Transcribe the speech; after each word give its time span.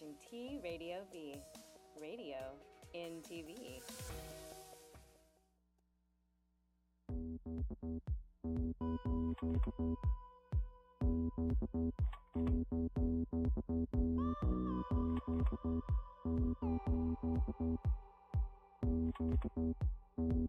watching 0.00 0.14
T 0.30 0.60
Radio 0.62 0.98
V, 1.12 1.34
radio 2.00 2.36
in 2.94 3.22
TV. 3.22 3.80
Hey, 20.18 20.48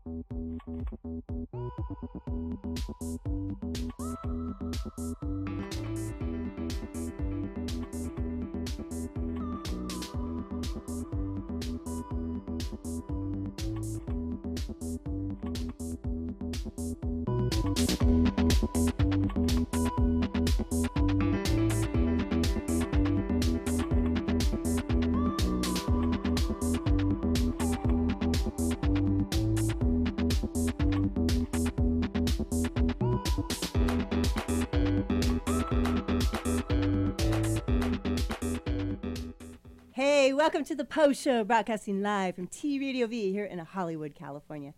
welcome 40.39 40.63
to 40.63 40.73
the 40.73 40.85
PO 40.85 41.11
SHO, 41.11 41.43
broadcasting 41.43 42.01
live 42.01 42.33
from 42.33 42.47
T 42.47 42.79
Radio 42.79 43.07
V 43.07 43.33
here 43.33 43.43
in 43.43 43.59
Hollywood, 43.59 44.15
California. 44.15 44.73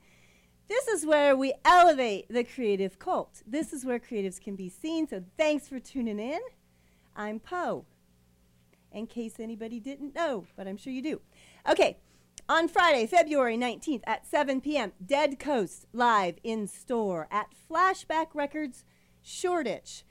This 0.67 0.87
is 0.87 1.05
where 1.05 1.35
we 1.35 1.53
elevate 1.63 2.25
the 2.31 2.43
creative 2.43 2.97
cult. 2.97 3.43
This 3.45 3.71
is 3.71 3.85
where 3.85 3.99
creatives 3.99 4.41
can 4.41 4.55
be 4.55 4.69
seen, 4.69 5.07
so 5.07 5.23
thanks 5.37 5.69
for 5.69 5.79
tuning 5.79 6.19
in. 6.19 6.39
I'm 7.15 7.39
Poe, 7.39 7.85
in 8.91 9.05
case 9.05 9.35
anybody 9.39 9.79
didn't 9.79 10.15
know, 10.15 10.47
but 10.57 10.67
I'm 10.67 10.77
sure 10.77 10.91
you 10.91 11.03
do. 11.03 11.21
Okay, 11.69 11.97
on 12.49 12.67
Friday, 12.67 13.05
February 13.05 13.55
19th 13.55 14.01
at 14.07 14.25
7 14.25 14.61
p.m., 14.61 14.93
Dead 15.05 15.37
Coast 15.37 15.85
live 15.93 16.39
in 16.43 16.65
store 16.65 17.27
at 17.29 17.53
Flashback 17.69 18.29
Records, 18.33 18.83
Shoreditch. 19.21 20.05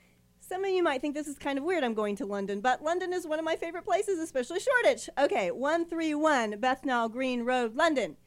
Some 0.51 0.65
of 0.65 0.71
you 0.71 0.83
might 0.83 0.99
think 0.99 1.15
this 1.15 1.29
is 1.29 1.37
kind 1.37 1.57
of 1.57 1.63
weird. 1.63 1.81
I'm 1.81 1.93
going 1.93 2.17
to 2.17 2.25
London, 2.25 2.59
but 2.59 2.83
London 2.83 3.13
is 3.13 3.25
one 3.25 3.39
of 3.39 3.45
my 3.45 3.55
favorite 3.55 3.85
places, 3.85 4.19
especially 4.19 4.59
Shoreditch. 4.59 5.09
Okay, 5.17 5.49
131 5.49 6.59
Bethnal 6.59 7.07
Green 7.07 7.45
Road, 7.45 7.77
London. 7.77 8.17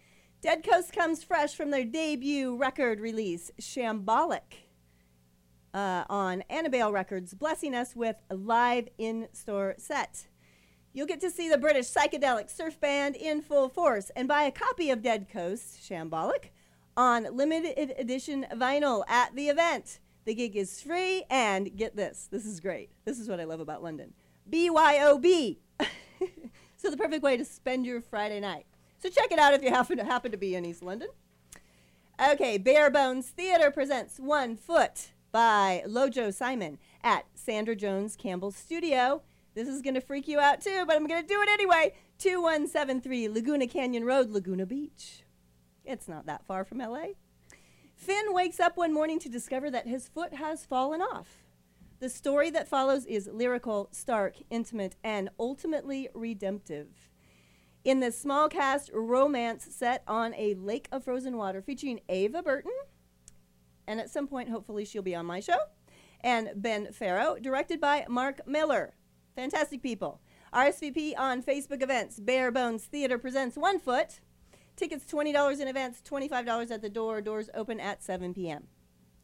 Dead 0.41 0.64
Coast 0.64 0.95
comes 0.95 1.22
fresh 1.22 1.55
from 1.55 1.70
their 1.70 1.84
debut 1.84 2.56
record 2.56 2.98
release, 2.98 3.50
Shambolic, 3.61 4.70
uh, 5.75 6.05
on 6.08 6.42
Annabelle 6.48 6.92
Records, 6.92 7.34
blessing 7.34 7.75
us 7.75 7.95
with 7.95 8.17
a 8.30 8.36
live 8.36 8.89
in 8.97 9.28
store 9.34 9.75
set. 9.77 10.27
You'll 10.95 11.06
get 11.06 11.20
to 11.20 11.30
see 11.30 11.50
the 11.50 11.58
British 11.58 11.92
psychedelic 11.92 12.48
surf 12.48 12.80
band 12.80 13.17
in 13.17 13.42
full 13.42 13.69
force 13.69 14.11
and 14.17 14.27
buy 14.27 14.45
a 14.45 14.50
copy 14.50 14.89
of 14.89 15.02
Dead 15.02 15.28
Coast, 15.30 15.78
Shambolic, 15.86 16.52
on 16.97 17.36
limited 17.36 17.92
edition 17.98 18.47
vinyl 18.50 19.05
at 19.08 19.36
the 19.36 19.50
event. 19.50 19.98
The 20.25 20.34
gig 20.34 20.56
is 20.56 20.80
free, 20.80 21.25
and 21.28 21.77
get 21.77 21.97
this 21.97 22.28
this 22.30 22.47
is 22.47 22.61
great. 22.61 22.91
This 23.05 23.19
is 23.19 23.28
what 23.28 23.41
I 23.41 23.44
love 23.44 23.61
about 23.61 23.83
London 23.83 24.14
BYOB. 24.50 25.58
so, 26.77 26.91
the 26.91 26.97
perfect 26.97 27.22
way 27.22 27.36
to 27.36 27.44
spend 27.44 27.84
your 27.86 28.00
Friday 28.00 28.41
night. 28.41 28.67
So, 28.98 29.08
check 29.08 29.30
it 29.30 29.39
out 29.39 29.55
if 29.55 29.62
you 29.62 29.70
happen 29.70 29.98
to, 29.98 30.05
happen 30.05 30.30
to 30.30 30.39
be 30.39 30.55
in 30.55 30.64
East 30.64 30.83
London. 30.83 31.08
Okay, 32.33 32.58
Bare 32.58 32.91
Bones 32.91 33.27
Theater 33.28 33.70
presents 33.70 34.18
One 34.18 34.57
Foot 34.57 35.08
by 35.33 35.83
Lojo 35.86 36.33
Simon 36.33 36.79
at 37.02 37.27
Sandra 37.35 37.74
Jones 37.74 38.17
Campbell 38.17 38.52
studio. 38.52 39.23
This 39.55 39.68
is 39.68 39.83
going 39.83 39.95
to 39.95 40.01
freak 40.01 40.29
you 40.29 40.39
out 40.41 40.61
too, 40.61 40.85
but 40.86 40.96
I'm 40.96 41.06
going 41.06 41.23
to 41.23 41.29
do 41.29 41.42
it 41.42 41.48
anyway. 41.48 41.92
2173 42.18 43.29
Laguna 43.29 43.67
Canyon 43.67 44.05
Road, 44.05 44.30
Laguna 44.30 44.64
Beach. 44.64 45.24
It's 45.85 46.08
not 46.08 46.27
that 46.27 46.46
far 46.46 46.64
from 46.64 46.79
LA. 46.79 47.14
Finn 47.94 48.32
wakes 48.32 48.60
up 48.60 48.77
one 48.77 48.92
morning 48.92 49.18
to 49.20 49.28
discover 49.28 49.70
that 49.70 49.86
his 49.86 50.08
foot 50.08 50.34
has 50.34 50.66
fallen 50.66 51.00
off. 51.00 51.44
The 52.00 52.08
story 52.08 52.50
that 52.50 52.68
follows 52.68 53.06
is 53.06 53.30
lyrical, 53.32 53.88
stark, 53.92 54.36
intimate, 54.50 54.96
and 55.02 55.30
ultimately 55.38 56.08
redemptive. 56.12 56.88
In 57.84 58.00
this 58.00 58.18
small 58.18 58.48
cast 58.48 58.90
romance 58.92 59.68
set 59.70 60.02
on 60.06 60.34
a 60.34 60.55
lake 60.55 60.88
of 60.90 61.05
frozen 61.05 61.36
water 61.36 61.62
featuring 61.62 62.00
Ava 62.08 62.42
Burton, 62.42 62.72
and 63.86 64.00
at 64.00 64.11
some 64.11 64.26
point, 64.26 64.48
hopefully, 64.48 64.84
she'll 64.84 65.02
be 65.02 65.14
on 65.14 65.26
my 65.26 65.40
show, 65.40 65.58
and 66.20 66.50
Ben 66.56 66.92
Farrow, 66.92 67.36
directed 67.40 67.80
by 67.80 68.06
Mark 68.08 68.46
Miller. 68.46 68.94
Fantastic 69.36 69.82
people. 69.82 70.20
RSVP 70.52 71.18
on 71.18 71.42
Facebook 71.42 71.82
events. 71.82 72.20
Bare 72.20 72.50
Bones 72.50 72.84
Theater 72.84 73.18
presents 73.18 73.56
One 73.56 73.78
Foot. 73.78 74.20
Tickets 74.77 75.05
$20 75.11 75.61
in 75.61 75.68
advance, 75.68 76.02
$25 76.08 76.70
at 76.70 76.83
the 76.83 76.89
door. 76.89 77.20
Doors 77.20 77.48
open 77.55 77.79
at 77.79 78.02
7 78.02 78.35
p.m. 78.35 78.64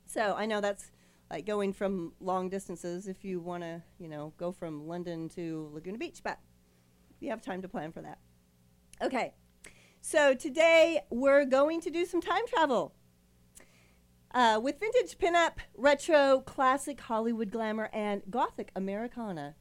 So 0.06 0.34
I 0.36 0.46
know 0.46 0.60
that's 0.60 0.90
like 1.30 1.46
going 1.46 1.72
from 1.72 2.12
long 2.20 2.48
distances 2.48 3.08
if 3.08 3.24
you 3.24 3.40
want 3.40 3.62
to, 3.62 3.82
you 3.98 4.08
know, 4.08 4.32
go 4.36 4.52
from 4.52 4.86
London 4.86 5.28
to 5.30 5.70
Laguna 5.72 5.98
Beach, 5.98 6.20
but 6.22 6.38
you 7.20 7.30
have 7.30 7.42
time 7.42 7.62
to 7.62 7.68
plan 7.68 7.92
for 7.92 8.02
that. 8.02 8.18
Okay, 9.02 9.34
so 10.00 10.34
today 10.34 11.00
we're 11.10 11.44
going 11.44 11.80
to 11.80 11.90
do 11.90 12.04
some 12.04 12.20
time 12.20 12.46
travel. 12.46 12.94
Uh, 14.32 14.60
with 14.62 14.78
vintage 14.78 15.18
pinup, 15.18 15.54
retro, 15.76 16.40
classic 16.40 17.00
Hollywood 17.00 17.50
glamour, 17.50 17.90
and 17.92 18.22
gothic 18.30 18.70
Americana. 18.76 19.56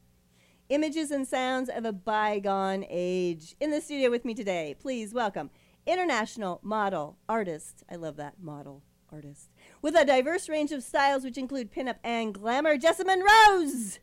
Images 0.68 1.10
and 1.10 1.26
sounds 1.26 1.68
of 1.68 1.84
a 1.84 1.92
bygone 1.92 2.84
age. 2.88 3.56
In 3.58 3.72
the 3.72 3.80
studio 3.80 4.10
with 4.10 4.24
me 4.24 4.34
today, 4.34 4.76
please 4.78 5.12
welcome 5.12 5.50
international 5.86 6.60
model 6.62 7.18
artist. 7.28 7.82
I 7.90 7.96
love 7.96 8.16
that 8.16 8.40
model 8.40 8.82
artist. 9.12 9.50
With 9.82 9.94
a 9.96 10.04
diverse 10.04 10.48
range 10.48 10.72
of 10.72 10.82
styles, 10.82 11.24
which 11.24 11.38
include 11.38 11.72
pinup 11.72 11.96
and 12.04 12.34
glamour, 12.34 12.76
Jessamyn 12.76 13.22
Rose. 13.22 13.98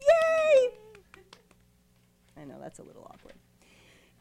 Yay! 0.00 0.70
I 2.36 2.44
know 2.44 2.58
that's 2.60 2.78
a 2.78 2.82
little 2.82 3.06
awkward. 3.12 3.34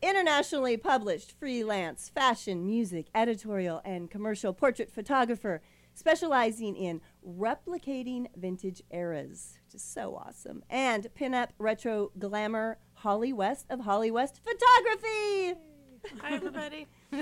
Internationally 0.02 0.78
published 0.78 1.38
freelance 1.38 2.10
fashion, 2.10 2.66
music, 2.66 3.08
editorial, 3.14 3.82
and 3.84 4.10
commercial 4.10 4.54
portrait 4.54 4.92
photographer, 4.92 5.62
specializing 5.94 6.78
in 6.78 7.02
replicating 7.28 8.28
vintage 8.36 8.82
eras, 8.92 9.58
which 9.66 9.76
is 9.76 9.82
so 9.82 10.16
awesome. 10.16 10.64
And 10.70 11.08
pinup 11.20 11.50
retro 11.58 12.12
glamour, 12.18 12.78
Holly 12.94 13.34
West 13.34 13.66
of 13.70 13.82
Holly 13.82 14.10
West 14.10 14.40
Photography. 14.42 15.60
Hi, 16.22 16.36
everybody. 16.36 16.88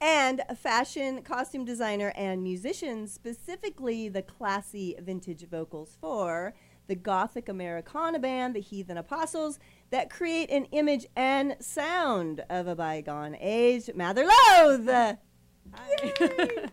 and 0.00 0.42
fashion 0.56 1.22
costume 1.22 1.64
designer 1.64 2.12
and 2.16 2.42
musician, 2.42 3.06
specifically 3.06 4.08
the 4.08 4.22
classy 4.22 4.96
vintage 5.00 5.48
vocals 5.48 5.96
for 6.00 6.54
the 6.86 6.94
Gothic 6.94 7.48
Americana 7.48 8.18
band, 8.18 8.54
the 8.54 8.60
Heathen 8.60 8.96
Apostles, 8.96 9.58
that 9.90 10.10
create 10.10 10.50
an 10.50 10.64
image 10.66 11.06
and 11.16 11.56
sound 11.60 12.44
of 12.50 12.66
a 12.66 12.74
bygone 12.74 13.36
age. 13.40 13.90
Mather 13.94 14.26
Louth! 14.26 15.16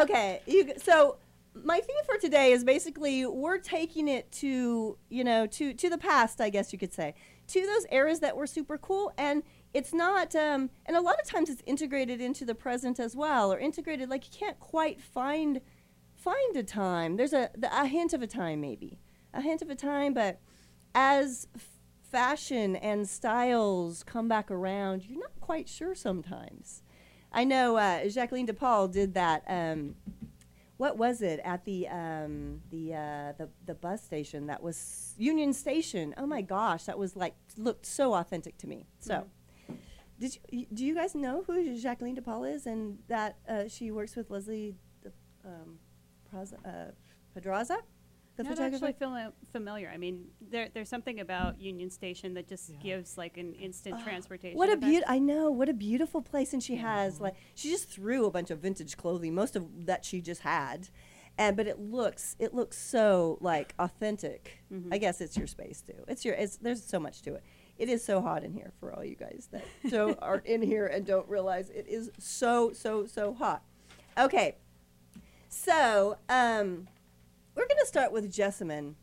okay, 0.00 0.40
you, 0.46 0.72
so 0.78 1.18
my 1.54 1.78
theme 1.78 2.04
for 2.06 2.16
today 2.18 2.52
is 2.52 2.64
basically 2.64 3.26
we're 3.26 3.58
taking 3.58 4.08
it 4.08 4.30
to 4.32 4.96
you 5.10 5.22
know 5.22 5.46
to 5.46 5.74
to 5.74 5.88
the 5.90 5.98
past, 5.98 6.40
I 6.40 6.50
guess 6.50 6.72
you 6.72 6.78
could 6.78 6.92
say, 6.92 7.14
to 7.48 7.66
those 7.66 7.86
eras 7.90 8.20
that 8.20 8.36
were 8.36 8.46
super 8.46 8.78
cool, 8.78 9.12
and 9.18 9.42
it's 9.74 9.92
not 9.92 10.34
um, 10.34 10.70
and 10.86 10.96
a 10.96 11.00
lot 11.00 11.20
of 11.20 11.26
times 11.26 11.50
it's 11.50 11.62
integrated 11.66 12.20
into 12.20 12.44
the 12.44 12.54
present 12.54 13.00
as 13.00 13.16
well, 13.16 13.52
or 13.52 13.58
integrated 13.58 14.08
like 14.08 14.24
you 14.26 14.38
can't 14.38 14.58
quite 14.60 15.00
find 15.00 15.60
find 16.14 16.56
a 16.56 16.62
time. 16.62 17.16
There's 17.16 17.32
a 17.32 17.50
the, 17.56 17.68
a 17.74 17.86
hint 17.86 18.12
of 18.12 18.22
a 18.22 18.26
time 18.26 18.60
maybe, 18.60 19.00
a 19.32 19.40
hint 19.40 19.62
of 19.62 19.70
a 19.70 19.74
time, 19.74 20.14
but 20.14 20.40
as 20.94 21.48
f- 21.54 21.68
fashion 22.02 22.76
and 22.76 23.08
styles 23.08 24.02
come 24.02 24.28
back 24.28 24.50
around, 24.50 25.04
you're 25.06 25.18
not 25.18 25.40
quite 25.40 25.68
sure 25.68 25.94
sometimes. 25.94 26.82
I 27.32 27.44
know 27.44 27.76
uh, 27.76 28.08
Jacqueline 28.08 28.46
DePaul 28.46 28.92
did 28.92 29.14
that. 29.14 29.42
Um, 29.46 29.96
what 30.82 30.98
was 30.98 31.22
it 31.22 31.38
at 31.44 31.64
the 31.64 31.86
um, 31.86 32.60
the, 32.70 32.92
uh, 32.92 33.32
the 33.38 33.48
the 33.66 33.74
bus 33.74 34.02
station? 34.02 34.48
That 34.48 34.60
was 34.60 35.14
Union 35.16 35.52
Station. 35.52 36.12
Oh 36.18 36.26
my 36.26 36.42
gosh, 36.42 36.82
that 36.86 36.98
was 36.98 37.14
like 37.14 37.36
looked 37.56 37.86
so 37.86 38.14
authentic 38.14 38.58
to 38.58 38.66
me. 38.66 38.88
So, 38.98 39.26
did 40.18 40.38
you, 40.50 40.66
do 40.74 40.84
you 40.84 40.96
guys 40.96 41.14
know 41.14 41.44
who 41.46 41.78
Jacqueline 41.78 42.16
DePaul 42.16 42.52
is 42.52 42.66
and 42.66 42.98
that 43.06 43.36
uh, 43.48 43.68
she 43.68 43.92
works 43.92 44.16
with 44.16 44.28
Leslie 44.28 44.74
De, 45.04 45.12
um, 45.44 45.78
Praza, 46.28 46.54
uh, 46.64 46.90
Pedraza? 47.32 47.78
The 48.36 48.44
Not 48.44 48.54
photographer. 48.54 48.86
actually 48.86 49.06
fami- 49.06 49.32
familiar. 49.52 49.90
I 49.92 49.98
mean, 49.98 50.24
there, 50.40 50.68
there's 50.72 50.88
something 50.88 51.20
about 51.20 51.60
Union 51.60 51.90
Station 51.90 52.32
that 52.34 52.48
just 52.48 52.72
gives 52.80 53.18
like 53.18 53.36
an 53.36 53.52
instant 53.54 54.02
transportation. 54.02 54.56
What 54.56 54.70
a 54.70 54.72
effect. 54.72 54.86
beaut! 54.86 55.04
I 55.06 55.18
know 55.18 55.50
what 55.50 55.68
a 55.68 55.74
beautiful 55.74 56.22
place, 56.22 56.54
and 56.54 56.62
she 56.62 56.76
has 56.76 57.20
like 57.20 57.34
she 57.54 57.68
just 57.70 57.90
threw 57.90 58.24
a 58.24 58.30
bunch 58.30 58.50
of 58.50 58.58
vintage 58.60 58.96
clothing, 58.96 59.34
most 59.34 59.54
of 59.54 59.86
that 59.86 60.06
she 60.06 60.22
just 60.22 60.40
had, 60.40 60.88
and 61.36 61.58
but 61.58 61.66
it 61.66 61.78
looks 61.78 62.34
it 62.38 62.54
looks 62.54 62.78
so 62.78 63.36
like 63.42 63.74
authentic. 63.78 64.62
I 64.90 64.96
guess 64.96 65.20
it's 65.20 65.36
your 65.36 65.46
space 65.46 65.82
too. 65.82 66.02
It's 66.08 66.24
your 66.24 66.34
it's 66.34 66.56
there's 66.56 66.82
so 66.82 66.98
much 66.98 67.20
to 67.22 67.34
it. 67.34 67.42
It 67.76 67.90
is 67.90 68.02
so 68.02 68.22
hot 68.22 68.44
in 68.44 68.54
here 68.54 68.72
for 68.80 68.94
all 68.94 69.04
you 69.04 69.16
guys 69.16 69.48
that 69.52 69.64
don't 69.90 70.18
aren't 70.22 70.46
in 70.46 70.62
here 70.62 70.86
and 70.86 71.04
don't 71.04 71.28
realize 71.28 71.68
it 71.68 71.86
is 71.86 72.10
so 72.18 72.72
so 72.72 73.04
so 73.04 73.34
hot. 73.34 73.62
Okay, 74.18 74.56
so 75.48 76.16
um, 76.28 76.88
we're 77.54 77.68
gonna 77.68 77.86
start 77.86 78.12
with 78.12 78.32
Jessamyn 78.32 78.94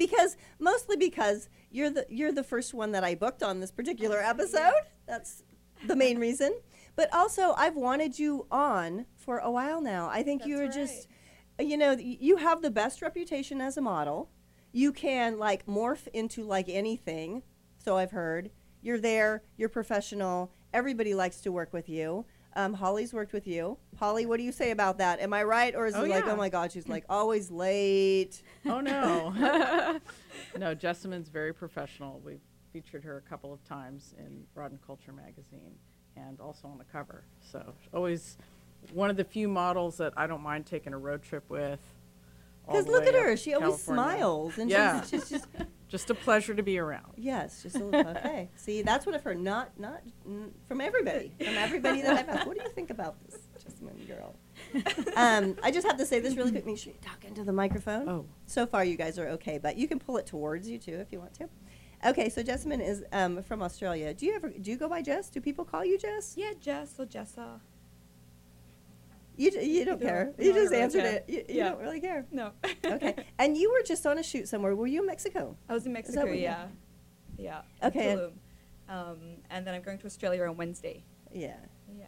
because 0.00 0.36
mostly 0.58 0.96
because 0.96 1.48
you're 1.70 1.90
the 1.90 2.06
you're 2.08 2.32
the 2.32 2.42
first 2.42 2.74
one 2.74 2.92
that 2.92 3.04
I 3.04 3.14
booked 3.14 3.42
on 3.42 3.60
this 3.60 3.70
particular 3.70 4.18
episode. 4.18 4.72
That's 5.06 5.42
the 5.86 5.94
main 5.94 6.18
reason. 6.26 6.58
But 6.96 7.12
also, 7.14 7.54
I've 7.56 7.76
wanted 7.76 8.18
you 8.18 8.46
on 8.50 9.06
for 9.16 9.38
a 9.38 9.50
while 9.50 9.80
now. 9.80 10.08
I 10.08 10.22
think 10.22 10.44
you 10.44 10.58
are 10.58 10.64
That's 10.64 10.76
just, 10.76 11.08
you 11.58 11.76
know, 11.76 11.92
you 11.92 12.36
have 12.36 12.62
the 12.62 12.70
best 12.70 13.00
reputation 13.00 13.60
as 13.60 13.76
a 13.76 13.80
model. 13.80 14.30
You 14.72 14.92
can 14.92 15.38
like 15.38 15.66
morph 15.66 16.08
into 16.12 16.44
like 16.44 16.68
anything. 16.68 17.42
So 17.78 17.96
I've 17.96 18.10
heard. 18.10 18.50
You're 18.82 18.98
there. 18.98 19.42
You're 19.56 19.68
professional. 19.68 20.52
Everybody 20.72 21.14
likes 21.14 21.40
to 21.42 21.52
work 21.52 21.72
with 21.72 21.88
you. 21.88 22.24
Um, 22.56 22.74
Holly's 22.74 23.12
worked 23.12 23.32
with 23.32 23.46
you. 23.46 23.78
Holly, 23.96 24.26
what 24.26 24.38
do 24.38 24.42
you 24.42 24.50
say 24.52 24.70
about 24.72 24.98
that? 24.98 25.20
Am 25.20 25.32
I 25.32 25.44
right, 25.44 25.74
or 25.74 25.86
is 25.86 25.94
Oh, 25.94 26.02
it 26.04 26.08
like, 26.10 26.24
yeah. 26.24 26.32
oh 26.32 26.36
my 26.36 26.48
God, 26.48 26.72
she's 26.72 26.88
like 26.88 27.04
always 27.08 27.50
late? 27.50 28.42
Oh 28.66 28.80
no. 28.80 29.30
no, 30.58 30.74
Jessamyn's 30.74 31.28
very 31.28 31.52
professional. 31.54 32.20
We've 32.24 32.40
featured 32.72 33.04
her 33.04 33.16
a 33.18 33.28
couple 33.28 33.52
of 33.52 33.62
times 33.64 34.14
in 34.18 34.42
Broad 34.54 34.72
and 34.72 34.84
Culture 34.84 35.12
magazine 35.12 35.74
and 36.16 36.40
also 36.40 36.66
on 36.68 36.78
the 36.78 36.84
cover. 36.84 37.24
So 37.52 37.72
always 37.94 38.36
one 38.92 39.10
of 39.10 39.16
the 39.16 39.24
few 39.24 39.46
models 39.48 39.96
that 39.98 40.12
I 40.16 40.26
don't 40.26 40.42
mind 40.42 40.66
taking 40.66 40.92
a 40.92 40.98
road 40.98 41.22
trip 41.22 41.44
with. 41.48 41.80
Because 42.66 42.86
look 42.86 43.06
at 43.06 43.14
her. 43.14 43.36
She 43.36 43.54
always 43.54 43.82
smiles. 43.82 44.58
And 44.58 44.70
Yeah. 44.70 45.00
she's, 45.02 45.10
she's 45.10 45.28
just, 45.30 45.46
Just 45.90 46.08
a 46.08 46.14
pleasure 46.14 46.54
to 46.54 46.62
be 46.62 46.78
around. 46.78 47.12
yes, 47.16 47.64
just 47.64 47.74
a 47.76 47.84
little, 47.84 48.12
okay. 48.12 48.48
See, 48.56 48.82
that's 48.82 49.04
what 49.04 49.14
I've 49.14 49.24
heard. 49.24 49.40
Not, 49.40 49.78
not 49.78 50.02
mm, 50.26 50.50
from 50.68 50.80
everybody. 50.80 51.32
From 51.36 51.56
everybody 51.56 52.00
that 52.02 52.16
I've 52.16 52.28
asked. 52.28 52.46
What 52.46 52.56
do 52.56 52.62
you 52.62 52.70
think 52.70 52.90
about 52.90 53.16
this, 53.26 53.40
Jessamyn 53.58 54.06
girl? 54.06 54.36
Um, 55.16 55.56
I 55.64 55.72
just 55.72 55.86
have 55.86 55.96
to 55.98 56.06
say 56.06 56.20
this 56.20 56.36
really 56.36 56.52
quick. 56.52 56.64
Make 56.64 56.78
sure 56.78 56.92
you 56.92 56.98
talk 57.00 57.24
into 57.24 57.42
the 57.42 57.52
microphone. 57.52 58.08
Oh. 58.08 58.26
So 58.46 58.66
far, 58.66 58.84
you 58.84 58.96
guys 58.96 59.18
are 59.18 59.28
okay, 59.30 59.58
but 59.58 59.76
you 59.76 59.88
can 59.88 59.98
pull 59.98 60.16
it 60.16 60.26
towards 60.26 60.68
you 60.68 60.78
too 60.78 60.94
if 60.94 61.10
you 61.10 61.18
want 61.18 61.34
to. 61.34 61.48
Okay, 62.06 62.28
so 62.28 62.42
Jessamyn 62.42 62.80
is 62.80 63.04
um, 63.12 63.42
from 63.42 63.60
Australia. 63.60 64.14
Do 64.14 64.26
you 64.26 64.34
ever 64.34 64.48
do 64.48 64.70
you 64.70 64.76
go 64.76 64.88
by 64.88 65.02
Jess? 65.02 65.28
Do 65.28 65.40
people 65.40 65.64
call 65.64 65.84
you 65.84 65.98
Jess? 65.98 66.34
Yeah, 66.36 66.52
Jess 66.60 66.94
or 66.98 67.04
Jessa. 67.04 67.60
You, 69.40 69.50
you 69.60 69.84
don't 69.86 70.00
care. 70.00 70.34
or. 70.38 70.44
You 70.44 70.52
No, 70.52 70.58
just 70.60 70.70
really 70.70 70.82
answered 70.82 71.02
care. 71.02 71.12
it. 71.14 71.24
You, 71.28 71.36
you 71.48 71.54
Yeah. 71.60 71.68
don't 71.70 71.80
really 71.80 72.00
care. 72.00 72.26
No. 72.30 72.52
Okay. 72.84 73.14
and 73.38 73.56
you 73.56 73.70
were 73.72 73.82
just 73.82 74.04
on 74.06 74.18
a 74.18 74.22
shoot 74.22 74.46
somewhere. 74.48 74.74
Were 74.76 74.86
you 74.86 75.00
in 75.00 75.06
Mexico? 75.06 75.56
I 75.68 75.72
was 75.74 75.86
in 75.86 75.92
Mexico, 75.92 76.24
yeah. 76.26 76.66
Yeah. 77.38 77.62
Okay. 77.82 78.12
Um, 78.88 79.18
and 79.48 79.66
then 79.66 79.72
I'm 79.74 79.82
going 79.82 79.98
to 79.98 80.06
Australia 80.06 80.42
on 80.44 80.56
Wednesday. 80.56 81.04
Yeah. 81.32 81.56
Yeah. 81.96 82.06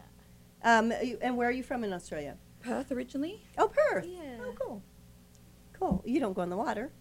Um, 0.62 0.92
you- 1.02 1.18
and 1.22 1.36
where 1.38 1.48
are 1.48 1.52
you 1.60 1.62
from 1.62 1.84
in 1.84 1.92
Australia? 1.92 2.36
Perth 2.60 2.92
originally? 2.92 3.42
Oh, 3.58 3.68
Perth. 3.68 4.04
Yeah. 4.06 4.38
Oh, 4.44 4.52
cool. 4.60 4.82
Cool. 5.72 6.02
You 6.04 6.20
don't 6.20 6.34
go 6.34 6.42
in 6.42 6.50
the 6.50 6.56
water. 6.56 6.92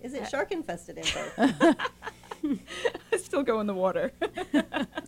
Is 0.00 0.12
it 0.14 0.22
Uh, 0.22 0.26
shark 0.28 0.52
infested 0.52 0.98
in 0.98 1.04
Perth? 1.04 1.36
I 3.12 3.16
still 3.16 3.42
go 3.42 3.60
in 3.60 3.66
the 3.66 3.74
water. 3.74 4.12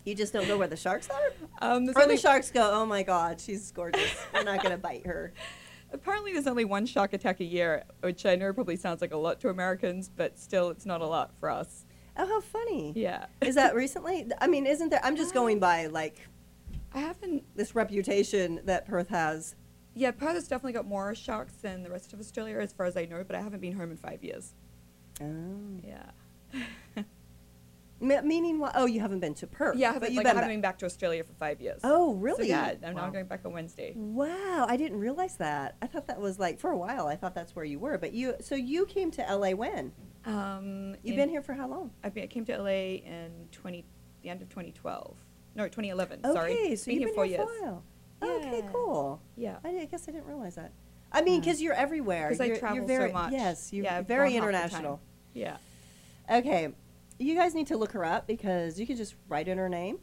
you 0.05 0.15
just 0.15 0.33
don't 0.33 0.47
go 0.47 0.57
where 0.57 0.67
the 0.67 0.77
sharks 0.77 1.09
are? 1.09 1.33
um, 1.61 1.89
Or 1.95 2.01
only, 2.03 2.15
the 2.15 2.21
sharks 2.21 2.51
go, 2.51 2.69
oh 2.73 2.85
my 2.85 3.03
God, 3.03 3.39
she's 3.41 3.71
gorgeous. 3.71 4.15
We're 4.33 4.43
not 4.43 4.61
going 4.61 4.71
to 4.71 4.77
bite 4.77 5.05
her. 5.05 5.33
apparently, 5.91 6.33
there's 6.33 6.47
only 6.47 6.65
one 6.65 6.85
shark 6.85 7.13
attack 7.13 7.39
a 7.39 7.43
year, 7.45 7.83
which 8.01 8.25
I 8.25 8.35
know 8.35 8.51
probably 8.53 8.75
sounds 8.77 9.01
like 9.01 9.13
a 9.13 9.17
lot 9.17 9.39
to 9.41 9.49
Americans, 9.49 10.09
but 10.15 10.37
still, 10.39 10.69
it's 10.69 10.85
not 10.85 11.01
a 11.01 11.07
lot 11.07 11.31
for 11.39 11.49
us. 11.49 11.85
Oh, 12.17 12.25
how 12.25 12.39
funny. 12.41 12.93
Yeah. 12.95 13.25
Is 13.41 13.55
that 13.55 13.75
recently? 13.75 14.27
I 14.39 14.47
mean, 14.47 14.65
isn't 14.65 14.89
there? 14.89 15.01
I'm 15.03 15.17
just 15.17 15.33
going 15.33 15.59
by 15.59 15.87
like 15.87 16.27
I 16.93 16.99
haven't. 16.99 17.43
this 17.57 17.75
reputation 17.75 18.61
that 18.63 18.87
Perth 18.87 19.09
has. 19.09 19.55
Yeah, 19.93 20.11
Perth 20.11 20.35
has 20.35 20.47
definitely 20.47 20.73
got 20.73 20.85
more 20.87 21.13
sharks 21.13 21.53
than 21.55 21.83
the 21.83 21.89
rest 21.89 22.13
of 22.13 22.19
Australia, 22.21 22.57
as 22.59 22.71
far 22.71 22.85
as 22.85 22.95
I 22.95 23.03
know, 23.05 23.23
but 23.25 23.35
I 23.35 23.41
haven't 23.41 23.59
been 23.59 23.73
home 23.73 23.91
in 23.91 23.97
five 23.97 24.23
years. 24.23 24.53
Oh. 25.21 25.25
Yeah. 25.83 26.11
Me- 28.01 28.21
meaning 28.21 28.59
what? 28.59 28.73
Oh, 28.75 28.85
you 28.85 28.99
haven't 28.99 29.21
been 29.21 29.33
to 29.35 29.47
Perth. 29.47 29.77
Yeah, 29.77 29.97
but 29.99 30.09
you've 30.11 30.17
like, 30.17 30.25
been 30.33 30.35
haven't 30.43 30.61
back. 30.61 30.77
to 30.79 30.85
Australia 30.85 31.23
for 31.23 31.33
five 31.33 31.61
years. 31.61 31.79
Oh, 31.83 32.11
So, 32.11 32.17
really? 32.17 32.49
yeah, 32.49 32.73
I'm 32.83 32.93
now 32.95 33.03
Wow. 33.05 33.09
going 33.11 33.25
back 33.25 33.41
on 33.45 33.53
Wednesday. 33.53 33.93
Wow, 33.95 34.65
I 34.67 34.75
didn't 34.75 34.99
realize 34.99 35.37
that. 35.37 35.75
I 35.81 35.87
thought 35.87 36.07
that 36.07 36.19
was 36.19 36.37
like 36.37 36.59
for 36.59 36.71
a 36.71 36.77
while. 36.77 37.07
I 37.07 37.15
thought 37.15 37.33
that's 37.33 37.55
where 37.55 37.63
you 37.65 37.79
were, 37.79 37.97
but 37.97 38.11
you. 38.13 38.35
So 38.41 38.55
you 38.55 38.85
came 38.85 39.11
to 39.11 39.21
LA 39.23 39.51
when? 39.51 39.93
Um, 40.25 40.95
You've 41.03 41.13
in- 41.13 41.15
been 41.17 41.29
here 41.29 41.41
for 41.41 41.53
how 41.53 41.67
long? 41.67 41.91
I've 42.03 42.13
been. 42.13 42.23
I 42.23 42.27
came 42.27 42.43
to 42.45 42.57
LA 42.61 42.95
in 43.05 43.47
20, 43.51 43.85
the 44.23 44.29
end 44.29 44.41
of 44.41 44.49
2012. 44.49 45.15
No, 45.55 45.63
2011. 45.67 46.19
Okay, 46.25 46.33
sorry. 46.33 46.75
so 46.75 46.85
been 46.87 46.93
you've 46.95 46.99
here 46.99 47.07
been 47.07 47.15
four 47.15 47.25
here 47.25 47.37
years. 47.37 47.49
for 47.59 47.65
a 47.65 47.69
while. 47.69 47.83
Okay, 48.23 48.63
cool. 48.73 49.21
Yeah. 49.37 49.57
I, 49.63 49.69
I 49.69 49.85
guess 49.85 50.07
I 50.09 50.11
didn't 50.11 50.25
realize 50.27 50.55
that. 50.55 50.73
I 51.11 51.21
mean, 51.21 51.39
because 51.39 51.61
you're 51.61 51.73
everywhere. 51.73 52.27
'Cause 52.29 52.41
I 52.41 52.57
travel 52.57 52.75
you're 52.77 52.83
so 52.83 52.87
very, 52.87 53.13
much. 53.13 53.31
Yes, 53.31 53.71
you're 53.71 53.85
Yeah, 53.85 54.01
very 54.01 54.33
gone 54.33 54.41
half 54.41 54.41
the 54.41 54.51
time. 54.51 54.53
international. 54.65 54.99
Yeah. 55.33 55.57
Okay, 56.29 56.73
you 57.17 57.35
guys 57.35 57.55
need 57.55 57.67
to 57.67 57.77
look 57.77 57.91
her 57.93 58.03
up 58.03 58.27
because 58.27 58.79
you 58.79 58.85
can 58.85 58.97
just 58.97 59.15
write 59.29 59.47
in 59.47 59.57
her 59.57 59.69
name 59.69 59.99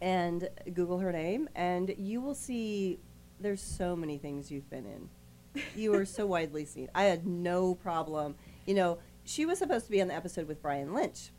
and 0.00 0.48
Google 0.74 0.98
her 0.98 1.12
name, 1.12 1.48
and 1.54 1.94
you 1.98 2.20
will 2.20 2.34
see 2.34 3.00
there's 3.40 3.60
so 3.60 3.96
many 3.96 4.18
things 4.18 4.50
you've 4.50 4.70
been 4.70 4.86
in. 4.86 5.62
You 5.74 5.94
are 5.94 6.04
so 6.04 6.26
widely 6.26 6.64
seen. 6.64 6.88
I 6.94 7.04
had 7.04 7.26
no 7.26 7.74
problem. 7.74 8.36
You 8.66 8.74
know, 8.74 8.98
she 9.24 9.44
was 9.44 9.58
supposed 9.58 9.86
to 9.86 9.90
be 9.90 10.00
on 10.00 10.08
the 10.08 10.14
episode 10.14 10.46
with 10.46 10.62
Brian 10.62 10.94
Lynch, 10.94 11.30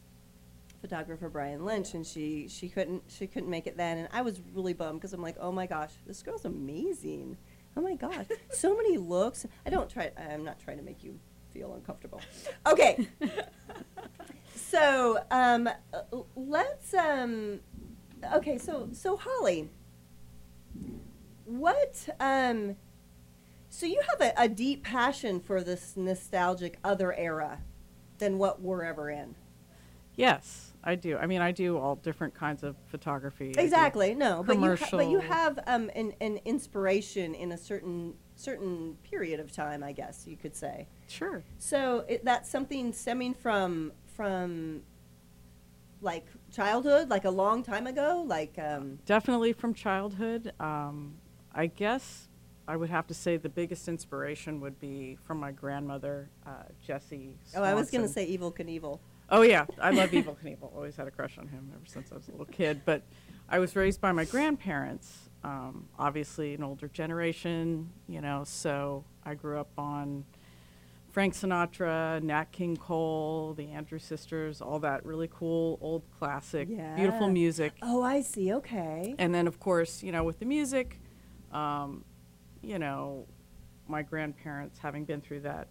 photographer 0.82 1.30
Brian 1.30 1.64
Lynch, 1.64 1.94
and 1.94 2.06
she 2.06 2.48
she 2.50 2.68
couldn't 2.68 3.04
she 3.08 3.28
couldn't 3.28 3.50
make 3.50 3.68
it 3.68 3.78
then, 3.78 3.98
and 3.98 4.10
I 4.12 4.22
was 4.22 4.42
really 4.54 4.74
bummed 4.74 5.00
because 5.00 5.14
I'm 5.14 5.22
like, 5.22 5.38
oh 5.40 5.52
my 5.52 5.68
gosh, 5.68 5.92
this 6.06 6.22
girl's 6.22 6.46
amazing. 6.46 7.38
Oh 7.78 7.82
my 7.82 7.96
gosh, 7.96 8.26
so 8.50 8.76
many 8.76 8.98
looks. 8.98 9.46
I 9.66 9.70
don't 9.70 9.90
try. 9.90 10.12
I'm 10.18 10.44
not 10.44 10.60
trying 10.60 10.78
to 10.78 10.84
make 10.84 11.04
you 11.04 11.18
feel 11.54 11.74
uncomfortable. 11.74 12.22
Okay. 12.68 13.08
So 14.70 15.18
um, 15.32 15.68
let's 16.36 16.94
um, 16.94 17.60
okay. 18.36 18.60
So 18.60 18.90
so 18.92 19.18
Holly, 19.18 19.68
what 21.46 22.08
um, 22.20 22.76
so 23.70 23.88
you 23.88 24.00
have 24.12 24.22
a, 24.22 24.44
a 24.44 24.48
deep 24.48 24.84
passion 24.84 25.40
for 25.40 25.64
this 25.64 25.94
nostalgic 25.96 26.78
other 26.84 27.14
era 27.14 27.62
than 28.20 28.38
what 28.38 28.62
we're 28.62 28.84
ever 28.84 29.10
in. 29.10 29.34
Yes, 30.16 30.74
I 30.84 30.96
do. 30.96 31.18
I 31.18 31.26
mean, 31.26 31.42
I 31.42 31.52
do 31.52 31.78
all 31.78 31.96
different 31.96 32.36
kinds 32.36 32.62
of 32.62 32.76
photography. 32.88 33.56
Exactly. 33.58 34.14
No, 34.14 34.44
but 34.44 34.60
you 34.60 34.76
ha- 34.76 34.88
but 34.92 35.08
you 35.08 35.20
have 35.20 35.60
um, 35.66 35.90
an, 35.96 36.14
an 36.22 36.40
inspiration 36.46 37.34
in 37.34 37.54
a 37.54 37.58
certain 37.58 38.14
certain 38.36 38.98
period 39.04 39.40
of 39.40 39.52
time, 39.52 39.84
I 39.84 39.94
guess 39.94 40.28
you 40.28 40.38
could 40.38 40.56
say. 40.56 40.88
Sure. 41.08 41.42
So 41.58 42.06
it, 42.08 42.24
that's 42.24 42.50
something 42.50 42.94
stemming 42.94 43.34
from 43.34 43.94
from 44.20 44.82
like 46.02 46.26
childhood, 46.54 47.10
like 47.10 47.24
a 47.24 47.30
long 47.30 47.64
time 47.64 47.88
ago, 47.88 48.22
like 48.28 48.54
um, 48.60 49.00
Definitely 49.06 49.54
from 49.54 49.74
childhood. 49.74 50.52
Um, 50.60 51.14
I 51.56 51.68
guess 51.68 52.28
I 52.68 52.76
would 52.76 52.90
have 52.90 53.08
to 53.08 53.14
say 53.14 53.38
the 53.38 53.48
biggest 53.48 53.88
inspiration 53.88 54.60
would 54.60 54.78
be 54.78 55.18
from 55.26 55.40
my 55.40 55.54
grandmother, 55.54 56.30
uh, 56.46 56.64
Jessie. 56.86 57.38
oh, 57.56 57.64
I 57.64 57.74
was 57.74 57.90
going 57.90 58.02
to 58.02 58.10
say 58.10 58.38
Evel 58.38 58.54
Knievel. 58.54 59.00
Oh 59.30 59.42
yeah, 59.42 59.66
I 59.82 59.92
love 59.92 60.10
Evel 60.10 60.36
Knievel. 60.44 60.76
Always 60.76 60.98
had 60.98 61.08
a 61.08 61.12
crush 61.12 61.38
on 61.38 61.48
him 61.48 61.72
ever 61.74 61.86
since 61.86 62.12
I 62.12 62.16
was 62.16 62.28
a 62.28 62.32
little 62.32 62.46
kid. 62.46 62.82
But 62.84 63.04
I 63.48 63.60
was 63.60 63.74
raised 63.78 64.02
by 64.02 64.12
my 64.12 64.26
grandparents. 64.26 65.30
Um, 65.46 65.88
obviously, 65.98 66.56
an 66.56 66.64
older 66.64 66.90
generation, 66.90 67.90
you 68.10 68.20
know. 68.20 68.44
So 68.46 69.06
I 69.24 69.36
grew 69.36 69.62
up 69.62 69.72
on 69.78 70.26
Frank 71.12 71.34
Sinatra, 71.34 72.22
Nat 72.22 72.52
King 72.52 72.78
Cole, 72.78 73.54
the 73.56 73.72
Andrews 73.72 74.04
Sisters, 74.04 74.62
all 74.62 74.80
that 74.80 75.06
really 75.06 75.30
cool 75.34 75.78
old 75.82 76.04
classic, 76.18 76.68
beautiful 76.96 77.30
music. 77.30 77.74
Oh, 77.82 78.04
I 78.04 78.22
see. 78.22 78.54
Okay. 78.54 79.16
And 79.18 79.34
then, 79.34 79.48
of 79.48 79.60
course, 79.60 80.04
you 80.04 80.12
know, 80.12 80.24
with 80.24 80.40
the 80.40 80.46
music, 80.46 81.02
um, 81.52 82.06
you 82.62 82.78
know, 82.78 83.26
my 83.88 84.04
grandparents 84.04 84.78
having 84.78 85.04
been 85.04 85.20
through 85.20 85.42
that, 85.42 85.68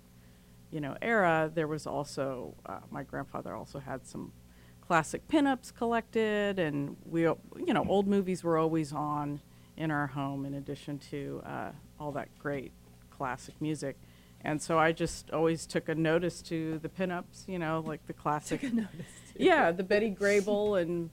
you 0.71 0.81
know, 0.81 0.97
era, 1.01 1.51
there 1.55 1.69
was 1.69 1.87
also 1.87 2.55
uh, 2.67 2.81
my 2.91 3.05
grandfather 3.05 3.55
also 3.55 3.79
had 3.79 4.07
some 4.07 4.33
classic 4.81 5.29
pinups 5.29 5.73
collected, 5.73 6.59
and 6.59 6.97
we, 7.05 7.23
you 7.23 7.37
know, 7.69 7.85
old 7.89 8.09
movies 8.09 8.43
were 8.43 8.59
always 8.59 8.93
on 8.93 9.41
in 9.77 9.91
our 9.93 10.09
home 10.09 10.45
in 10.45 10.55
addition 10.55 10.99
to 10.99 11.41
uh, 11.47 11.71
all 12.01 12.11
that 12.11 12.29
great 12.39 12.73
classic 13.11 13.55
music. 13.61 13.97
And 14.43 14.63
so 14.63 14.79
I 14.79 14.93
just 14.93 15.31
always 15.31 15.67
took 15.67 15.89
a 15.89 15.95
notice 15.95 16.43
to 16.43 16.79
the 16.79 16.89
pinups, 16.89 17.49
you 17.49 17.59
know, 17.59 17.83
like 17.85 18.07
the 18.07 18.13
classic. 18.13 18.61
Took 18.61 18.73
a 18.73 18.75
notice. 18.75 19.07
yeah, 19.37 19.73
the 19.73 19.83
Betty 19.83 20.11
Grable 20.11 20.81
and 20.81 21.11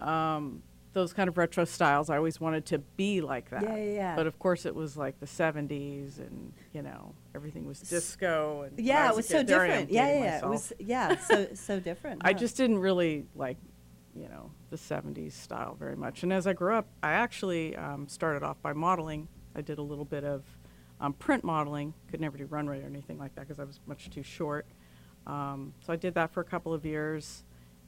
um, 0.00 0.62
those 0.92 1.12
kind 1.12 1.28
of 1.28 1.38
retro 1.38 1.64
styles. 1.64 2.10
I 2.10 2.16
always 2.16 2.40
wanted 2.40 2.66
to 2.66 2.78
be 2.78 3.20
like 3.20 3.50
that. 3.50 3.62
Yeah, 3.62 3.76
yeah, 3.76 3.92
yeah. 3.92 4.16
But 4.16 4.26
of 4.26 4.38
course, 4.38 4.66
it 4.66 4.74
was 4.74 4.96
like 4.96 5.20
the 5.20 5.26
70s, 5.26 6.18
and 6.18 6.52
you 6.72 6.82
know, 6.82 7.14
everything 7.34 7.66
was 7.66 7.80
disco. 7.80 8.62
And 8.62 8.78
Yeah, 8.78 9.10
it 9.10 9.16
was 9.16 9.28
so 9.28 9.42
there 9.42 9.60
I 9.60 9.64
am 9.64 9.70
different. 9.70 9.90
Yeah, 9.92 10.08
yeah, 10.08 10.24
yeah. 10.24 10.38
It 10.38 10.48
was 10.48 10.72
yeah, 10.78 11.18
so 11.18 11.48
so 11.54 11.80
different. 11.80 12.22
I 12.24 12.32
just 12.32 12.56
didn't 12.56 12.78
really 12.78 13.26
like, 13.34 13.58
you 14.14 14.28
know, 14.28 14.50
the 14.70 14.76
70s 14.76 15.32
style 15.32 15.76
very 15.78 15.96
much. 15.96 16.22
And 16.22 16.32
as 16.32 16.46
I 16.46 16.52
grew 16.52 16.74
up, 16.74 16.86
I 17.02 17.12
actually 17.12 17.76
um, 17.76 18.08
started 18.08 18.42
off 18.42 18.60
by 18.62 18.72
modeling. 18.72 19.28
I 19.54 19.60
did 19.60 19.78
a 19.78 19.82
little 19.82 20.04
bit 20.04 20.24
of 20.24 20.42
um, 21.04 21.12
print 21.12 21.44
modeling. 21.44 21.92
Could 22.10 22.20
never 22.20 22.38
do 22.38 22.46
runway 22.46 22.82
or 22.82 22.86
anything 22.86 23.18
like 23.18 23.34
that 23.34 23.42
because 23.42 23.60
I 23.60 23.64
was 23.64 23.80
much 23.86 24.10
too 24.10 24.22
short. 24.22 24.66
Um, 25.26 25.74
so 25.80 25.92
I 25.92 25.96
did 25.96 26.14
that 26.14 26.32
for 26.32 26.40
a 26.40 26.44
couple 26.44 26.72
of 26.72 26.84
years 26.84 27.44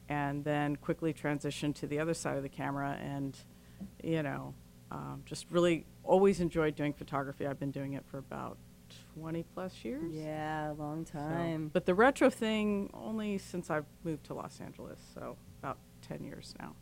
and 0.09 0.45
then 0.45 0.77
quickly 0.77 1.13
transitioned 1.13 1.75
to 1.77 1.87
the 1.87 1.99
other 1.99 2.15
side 2.15 2.37
of 2.37 2.43
the 2.43 2.49
camera 2.49 2.97
and, 3.01 3.37
you 4.03 4.23
know, 4.23 4.55
um, 4.91 5.23
just 5.27 5.47
really 5.51 5.85
always 6.05 6.41
enjoyed 6.41 6.75
doing 6.77 6.93
photography. 6.93 7.47
I've 7.47 7.59
been 7.59 7.73
doing 7.73 7.95
it 7.95 8.05
for 8.07 8.19
about 8.19 8.57
20 9.19 9.43
plus 9.55 9.85
years. 9.85 10.15
yeah, 10.15 10.73
long 10.79 11.05
So- 11.07 11.19
time. 11.19 11.69
But 11.73 11.87
the 11.87 11.95
retro 11.95 12.31
thing 12.31 12.91
only 12.95 13.39
since 13.39 13.69
I've 13.71 13.87
moved 14.05 14.25
to 14.27 14.35
Los 14.35 14.61
Angeles, 14.61 15.01
so 15.15 15.37
about 15.61 15.79
10 16.03 16.23
years 16.23 16.55
now. 16.59 16.75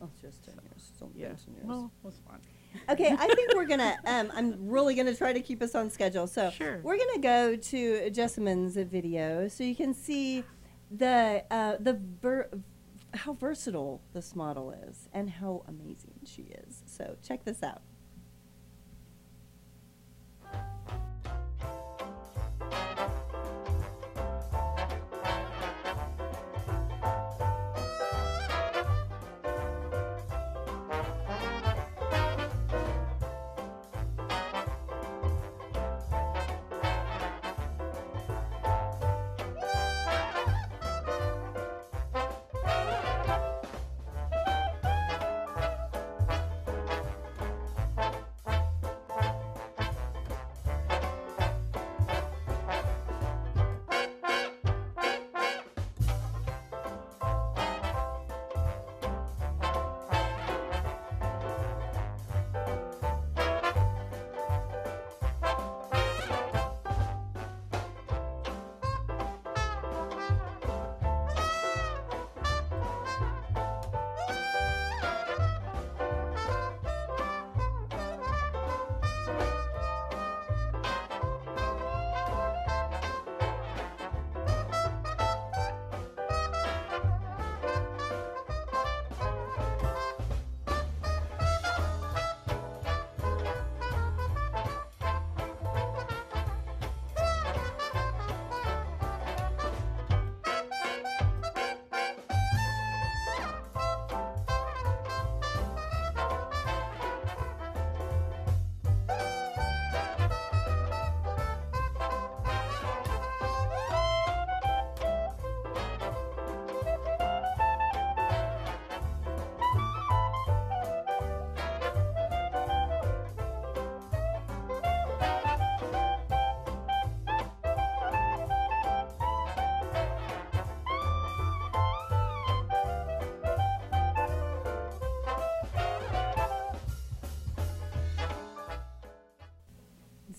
oh, 0.00 0.10
just 0.20 0.42
ten 0.44 0.54
years. 0.64 0.88
It's 0.90 1.00
only 1.00 1.12
been 1.14 1.22
Yeah. 1.22 1.36
10 1.36 1.54
years. 1.54 1.64
Well, 1.66 1.92
it 2.02 2.04
was 2.04 2.18
fun. 2.26 2.40
Okay, 2.88 3.10
I 3.18 3.26
think 3.34 3.54
we're 3.54 3.66
gonna. 3.66 3.96
Um, 4.06 4.30
I'm 4.34 4.68
really 4.68 4.94
gonna 4.94 5.14
try 5.14 5.32
to 5.32 5.40
keep 5.40 5.62
us 5.62 5.74
on 5.74 5.90
schedule. 5.90 6.26
So 6.26 6.50
Sure. 6.50 6.80
we're 6.82 6.98
gonna 6.98 7.20
go 7.20 7.56
to 7.56 8.10
Jessamyn's 8.10 8.76
video 8.76 9.48
so 9.48 9.64
you 9.64 9.74
can 9.76 9.94
see 9.94 10.44
the 10.90 11.44
uh, 11.50 11.76
the 11.80 11.98
ver- 12.20 12.50
how 13.14 13.34
versatile 13.34 14.00
this 14.14 14.34
model 14.34 14.70
is 14.88 15.08
and 15.12 15.28
how 15.30 15.62
amazing 15.68 16.14
she 16.24 16.42
is. 16.66 16.82
So 16.86 17.16
check 17.22 17.44
this 17.44 17.62
out. 17.62 17.82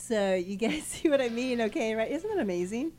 So 0.08 0.36
you 0.36 0.58
guys 0.58 0.84
see 0.94 1.10
what 1.10 1.22
I 1.22 1.30
mean? 1.30 1.62
Okay, 1.62 1.96
right? 1.96 2.12
Isn't 2.12 2.30
that 2.30 2.42
amazing? 2.42 2.92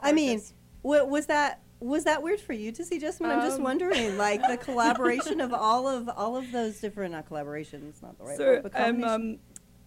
I 0.00 0.12
mean, 0.12 0.38
Gorgeous. 0.38 0.54
wa- 0.82 1.04
was 1.04 1.26
that 1.26 1.60
was 1.78 2.04
that 2.04 2.22
weird 2.22 2.40
for 2.40 2.52
you 2.52 2.72
to 2.72 2.84
see, 2.84 2.98
Jessamyn? 3.00 3.26
I'm 3.30 3.40
just 3.40 3.58
Um, 3.58 3.64
wondering, 3.64 4.16
like 4.26 4.46
the 4.46 4.56
collaboration 4.56 5.40
of 5.40 5.52
all 5.54 5.86
of 5.88 6.08
all 6.08 6.36
of 6.36 6.50
those 6.52 6.80
different 6.80 7.12
not 7.12 7.28
collaborations, 7.28 8.02
not 8.02 8.18
the 8.18 8.24
right 8.24 8.36
so 8.36 8.44
word, 8.46 8.62
but 8.64 8.72
I'm 8.78 9.04
um, 9.04 9.38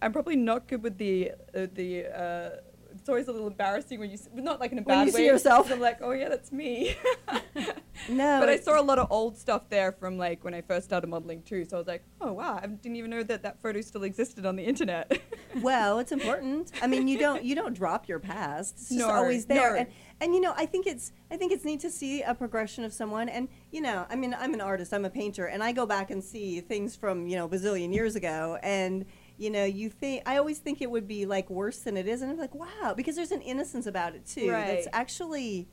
I'm 0.02 0.12
probably 0.12 0.36
not 0.36 0.66
good 0.68 0.82
with 0.82 0.96
the 0.98 1.32
uh, 1.54 1.66
the. 1.74 2.06
Uh, 2.06 2.50
it's 2.96 3.08
always 3.08 3.26
a 3.26 3.32
little 3.32 3.48
embarrassing 3.48 3.98
when 3.98 4.08
you 4.08 4.14
s- 4.14 4.28
not 4.32 4.60
like 4.60 4.70
in 4.72 4.78
a 4.78 4.82
bad 4.82 4.98
When 4.98 5.06
you 5.08 5.12
see 5.12 5.18
way. 5.22 5.26
yourself. 5.26 5.70
I'm 5.70 5.80
like, 5.80 5.98
oh 6.00 6.12
yeah, 6.12 6.28
that's 6.28 6.52
me. 6.52 6.94
no, 8.08 8.40
but 8.40 8.48
I 8.48 8.56
saw 8.58 8.80
a 8.80 8.82
lot 8.82 8.98
of 9.00 9.08
old 9.10 9.36
stuff 9.36 9.68
there 9.68 9.90
from 9.92 10.16
like 10.16 10.44
when 10.44 10.54
I 10.54 10.60
first 10.62 10.86
started 10.86 11.08
modeling 11.08 11.42
too. 11.42 11.64
So 11.64 11.76
I 11.76 11.80
was 11.80 11.88
like, 11.88 12.04
oh 12.20 12.32
wow, 12.32 12.58
I 12.62 12.66
didn't 12.66 12.96
even 12.96 13.10
know 13.10 13.22
that 13.24 13.42
that 13.42 13.60
photo 13.60 13.80
still 13.80 14.04
existed 14.04 14.46
on 14.46 14.56
the 14.56 14.62
internet. 14.62 15.20
Well, 15.62 15.98
it's 15.98 16.12
important. 16.12 16.72
I 16.82 16.86
mean, 16.86 17.08
you 17.08 17.18
don't 17.18 17.42
you 17.44 17.54
don't 17.54 17.74
drop 17.74 18.08
your 18.08 18.18
past. 18.18 18.74
It's 18.76 18.88
just 18.90 19.04
always 19.04 19.46
there. 19.46 19.76
And 19.76 19.88
and 20.20 20.34
you 20.34 20.40
know, 20.40 20.54
I 20.56 20.66
think 20.66 20.86
it's 20.86 21.12
I 21.30 21.36
think 21.36 21.52
it's 21.52 21.64
neat 21.64 21.80
to 21.80 21.90
see 21.90 22.22
a 22.22 22.34
progression 22.34 22.84
of 22.84 22.92
someone. 22.92 23.28
And 23.28 23.48
you 23.70 23.80
know, 23.80 24.06
I 24.08 24.16
mean, 24.16 24.34
I'm 24.38 24.54
an 24.54 24.60
artist. 24.60 24.92
I'm 24.92 25.04
a 25.04 25.10
painter, 25.10 25.46
and 25.46 25.62
I 25.62 25.72
go 25.72 25.86
back 25.86 26.10
and 26.10 26.22
see 26.22 26.60
things 26.60 26.96
from 26.96 27.26
you 27.26 27.36
know 27.36 27.48
bazillion 27.48 27.92
years 27.92 28.16
ago, 28.16 28.58
and 28.62 29.04
you 29.36 29.50
know, 29.50 29.64
you 29.64 29.90
think 29.90 30.22
I 30.26 30.36
always 30.36 30.58
think 30.58 30.80
it 30.80 30.90
would 30.90 31.08
be 31.08 31.26
like 31.26 31.50
worse 31.50 31.78
than 31.80 31.96
it 31.96 32.06
is, 32.06 32.22
and 32.22 32.30
I'm 32.30 32.38
like, 32.38 32.54
wow, 32.54 32.94
because 32.96 33.16
there's 33.16 33.32
an 33.32 33.42
innocence 33.42 33.86
about 33.86 34.14
it 34.14 34.26
too. 34.26 34.46
That's 34.50 34.88
actually 34.92 35.68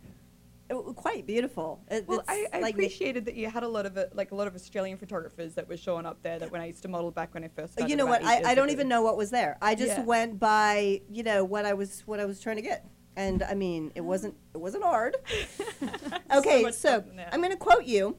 Oh, 0.72 0.94
quite 0.94 1.28
beautiful. 1.28 1.84
It- 1.90 2.08
Well, 2.08 2.24
I, 2.28 2.48
I 2.54 2.60
like 2.60 2.76
appreciated 2.76 3.26
that 3.26 3.36
you 3.36 3.50
had 3.50 3.64
a 3.64 3.68
lot 3.68 3.86
of 3.86 3.98
it, 3.98 4.16
like 4.16 4.32
a 4.32 4.36
lot 4.36 4.48
of 4.48 4.56
Australian 4.56 4.98
photographers 4.98 5.54
that 5.56 5.68
were 5.68 5.78
showing 5.78 6.06
up 6.06 6.24
there. 6.24 6.40
That 6.40 6.52
when 6.52 6.62
I 6.62 6.68
used 6.68 6.82
to 6.84 6.88
model 6.88 7.12
back 7.12 7.34
when 7.34 7.44
I 7.44 7.50
first 7.50 7.74
started. 7.74 7.90
you 7.90 7.98
know 7.98 8.06
what? 8.06 8.24
I, 8.24 8.38
I 8.52 8.56
don't 8.56 8.66
ago. 8.66 8.74
even 8.74 8.88
know 8.88 9.02
what 9.02 9.18
was 9.18 9.30
there. 9.30 9.58
I 9.62 9.76
just 9.76 9.98
Yeah. 9.98 10.04
went 10.04 10.40
by, 10.40 11.02
you 11.10 11.24
know, 11.24 11.44
what 11.44 11.66
I 11.66 11.74
was 11.74 12.02
what 12.06 12.20
I 12.20 12.26
was 12.26 12.40
trying 12.40 12.56
to 12.56 12.62
get. 12.62 12.86
And 13.16 13.44
I 13.44 13.54
mean, 13.54 13.92
it 13.96 14.02
oh. 14.02 14.06
wasn't 14.06 14.36
it 14.54 14.60
wasn't 14.60 14.84
hard. 14.84 15.18
okay, 16.36 16.72
so 16.72 17.04
there. 17.16 17.30
I'm 17.32 17.42
going 17.42 17.52
to 17.52 17.58
quote 17.58 17.86
you. 17.86 18.18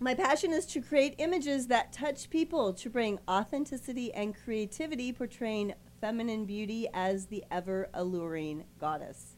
My 0.00 0.14
passion 0.14 0.52
is 0.52 0.66
to 0.66 0.80
create 0.80 1.14
images 1.18 1.68
that 1.68 1.92
touch 1.92 2.28
people, 2.28 2.72
to 2.74 2.90
bring 2.90 3.20
authenticity 3.28 4.12
and 4.12 4.34
creativity, 4.34 5.12
portraying 5.12 5.74
feminine 6.00 6.44
beauty 6.44 6.88
as 6.92 7.26
the 7.26 7.44
ever 7.50 7.88
alluring 7.94 8.64
goddess. 8.78 9.36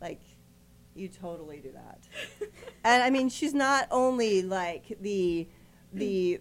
Like, 0.00 0.22
you 0.96 1.08
totally 1.08 1.58
do 1.58 1.72
that. 1.72 2.00
and 2.84 3.02
I 3.02 3.10
mean, 3.10 3.28
she's 3.28 3.54
not 3.54 3.88
only 3.90 4.42
like 4.42 4.96
the 5.00 5.48
the 5.92 6.40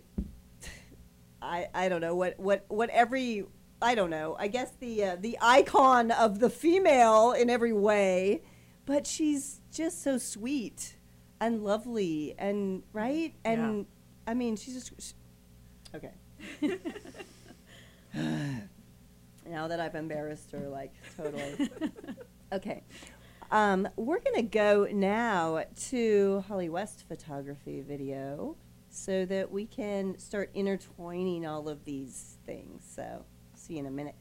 I 1.42 1.68
I 1.74 1.90
don't 1.90 2.02
know 2.02 2.16
what 2.16 2.40
what 2.40 2.66
what 2.68 2.90
every 2.90 3.46
I 3.82 3.96
don't 3.96 4.10
know. 4.10 4.36
I 4.40 4.48
guess 4.48 4.72
the 4.80 5.04
uh, 5.04 5.16
the 5.20 5.38
icon 5.42 6.12
of 6.12 6.40
the 6.40 6.50
female 6.50 7.32
in 7.34 7.50
every 7.50 7.74
way, 7.74 8.44
but 8.86 9.06
she's 9.06 9.62
just 9.72 10.02
so 10.02 10.18
sweet 10.18 10.96
and 11.40 11.64
lovely 11.64 12.34
and 12.38 12.84
right 12.94 13.34
and 13.44 13.86
I 14.26 14.34
mean 14.34 14.56
she's 14.56 14.74
just 14.74 14.92
sh 15.02 15.12
okay. 15.94 16.14
now 19.46 19.68
that 19.68 19.80
I've 19.80 19.96
embarrassed 19.96 20.52
her 20.52 20.70
like 20.70 20.94
totally. 21.18 21.70
Okay. 22.54 22.84
Um, 23.56 23.88
we're 23.96 24.20
going 24.20 24.36
to 24.36 24.42
go 24.42 24.86
now 24.92 25.64
to 25.90 26.44
Holly 26.46 26.68
West 26.68 27.06
photography 27.08 27.80
video 27.80 28.58
so 28.90 29.26
that 29.28 29.50
we 29.50 29.66
can 29.66 30.20
start 30.20 30.50
intertwining 30.54 31.48
all 31.48 31.70
of 31.70 31.86
these 31.86 32.36
things. 32.46 32.84
So, 32.86 33.24
see 33.54 33.76
you 33.76 33.80
in 33.80 33.86
a 33.86 33.92
minute. 33.92 34.16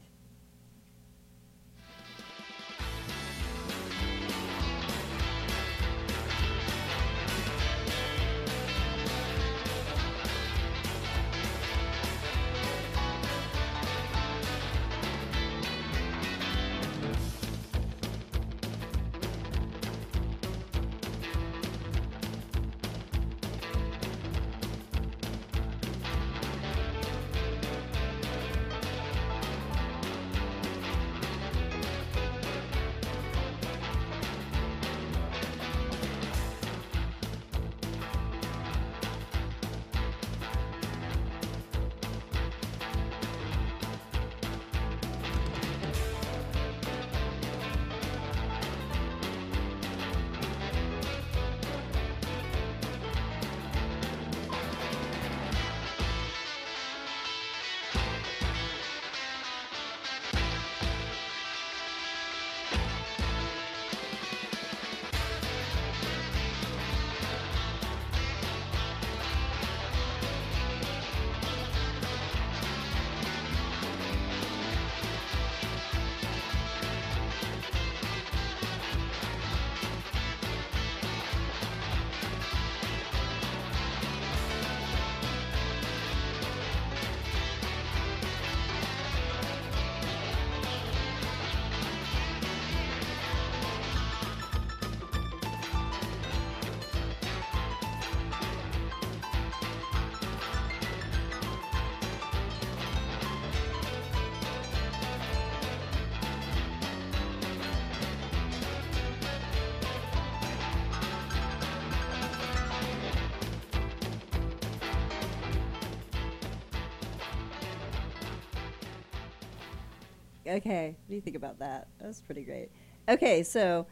Okay, 120.47 120.95
what 121.05 121.09
do 121.09 121.15
you 121.15 121.21
think 121.21 121.35
about 121.35 121.59
that? 121.59 121.87
That 121.99 122.07
was 122.07 122.21
pretty 122.21 122.43
great. 122.43 122.69
Okay, 123.07 123.43
so 123.43 123.87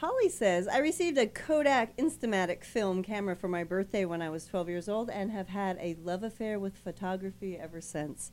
Holly 0.00 0.28
says, 0.28 0.68
I 0.68 0.78
received 0.78 1.18
a 1.18 1.26
Kodak 1.26 1.96
Instamatic 1.96 2.62
film 2.62 3.02
camera 3.02 3.34
for 3.34 3.48
my 3.48 3.64
birthday 3.64 4.04
when 4.04 4.22
I 4.22 4.30
was 4.30 4.46
12 4.46 4.68
years 4.68 4.88
old 4.88 5.10
and 5.10 5.32
have 5.32 5.48
had 5.48 5.76
a 5.80 5.96
love 6.02 6.22
affair 6.22 6.58
with 6.60 6.76
photography 6.76 7.56
ever 7.56 7.80
since. 7.80 8.30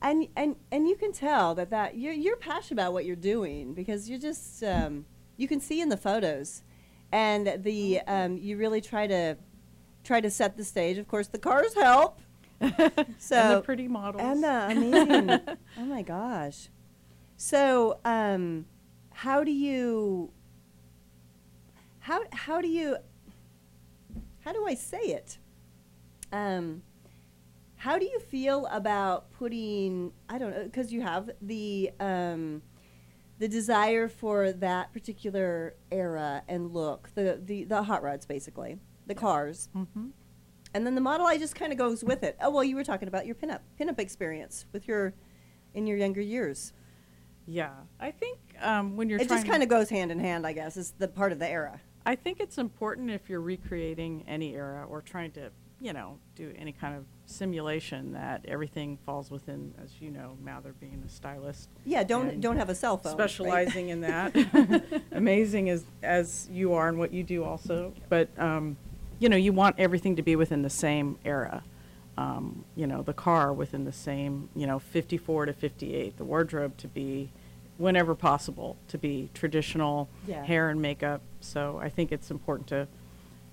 And, 0.00 0.28
and, 0.36 0.56
and 0.70 0.88
you 0.88 0.96
can 0.96 1.12
tell 1.12 1.54
that, 1.54 1.70
that 1.70 1.96
you're, 1.96 2.14
you're 2.14 2.36
passionate 2.36 2.80
about 2.80 2.94
what 2.94 3.04
you're 3.04 3.14
doing 3.14 3.74
because 3.74 4.08
you 4.08 4.18
just, 4.18 4.62
um, 4.64 5.04
you 5.36 5.46
can 5.46 5.60
see 5.60 5.80
in 5.80 5.90
the 5.90 5.98
photos. 5.98 6.62
And 7.12 7.62
the, 7.62 8.00
um, 8.06 8.38
you 8.38 8.56
really 8.56 8.80
try 8.80 9.06
to, 9.06 9.36
try 10.02 10.20
to 10.22 10.30
set 10.30 10.56
the 10.56 10.64
stage. 10.64 10.96
Of 10.96 11.08
course, 11.08 11.28
the 11.28 11.38
cars 11.38 11.74
help. 11.74 12.20
So, 12.60 12.66
and 13.36 13.56
the 13.58 13.62
pretty 13.62 13.86
models. 13.86 14.22
and 14.22 14.42
the 14.42 14.66
amazing. 14.70 15.40
oh 15.78 15.84
my 15.84 16.02
gosh. 16.02 16.68
So, 17.44 17.98
um, 18.04 18.66
how 19.10 19.42
do 19.42 19.50
you? 19.50 20.30
How 21.98 22.22
how 22.30 22.60
do 22.60 22.68
you? 22.68 22.98
How 24.44 24.52
do 24.52 24.64
I 24.64 24.74
say 24.74 25.00
it? 25.00 25.38
Um, 26.30 26.82
how 27.74 27.98
do 27.98 28.04
you 28.06 28.20
feel 28.20 28.66
about 28.66 29.32
putting? 29.32 30.12
I 30.28 30.38
don't 30.38 30.52
know 30.52 30.62
because 30.62 30.92
you 30.92 31.00
have 31.00 31.30
the 31.42 31.90
um, 31.98 32.62
the 33.40 33.48
desire 33.48 34.06
for 34.06 34.52
that 34.52 34.92
particular 34.92 35.74
era 35.90 36.44
and 36.46 36.72
look, 36.72 37.10
the 37.16 37.40
the 37.44 37.64
the 37.64 37.82
hot 37.82 38.04
rods 38.04 38.24
basically, 38.24 38.78
the 39.08 39.16
cars. 39.16 39.68
hmm 39.72 40.10
And 40.74 40.86
then 40.86 40.94
the 40.94 41.00
Model 41.00 41.26
I 41.26 41.38
just 41.38 41.56
kind 41.56 41.72
of 41.72 41.78
goes 41.78 42.04
with 42.04 42.22
it. 42.22 42.36
Oh 42.40 42.50
well, 42.50 42.62
you 42.62 42.76
were 42.76 42.84
talking 42.84 43.08
about 43.08 43.26
your 43.26 43.34
pinup 43.34 43.62
pinup 43.80 43.98
experience 43.98 44.64
with 44.72 44.86
your 44.86 45.12
in 45.74 45.88
your 45.88 45.96
younger 45.96 46.20
years. 46.20 46.72
Yeah, 47.46 47.70
I 47.98 48.10
think 48.10 48.38
um, 48.60 48.96
when 48.96 49.08
you're 49.08 49.20
it 49.20 49.28
just 49.28 49.46
kind 49.46 49.62
of 49.62 49.68
goes 49.68 49.88
hand 49.88 50.10
in 50.12 50.18
hand, 50.20 50.46
I 50.46 50.52
guess, 50.52 50.76
is 50.76 50.92
the 50.98 51.08
part 51.08 51.32
of 51.32 51.38
the 51.38 51.48
era. 51.48 51.80
I 52.04 52.14
think 52.16 52.40
it's 52.40 52.58
important 52.58 53.10
if 53.10 53.28
you're 53.28 53.40
recreating 53.40 54.24
any 54.26 54.54
era 54.54 54.84
or 54.88 55.02
trying 55.02 55.30
to, 55.32 55.50
you 55.80 55.92
know, 55.92 56.18
do 56.34 56.52
any 56.58 56.72
kind 56.72 56.96
of 56.96 57.04
simulation 57.26 58.12
that 58.12 58.44
everything 58.46 58.98
falls 59.06 59.30
within, 59.30 59.72
as 59.82 60.00
you 60.00 60.10
know, 60.10 60.36
Mather 60.42 60.74
being 60.80 61.02
a 61.06 61.08
stylist, 61.08 61.68
Yeah, 61.84 62.02
don't 62.04 62.40
don't 62.40 62.56
have 62.56 62.68
a 62.68 62.74
cell 62.74 62.96
phone. 62.96 63.12
right? 63.12 63.30
specializing 63.30 63.88
in 63.90 64.00
that. 64.02 65.02
Amazing 65.12 65.70
as 65.70 65.84
as 66.02 66.48
you 66.50 66.72
are 66.74 66.88
and 66.88 66.98
what 66.98 67.12
you 67.12 67.22
do 67.22 67.44
also, 67.44 67.92
but 68.08 68.28
um, 68.38 68.76
you 69.18 69.28
know, 69.28 69.36
you 69.36 69.52
want 69.52 69.76
everything 69.78 70.16
to 70.16 70.22
be 70.22 70.34
within 70.36 70.62
the 70.62 70.70
same 70.70 71.18
era. 71.24 71.62
Um, 72.18 72.64
you 72.76 72.86
know, 72.86 73.02
the 73.02 73.14
car 73.14 73.52
within 73.52 73.84
the 73.84 73.92
same, 73.92 74.50
you 74.54 74.66
know, 74.66 74.78
54 74.78 75.46
to 75.46 75.52
58, 75.54 76.18
the 76.18 76.24
wardrobe 76.24 76.76
to 76.78 76.88
be 76.88 77.30
whenever 77.78 78.14
possible 78.14 78.76
to 78.88 78.98
be 78.98 79.30
traditional 79.32 80.08
Yeah. 80.26 80.44
hair 80.44 80.68
and 80.68 80.80
makeup. 80.82 81.22
So 81.40 81.78
I 81.82 81.88
think 81.88 82.12
it's 82.12 82.30
important 82.30 82.68
to 82.68 82.86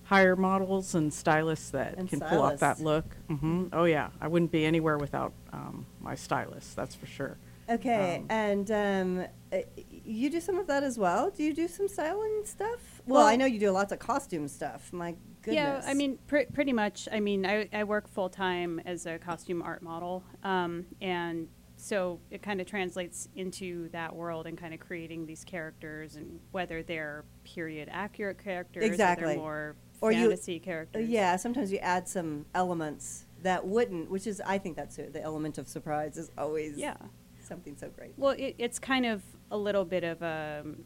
hire 0.04 0.36
models 0.36 0.93
and 0.93 1.13
stylists 1.13 1.69
that 1.69 1.95
And 1.98 2.10
can 2.10 2.19
pull 2.19 2.41
off 2.41 2.60
that 2.60 2.78
stylists. 2.78 2.84
look. 2.84 3.15
hmm 3.39 3.67
Oh 3.72 3.86
yeah, 3.86 4.10
I 4.19 4.28
wouldn't 4.28 4.52
be 4.52 4.65
anywhere 4.65 4.98
without 4.98 5.32
um, 5.54 5.86
my 6.02 6.15
stylist. 6.15 6.76
That's 6.76 6.95
for 6.95 7.06
sure. 7.06 7.38
Okay, 7.69 8.17
Um, 8.17 8.26
and 8.30 8.72
um, 8.72 9.26
uh, 9.54 9.58
you 10.04 10.30
do 10.32 10.41
some 10.41 10.58
of 10.58 10.65
that 10.67 10.82
as 10.84 10.98
well. 10.98 11.30
Do 11.30 11.43
you 11.43 11.54
do 11.54 11.67
some 11.67 11.88
styling 11.88 12.41
stuff? 12.43 13.02
Well, 13.06 13.26
I 13.26 13.36
know 13.36 13.45
you 13.45 13.60
do 13.60 13.69
lots 13.72 13.91
of 13.93 14.00
costume 14.00 14.48
stuff. 14.48 14.91
My 14.91 15.15
goodness. 15.41 15.84
Yeah, 15.86 15.89
I 15.89 15.93
mean, 15.93 16.17
pr- 16.28 16.49
pretty 16.54 16.73
much. 16.73 17.08
I 17.12 17.19
mean, 17.19 17.45
I, 17.45 17.67
I 17.73 17.84
work 17.84 18.08
full 18.08 18.30
time 18.30 18.80
as 18.86 19.06
a 19.06 19.17
costume 19.19 19.62
art 19.62 19.82
model, 19.82 20.23
um, 20.43 20.86
and 21.02 21.47
so 21.78 22.19
it 22.30 22.41
kind 22.41 22.60
of 22.60 22.67
translates 22.67 23.30
into 23.36 23.88
that 23.89 24.13
world 24.15 24.45
and 24.47 24.58
kind 24.58 24.73
of 24.73 24.80
creating 24.82 25.25
these 25.25 25.43
characters 25.45 26.15
and 26.17 26.39
whether 26.52 26.84
they're 26.84 27.23
period 27.45 27.88
accurate 27.91 28.38
characters 28.43 28.84
or 28.84 28.86
Exactly. 28.86 29.28
they're 29.28 29.38
more 29.38 29.75
Or 30.02 30.12
you- 30.12 30.23
fantasy 30.30 30.60
Uh, 30.60 30.65
characters. 30.65 31.08
yeah, 31.10 31.38
sometimes 31.38 31.71
you 31.71 31.78
add 31.80 32.08
some 32.08 32.45
elements 32.54 33.25
that 33.43 33.65
wouldn't, 33.65 34.12
which 34.12 34.28
is 34.28 34.41
I 34.45 34.58
think 34.58 34.75
that's 34.75 34.99
it. 34.99 35.13
The 35.13 35.21
element 35.21 35.58
of 35.58 35.69
surprise 35.69 36.17
is 36.17 36.30
always 36.38 36.78
Yeah. 36.78 36.97
something 37.41 37.78
so 37.78 37.89
great. 37.89 38.13
Well, 38.17 38.36
it, 38.38 38.56
it's 38.58 38.78
kind 38.78 39.06
of 39.06 39.23
a 39.49 39.58
little 39.58 39.86
bit 39.86 40.04
of 40.04 40.21
a 40.21 40.63
um, 40.65 40.84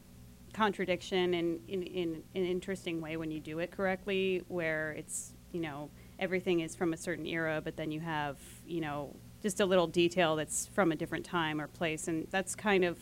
contradiction 0.53 1.33
in, 1.33 1.59
in, 1.67 1.83
in 1.83 2.23
an 2.35 2.45
interesting 2.45 3.01
way 3.01 3.17
when 3.17 3.31
you 3.31 3.39
do 3.39 3.59
it 3.59 3.71
correctly, 3.71 4.43
where 4.47 4.91
it's, 4.91 5.33
you 5.51 5.59
know, 5.59 5.89
everything 6.19 6.61
is 6.61 6.75
from 6.75 6.93
a 6.93 6.97
certain 6.97 7.25
era, 7.25 7.61
but 7.63 7.75
then 7.75 7.91
you 7.91 7.99
have, 7.99 8.37
you 8.65 8.81
know, 8.81 9.15
just 9.41 9.59
a 9.59 9.65
little 9.65 9.87
detail 9.87 10.35
that's 10.35 10.67
from 10.67 10.91
a 10.91 10.95
different 10.95 11.25
time 11.25 11.59
or 11.59 11.67
place. 11.67 12.07
And 12.07 12.27
that's 12.31 12.55
kind 12.55 12.83
of 12.85 12.97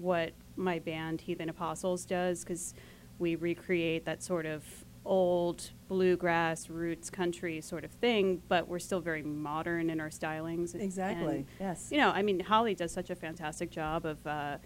what 0.00 0.32
my 0.56 0.78
band, 0.78 1.22
Heathen 1.22 1.48
Apostles, 1.48 2.04
does, 2.04 2.44
because 2.44 2.74
we 3.18 3.34
recreate 3.34 4.04
that 4.04 4.22
sort 4.22 4.46
of 4.46 4.64
old 5.04 5.70
bluegrass 5.88 6.68
roots 6.68 7.08
country 7.10 7.60
sort 7.60 7.84
of 7.84 7.90
thing, 7.92 8.42
but 8.48 8.68
we're 8.68 8.78
still 8.78 9.00
very 9.00 9.22
modern 9.22 9.88
in 9.88 10.00
our 10.00 10.10
stylings. 10.10 10.74
Exactly. 10.74 11.36
And 11.36 11.46
yes. 11.60 11.88
you 11.90 11.98
know, 11.98 12.10
I 12.10 12.22
mean, 12.22 12.40
Holly 12.40 12.74
does 12.74 12.92
such 12.92 13.10
a 13.10 13.14
fantastic 13.14 13.70
job 13.70 14.04
of 14.04 14.26
uh, 14.26 14.58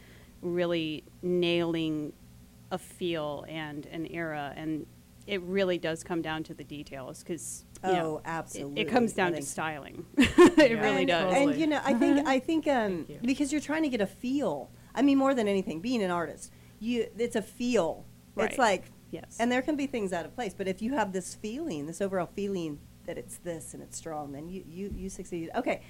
really 0.43 1.05
nailing 1.23 2.13
a 2.71 2.79
feel 2.79 3.45
and 3.49 3.87
an 3.87 4.07
era, 4.07 4.53
and 4.57 4.87
it 5.27 5.41
really 5.43 5.79
does 5.79 6.03
come 6.03 6.23
down 6.23 6.43
to 6.45 6.55
the 6.55 6.65
details 6.65 7.21
because 7.23 7.65
Oh, 7.83 8.17
it, 8.19 8.23
absolutely. 8.27 8.83
it 8.83 8.85
comes 8.87 9.13
down 9.15 9.33
to 9.33 9.43
styling. 9.43 10.05
it 10.19 10.73
Yeah. 10.73 10.81
really 10.83 10.99
and, 10.99 11.09
does. 11.09 11.35
And 11.35 11.55
you 11.57 11.67
know, 11.67 11.81
I 11.85 11.95
think 11.95 12.27
I 12.29 12.39
think 12.39 12.69
um, 12.69 13.07
you. 13.09 13.19
because 13.23 13.53
you're 13.53 13.61
trying 13.61 13.83
to 13.85 13.89
get 13.89 14.01
a 14.03 14.07
feel. 14.07 14.71
I 14.95 15.03
mean, 15.03 15.17
more 15.19 15.35
than 15.35 15.49
anything, 15.49 15.81
being 15.81 16.03
an 16.03 16.11
artist, 16.11 16.53
you 16.79 17.07
it's 17.17 17.37
a 17.37 17.43
feel. 17.43 18.05
right. 18.35 18.51
It's 18.51 18.59
like, 18.59 18.85
yes. 19.11 19.37
and 19.41 19.51
there 19.51 19.63
can 19.63 19.77
be 19.77 19.87
things 19.87 20.13
out 20.13 20.25
of 20.27 20.35
place, 20.35 20.53
but 20.53 20.69
if 20.69 20.83
you 20.83 20.93
have 20.95 21.13
this 21.13 21.35
feeling, 21.35 21.87
this 21.87 22.01
overall 22.03 22.29
feeling 22.35 22.81
that 23.07 23.17
it's 23.17 23.39
this 23.39 23.73
and 23.73 23.83
it's 23.83 23.97
strong, 23.97 24.33
then 24.33 24.49
you 24.49 24.63
you 24.69 24.93
you 24.95 25.09
succeed. 25.09 25.51
Okay. 25.57 25.81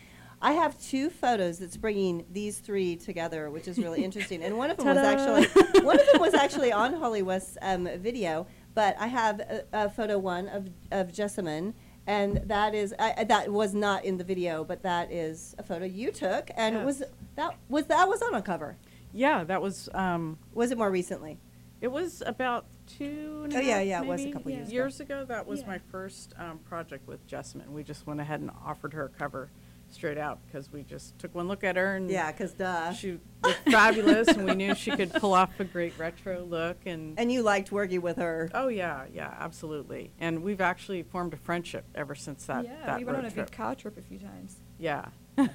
I 0.43 0.53
have 0.53 0.81
two 0.81 1.11
photos 1.11 1.59
that's 1.59 1.77
bringing 1.77 2.25
these 2.33 2.59
three 2.59 2.97
together, 2.97 3.51
which 3.51 3.69
is 3.69 3.79
really 3.79 4.03
interesting. 4.09 4.43
And 4.43 4.57
one 4.57 4.71
of 4.71 4.79
them 4.79 4.87
was 4.87 4.97
actually 4.99 5.83
one 5.83 6.01
of 6.01 6.07
them 6.13 6.21
was 6.21 6.35
actually 6.45 6.73
on 6.73 6.95
Holly 6.95 7.23
West's 7.23 7.59
um, 7.63 7.89
video. 7.99 8.47
But 8.75 8.97
I 8.99 9.09
have 9.09 9.41
a, 9.41 9.65
a 9.73 9.91
photo 9.91 10.17
one 10.19 10.49
of 10.49 10.71
of 10.91 11.13
Jessamyn, 11.13 11.75
and 12.07 12.37
that 12.47 12.75
is 12.75 12.95
I, 12.99 13.25
that 13.25 13.51
was 13.53 13.75
not 13.75 14.05
in 14.05 14.17
the 14.17 14.25
video, 14.25 14.65
but 14.65 14.83
that 14.83 15.11
is 15.13 15.55
a 15.59 15.63
photo 15.63 15.85
you 15.85 16.11
took, 16.13 16.51
and 16.57 16.77
it 16.77 16.85
was 16.85 17.03
that 17.37 17.55
was 17.69 17.87
that 17.87 18.09
was 18.09 18.23
on 18.23 18.35
a 18.35 18.43
cover. 18.43 18.77
Yeah, 19.13 19.43
that 19.45 19.61
was. 19.61 19.89
Um, 19.93 20.39
Was 20.55 20.71
it 20.71 20.79
more 20.79 20.91
recently? 20.91 21.39
it 21.81 21.89
was 21.91 22.23
about 22.27 22.67
two. 22.87 23.41
And 23.45 23.57
Oh, 23.57 23.59
yeah, 23.61 23.81
yeah, 23.81 24.03
it 24.03 24.07
was 24.07 24.23
a 24.23 24.31
couple 24.31 24.53
years 24.53 24.69
ago. 24.69 24.75
Years 24.75 25.01
ago, 25.01 25.25
that 25.25 25.47
was 25.47 25.61
Yeah. 25.61 25.67
my 25.67 25.79
first 25.79 26.35
um, 26.39 26.59
project 26.59 27.09
with 27.09 27.27
Jessamyn. 27.27 27.69
We 27.71 27.83
just 27.83 28.07
went 28.07 28.21
ahead 28.21 28.41
and 28.41 28.51
offered 28.67 28.93
her 28.93 29.07
a 29.07 29.09
cover 29.09 29.51
straight 29.93 30.19
out 30.19 30.39
because 30.47 30.71
we 30.73 30.83
just 30.83 31.19
took 31.19 31.35
one 31.35 31.49
look 31.49 31.65
at 31.65 31.77
her 31.77 31.97
and 31.97 32.11
Yeah, 32.11 32.31
because 32.33 32.53
duh. 32.53 32.93
she 32.93 33.19
looked 33.43 33.59
fabulous, 33.71 34.29
and 34.29 34.45
we 34.45 34.55
knew 34.55 34.75
she 34.75 34.91
could 34.93 35.13
pull 35.13 35.33
off 35.35 35.59
a 35.61 35.65
great 35.65 35.99
retro 35.99 36.43
look. 36.43 36.79
And, 36.87 37.19
And 37.19 37.31
you 37.33 37.43
liked 37.43 37.71
working 37.73 38.01
with 38.03 38.17
her. 38.19 38.51
oh 38.55 38.69
yeah, 38.69 39.07
yeah, 39.13 39.35
absolutely. 39.39 40.13
And 40.19 40.43
we've 40.43 40.61
actually 40.61 41.03
formed 41.03 41.35
a 41.35 41.39
friendship 41.39 41.85
ever 41.95 42.15
since 42.15 42.45
that. 42.47 42.65
yeah, 42.65 42.87
that 42.87 42.99
we 42.99 43.05
went 43.05 43.17
road 43.17 43.25
on 43.25 43.31
a 43.31 43.35
trip. 43.35 43.47
big 43.51 43.57
car 43.57 43.75
trip 43.75 43.97
a 43.99 44.03
few 44.03 44.19
times. 44.19 44.57
Yeah. 44.79 45.07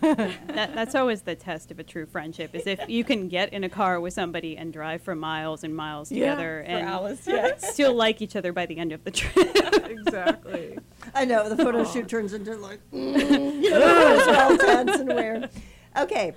That, 0.01 0.71
that's 0.73 0.95
always 0.95 1.21
the 1.23 1.35
test 1.35 1.71
of 1.71 1.79
a 1.79 1.83
true 1.83 2.05
friendship 2.05 2.53
is 2.55 2.65
if 2.67 2.79
you 2.87 3.03
can 3.03 3.27
get 3.27 3.51
in 3.53 3.63
a 3.63 3.69
car 3.69 3.99
with 3.99 4.13
somebody 4.13 4.57
and 4.57 4.71
drive 4.73 5.01
for 5.01 5.15
miles 5.15 5.63
and 5.63 5.75
miles 5.75 6.11
Yeah, 6.11 6.31
together 6.31 6.63
For 6.65 6.71
and 6.71 6.87
hours, 6.87 7.19
yeah. 7.27 7.57
still 7.57 7.93
like 7.93 8.21
each 8.21 8.35
other 8.35 8.51
by 8.53 8.65
the 8.65 8.77
end 8.77 8.91
of 8.91 9.03
the 9.03 9.11
trip. 9.11 9.55
exactly. 9.89 10.77
I 11.13 11.25
know 11.25 11.47
the 11.49 11.57
photo 11.57 11.81
Aw. 11.81 11.85
shoot 11.85 12.07
turns 12.07 12.33
into 12.33 12.55
like, 12.55 12.79
mm, 12.91 13.61
you 13.63 13.69
know, 13.69 14.25
the 14.25 14.41
all 14.43 14.57
tense 14.57 14.99
and 14.99 15.09
weird. 15.09 15.49
Okay, 15.97 16.33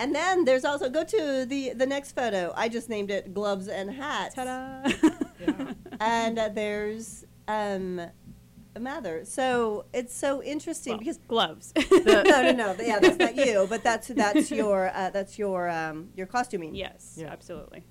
and 0.00 0.14
then 0.14 0.44
there's 0.44 0.64
also 0.64 0.88
go 0.90 1.04
to 1.04 1.46
the 1.46 1.72
the 1.74 1.86
next 1.86 2.12
photo. 2.12 2.52
I 2.56 2.68
just 2.68 2.88
named 2.88 3.10
it 3.10 3.32
gloves 3.34 3.68
and 3.68 3.90
hats. 3.90 4.34
Ta-da! 4.34 4.90
Yeah. 5.40 5.72
And 6.00 6.38
uh, 6.38 6.48
there's 6.48 7.24
um, 7.46 8.00
Mather. 8.80 9.24
So 9.24 9.86
it's 9.92 10.14
so 10.14 10.42
interesting 10.42 10.92
Well, 10.92 10.98
because 10.98 11.18
gloves. 11.28 11.72
no, 11.90 12.22
no, 12.22 12.52
no, 12.52 12.76
yeah, 12.80 12.98
that's 12.98 13.18
not 13.18 13.36
you, 13.36 13.66
but 13.68 13.82
that's 13.82 14.08
that's 14.08 14.50
your 14.50 14.90
uh, 14.94 15.10
that's 15.10 15.38
your 15.38 15.68
um, 15.68 16.10
your 16.16 16.26
costuming. 16.26 16.74
yes, 16.74 17.14
Yeah. 17.16 17.28
absolutely. 17.32 17.84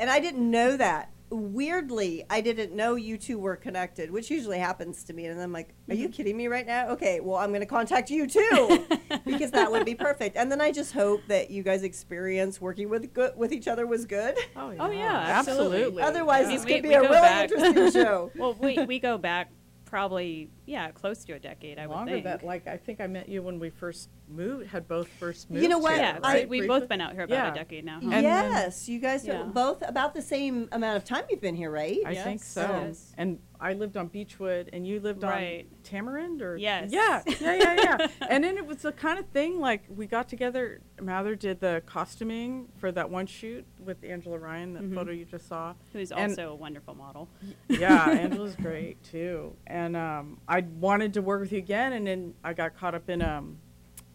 And 0.00 0.10
I 0.10 0.20
didn't 0.20 0.50
know 0.50 0.76
that. 0.76 1.10
Weirdly, 1.30 2.24
I 2.30 2.40
didn't 2.40 2.72
know 2.74 2.94
you 2.96 3.16
two 3.16 3.38
were 3.38 3.56
connected, 3.56 4.10
which 4.10 4.30
usually 4.30 4.58
happens 4.58 5.02
to 5.04 5.12
me. 5.12 5.26
And 5.26 5.40
I'm 5.40 5.52
like, 5.52 5.70
are 5.88 5.94
Mm-hmm. 5.94 6.02
you 6.02 6.08
kidding 6.08 6.36
me 6.36 6.48
right 6.48 6.66
now? 6.66 6.88
Okay, 6.90 7.20
well, 7.20 7.36
I'm 7.38 7.48
going 7.50 7.60
to 7.60 7.66
contact 7.66 8.10
you 8.10 8.26
too 8.26 8.86
because 9.24 9.50
that 9.52 9.70
would 9.72 9.84
be 9.84 9.94
perfect. 9.94 10.36
And 10.36 10.50
then 10.52 10.60
I 10.60 10.70
just 10.70 10.92
hope 10.92 11.22
that 11.28 11.50
you 11.50 11.62
guys' 11.62 11.82
experience 11.82 12.60
working 12.60 12.88
with 12.88 13.12
good, 13.14 13.32
with 13.36 13.52
each 13.52 13.66
other 13.68 13.86
was 13.86 14.04
good. 14.04 14.36
Oh 14.56 14.70
yeah. 14.70 14.76
Oh, 14.80 14.90
yeah, 14.90 15.24
absolutely. 15.38 16.02
Otherwise, 16.02 16.46
Yeah. 16.48 16.56
this 16.56 16.64
We- 16.66 16.72
could 16.74 16.82
be 16.82 16.88
we 16.90 16.94
a 16.94 17.02
go 17.02 17.08
really 17.08 17.20
back. 17.20 17.50
interesting 17.50 17.90
show. 18.02 18.30
Well, 18.36 18.54
we, 18.60 18.84
we 18.84 18.98
go 19.00 19.16
back 19.18 19.50
probably, 19.94 20.50
yeah, 20.66 20.90
close 20.90 21.24
to 21.26 21.32
a 21.34 21.38
decade, 21.38 21.78
I 21.78 21.86
would 21.86 21.94
longer 21.94 22.12
think. 22.12 22.24
that 22.24 22.42
like 22.44 22.66
I 22.66 22.76
think 22.76 23.00
I 23.00 23.06
met 23.06 23.28
you 23.28 23.42
when 23.42 23.58
we 23.58 23.70
first 23.70 24.08
moved 24.28 24.68
had 24.68 24.88
both 24.88 25.08
first 25.08 25.50
moved 25.50 25.62
You 25.62 25.68
know 25.68 25.78
what? 25.78 25.94
here, 25.94 26.02
yeah, 26.02 26.18
I- 26.22 26.46
we- 26.48 26.60
we've 26.60 26.68
both 26.68 26.88
been 26.88 27.00
out 27.02 27.12
here 27.12 27.24
about 27.24 27.34
Yeah. 27.34 27.52
a 27.52 27.54
decade 27.54 27.84
now. 27.84 28.00
huh? 28.00 28.04
And 28.10 28.12
then- 28.12 28.22
yes, 28.24 28.88
you 28.88 28.98
guys 28.98 29.26
Yeah. 29.26 29.42
are 29.42 29.44
both 29.44 29.82
about 29.86 30.14
the 30.14 30.22
same 30.22 30.68
amount 30.72 30.96
of 30.96 31.04
time 31.04 31.24
you've 31.30 31.42
been 31.42 31.54
here, 31.56 31.70
right? 31.70 31.98
I 32.06 32.14
think 32.14 32.42
so. 32.42 32.62
yes. 32.62 33.12
And 33.18 33.38
I 33.60 33.72
lived 33.74 33.96
on 33.96 34.08
Beachwood, 34.10 34.68
and 34.72 34.86
you 34.86 35.00
lived 35.00 35.22
Right. 35.22 35.66
on 35.70 35.78
Tamarind, 35.84 36.42
or 36.42 36.56
Yes. 36.56 36.90
yeah, 36.92 37.22
yeah, 37.40 37.54
yeah, 37.54 37.74
yeah. 37.98 38.06
and 38.30 38.42
then 38.44 38.56
it 38.58 38.66
was 38.66 38.78
the 38.82 38.92
kind 38.92 39.18
of 39.18 39.26
thing 39.28 39.58
like 39.60 39.82
we 39.88 40.06
got 40.06 40.28
together. 40.28 40.80
Mather 41.00 41.34
did 41.34 41.60
the 41.60 41.82
costuming 41.86 42.68
for 42.78 42.90
that 42.92 43.10
one 43.10 43.26
shoot 43.26 43.64
with 43.78 44.02
Angela 44.04 44.38
Ryan, 44.38 44.72
that 44.74 44.82
Mhm. 44.84 44.94
photo 44.94 45.12
you 45.12 45.24
just 45.24 45.46
saw. 45.48 45.74
Who's 45.92 46.10
And- 46.12 46.30
also 46.30 46.52
a 46.52 46.54
wonderful 46.54 46.94
model. 46.94 47.28
yeah, 47.68 48.08
Angela's 48.10 48.56
great 48.56 49.02
too. 49.02 49.54
And 49.66 49.96
um, 49.96 50.40
I 50.48 50.53
wanted 50.60 51.14
to 51.14 51.22
work 51.22 51.40
with 51.40 51.52
you 51.52 51.58
again, 51.58 51.92
and 51.94 52.06
then 52.06 52.34
I 52.44 52.52
got 52.52 52.76
caught 52.76 52.94
up 52.94 53.08
in 53.08 53.22
um, 53.22 53.58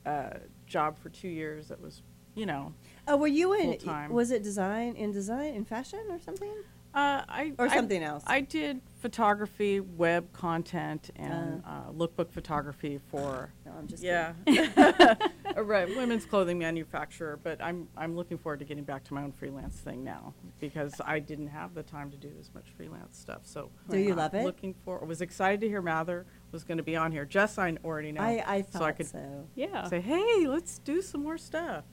a 0.05 0.37
job 0.67 0.97
for 0.97 1.09
two 1.09 1.27
years 1.29 1.67
that 1.69 1.81
was, 1.81 2.01
you 2.35 2.45
know, 2.45 2.73
Oh, 3.07 3.17
were 3.17 3.27
you 3.27 3.53
in? 3.53 3.71
Full-time. 3.79 4.11
Was 4.13 4.31
it 4.31 4.43
design 4.43 4.95
in 4.95 5.11
design 5.11 5.55
in 5.55 5.65
fashion 5.65 5.99
or 6.09 6.19
something, 6.19 6.53
uh, 6.93 7.23
I 7.27 7.53
or 7.57 7.65
I- 7.67 7.75
something 7.75 8.03
else? 8.03 8.23
I 8.27 8.41
did 8.41 8.81
photography, 9.01 9.79
web 9.79 10.31
content, 10.33 11.09
and 11.15 11.63
uh, 11.65 11.91
lookbook 11.91 12.29
photography 12.31 12.99
for 13.09 13.51
no, 13.65 13.71
I'm 13.77 13.87
just 13.87 14.03
yeah, 14.03 14.33
a 15.55 15.63
re- 15.63 15.95
women's 15.95 16.25
clothing 16.25 16.57
manufacturer. 16.59 17.39
But 17.41 17.61
I'm 17.61 17.87
I'm 17.97 18.15
looking 18.15 18.37
forward 18.37 18.59
to 18.59 18.65
getting 18.65 18.83
back 18.83 19.03
to 19.05 19.13
my 19.13 19.23
own 19.23 19.31
freelance 19.31 19.75
thing 19.79 20.03
now 20.03 20.33
because 20.59 20.93
I 21.05 21.19
didn't 21.19 21.47
have 21.47 21.73
the 21.73 21.83
time 21.83 22.11
to 22.11 22.17
do 22.17 22.31
as 22.39 22.53
much 22.53 22.65
freelance 22.75 23.17
stuff. 23.17 23.41
So 23.43 23.69
Do 23.89 23.97
you 23.97 24.13
uh, 24.13 24.17
love 24.17 24.33
it? 24.33 24.43
Looking 24.45 24.73
for 24.85 24.99
was 25.05 25.21
excited 25.21 25.61
to 25.61 25.67
hear 25.67 25.81
Mather 25.81 26.25
was 26.51 26.63
going 26.63 26.77
to 26.77 26.83
be 26.83 26.95
on 26.95 27.11
here. 27.11 27.25
Jess, 27.25 27.57
I 27.57 27.75
already 27.83 28.11
know. 28.11 28.21
I 28.21 28.43
I 28.45 28.61
so 28.61 28.79
thought 28.79 28.81
I 28.83 28.91
could 28.93 29.07
so. 29.07 29.47
Yeah. 29.55 29.87
say, 29.87 30.01
hey, 30.01 30.47
let's 30.47 30.79
do 30.79 31.01
some 31.01 31.23
more 31.23 31.37
stuff. 31.37 31.83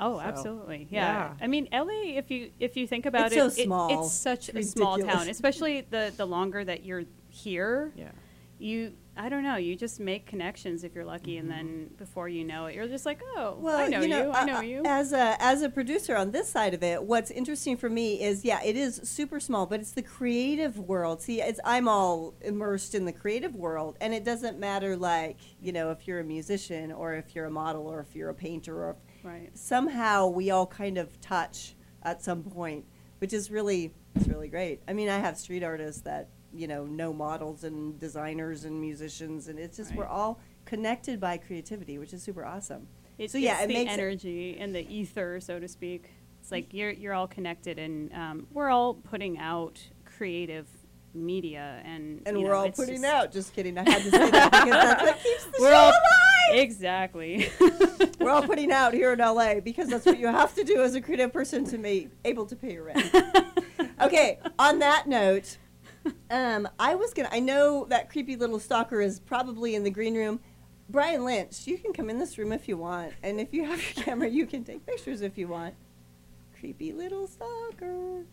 Oh, 0.00 0.18
So, 0.18 0.20
absolutely. 0.20 0.86
Yeah. 0.90 1.30
yeah. 1.30 1.44
I 1.44 1.48
mean, 1.48 1.68
LA. 1.72 2.16
If 2.16 2.30
you 2.30 2.50
if 2.60 2.76
you 2.76 2.86
think 2.86 3.04
about 3.06 3.32
It's 3.32 3.34
it, 3.34 3.38
so 3.38 3.46
it- 3.62 3.64
small. 3.64 4.04
it's 4.04 4.12
such 4.12 4.48
It's 4.50 4.68
a 4.68 4.70
small 4.72 4.98
town. 4.98 5.28
Especially 5.28 5.80
the 5.82 6.12
the 6.16 6.24
longer 6.26 6.64
that 6.64 6.84
you're 6.84 7.02
here, 7.30 7.92
Yeah. 7.96 8.10
you 8.58 8.92
I 9.18 9.28
don't 9.28 9.42
know. 9.42 9.56
You 9.56 9.74
just 9.74 9.98
make 9.98 10.26
connections 10.26 10.84
if 10.84 10.94
you're 10.94 11.04
lucky, 11.04 11.38
and 11.38 11.50
then 11.50 11.90
before 11.98 12.28
you 12.28 12.44
know 12.44 12.66
it, 12.66 12.76
you're 12.76 12.86
just 12.86 13.04
like, 13.04 13.20
oh, 13.36 13.56
Well, 13.58 13.76
I 13.76 13.88
know 13.88 14.00
you. 14.00 14.08
know, 14.08 14.30
I 14.30 14.42
uh, 14.42 14.44
know 14.44 14.56
uh, 14.58 14.60
you. 14.60 14.82
As 14.86 15.12
a 15.12 15.36
as 15.40 15.62
a 15.62 15.68
producer 15.68 16.16
on 16.16 16.30
this 16.30 16.48
side 16.48 16.72
of 16.72 16.84
it, 16.84 17.02
what's 17.02 17.32
interesting 17.32 17.76
for 17.76 17.90
me 17.90 18.22
is 18.22 18.44
yeah, 18.44 18.62
it 18.62 18.76
is 18.76 19.00
super 19.02 19.40
small, 19.40 19.66
but 19.66 19.80
it's 19.80 19.90
the 19.90 20.02
creative 20.02 20.78
world. 20.78 21.20
See, 21.20 21.42
it's 21.42 21.58
I'm 21.64 21.88
all 21.88 22.34
immersed 22.42 22.94
in 22.94 23.06
the 23.06 23.12
creative 23.12 23.56
world, 23.56 23.96
and 24.00 24.14
it 24.14 24.24
doesn't 24.24 24.60
matter 24.60 24.96
like 24.96 25.38
you 25.60 25.72
know 25.72 25.90
if 25.90 26.06
you're 26.06 26.20
a 26.20 26.24
musician 26.24 26.92
or 26.92 27.14
if 27.14 27.34
you're 27.34 27.46
a 27.46 27.50
model 27.50 27.88
or 27.88 27.98
if 27.98 28.14
you're 28.14 28.30
a 28.30 28.34
painter 28.34 28.84
or 28.84 28.90
if 28.90 29.24
right. 29.24 29.50
somehow 29.58 30.28
we 30.28 30.52
all 30.52 30.66
kind 30.66 30.96
of 30.96 31.20
touch 31.20 31.74
at 32.04 32.22
some 32.22 32.44
point, 32.44 32.84
which 33.18 33.32
is 33.32 33.50
really 33.50 33.92
it's 34.14 34.28
really 34.28 34.48
great. 34.48 34.80
I 34.86 34.92
mean, 34.92 35.08
I 35.08 35.18
have 35.18 35.36
street 35.36 35.64
artists 35.64 36.02
that 36.02 36.28
you 36.58 36.66
know 36.66 36.84
know 36.84 37.12
models 37.12 37.64
and 37.64 37.98
designers 37.98 38.64
and 38.64 38.80
musicians, 38.80 39.48
and 39.48 39.58
it's 39.58 39.76
just 39.76 39.94
we're 39.94 40.06
all 40.06 40.40
connected 40.64 41.20
by 41.20 41.38
creativity, 41.38 41.98
which 41.98 42.12
is 42.12 42.22
super 42.22 42.44
awesome. 42.44 42.86
It's, 43.16 43.32
so 43.32 43.38
yeah, 43.38 43.62
it 43.62 43.68
the 43.68 43.74
makes 43.74 43.90
it- 43.92 43.94
energy 43.94 44.56
and 44.60 44.74
the 44.74 44.86
ether, 44.92 45.40
so 45.40 45.58
to 45.58 45.68
speak. 45.68 46.10
It's 46.40 46.52
like 46.52 46.72
you're 46.74 46.90
you're 46.90 47.14
all 47.14 47.26
connected, 47.28 47.78
and 47.78 48.12
um, 48.12 48.46
we're 48.52 48.70
all 48.70 48.94
putting 48.94 49.38
out 49.38 49.80
creative 50.04 50.66
media, 51.14 51.80
and 51.84 52.22
And 52.26 52.38
we're 52.38 52.48
know, 52.48 52.54
all 52.54 52.70
putting 52.70 53.02
just- 53.02 53.04
out. 53.04 53.32
Just 53.32 53.54
kidding. 53.54 53.78
I 53.78 53.88
had 53.90 54.02
to 54.02 54.10
say 54.10 54.30
that 54.30 54.50
because 54.52 54.70
that's 54.70 55.02
what 55.02 55.18
keeps 55.22 55.44
the 55.44 55.52
We're 55.60 55.70
show 55.70 55.76
all 55.76 55.88
alive. 55.90 56.60
exactly. 56.60 57.48
We're 58.20 58.30
all 58.30 58.42
putting 58.42 58.70
out 58.72 58.94
here 58.94 59.12
in 59.12 59.18
LA 59.20 59.60
because 59.60 59.88
that's 59.88 60.04
what 60.06 60.18
you 60.18 60.26
have 60.26 60.54
to 60.56 60.64
do 60.64 60.82
as 60.82 60.94
a 60.94 61.00
creative 61.00 61.32
person 61.32 61.64
to 61.66 61.78
be 61.78 62.08
able 62.24 62.46
to 62.46 62.56
pay 62.56 62.72
your 62.74 62.84
rent. 62.84 63.14
okay. 64.00 64.38
On 64.58 64.78
that 64.80 65.06
note, 65.08 65.56
um, 66.30 66.68
I 66.78 66.94
was 66.94 67.12
gonna. 67.14 67.28
I 67.32 67.40
know 67.40 67.86
that 67.86 68.10
creepy 68.10 68.36
little 68.36 68.58
stalker 68.58 69.00
is 69.00 69.20
probably 69.20 69.74
in 69.74 69.84
the 69.84 69.90
green 69.90 70.14
room. 70.14 70.40
Brian 70.88 71.24
Lynch, 71.24 71.66
you 71.66 71.76
can 71.76 71.92
come 71.92 72.08
in 72.08 72.18
this 72.18 72.38
room 72.38 72.52
if 72.52 72.66
you 72.66 72.76
want, 72.76 73.12
and 73.22 73.40
if 73.40 73.52
you 73.52 73.64
have 73.64 73.78
your 73.78 74.04
camera, 74.04 74.28
you 74.28 74.46
can 74.46 74.64
take 74.64 74.86
pictures 74.86 75.20
if 75.20 75.36
you 75.36 75.48
want. 75.48 75.74
Creepy 76.58 76.92
little 76.92 77.26
stalker. 77.26 78.24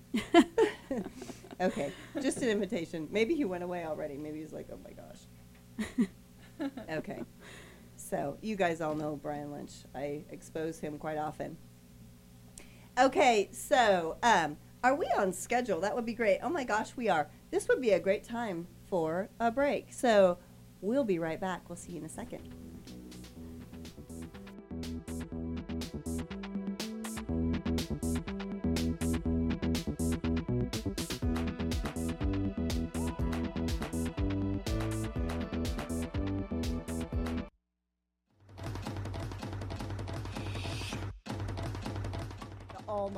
okay, 1.62 1.92
just 2.22 2.42
an 2.42 2.50
invitation. 2.50 3.08
Maybe 3.12 3.36
he 3.36 3.46
went 3.46 3.64
away 3.64 3.86
already. 3.86 4.16
Maybe 4.18 4.40
he's 4.40 4.54
like, 4.54 4.68
oh 4.72 4.80
my 4.84 4.92
gosh. 4.92 6.80
okay. 6.90 7.24
So 7.98 8.38
you 8.42 8.56
guys 8.56 8.82
all 8.82 8.96
know 8.96 9.20
Brian 9.22 9.52
Lynch. 9.52 9.74
I 9.94 10.24
expose 10.32 10.80
him 10.80 10.98
quite 10.98 11.18
often. 11.18 11.58
Okay, 12.98 13.50
so 13.52 14.16
um, 14.24 14.58
are 14.86 14.94
we 14.94 15.08
on 15.18 15.34
schedule? 15.34 15.82
That 15.82 15.96
would 15.96 16.06
be 16.06 16.14
great. 16.14 16.42
Oh 16.44 16.50
my 16.50 16.64
gosh, 16.64 16.96
we 16.96 17.10
are. 17.10 17.28
This 17.50 17.68
would 17.68 17.82
be 17.82 17.90
a 17.90 18.00
great 18.00 18.24
time 18.24 18.68
for 18.88 19.30
a 19.40 19.50
break. 19.50 19.92
So 19.92 20.38
we'll 20.80 21.04
be 21.04 21.18
right 21.18 21.42
back. 21.42 21.68
We'll 21.68 21.76
see 21.76 21.94
you 21.94 21.98
in 21.98 22.06
a 22.06 22.10
second. 22.10 22.65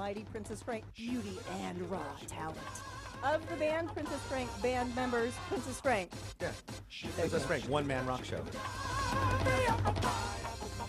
Almighty 0.08 0.26
Princess 0.32 0.62
Frank 0.62 0.86
beauty 0.96 1.38
and 1.63 1.91
raw 1.91 2.00
talent. 2.28 2.58
Of 3.26 3.46
the 3.50 3.58
band 3.58 3.93
Princess 3.93 4.22
Frank 4.22 4.50
band 4.62 4.96
members, 4.96 5.34
Princess 5.50 5.82
Frank. 5.82 6.10
Yeah. 6.39 6.52
Princess 7.17 7.46
Frank, 7.46 7.65
one 7.65 7.86
man 7.86 8.06
rock 8.06 8.24
show. 8.24 8.41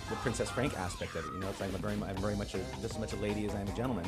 The 0.08 0.14
Princess 0.22 0.50
Frank 0.50 0.78
aspect 0.78 1.16
of 1.16 1.24
it, 1.24 1.32
you 1.34 1.40
know, 1.40 1.48
it's 1.48 1.60
like 1.60 1.74
I'm 1.74 1.80
very, 1.80 1.94
I'm 1.94 2.16
very 2.18 2.36
much 2.36 2.54
a, 2.54 2.58
just 2.80 2.94
as 2.94 2.98
much 2.98 3.12
a 3.12 3.16
lady 3.16 3.44
as 3.46 3.56
I 3.56 3.60
am 3.60 3.66
a 3.66 3.74
gentleman. 3.74 4.04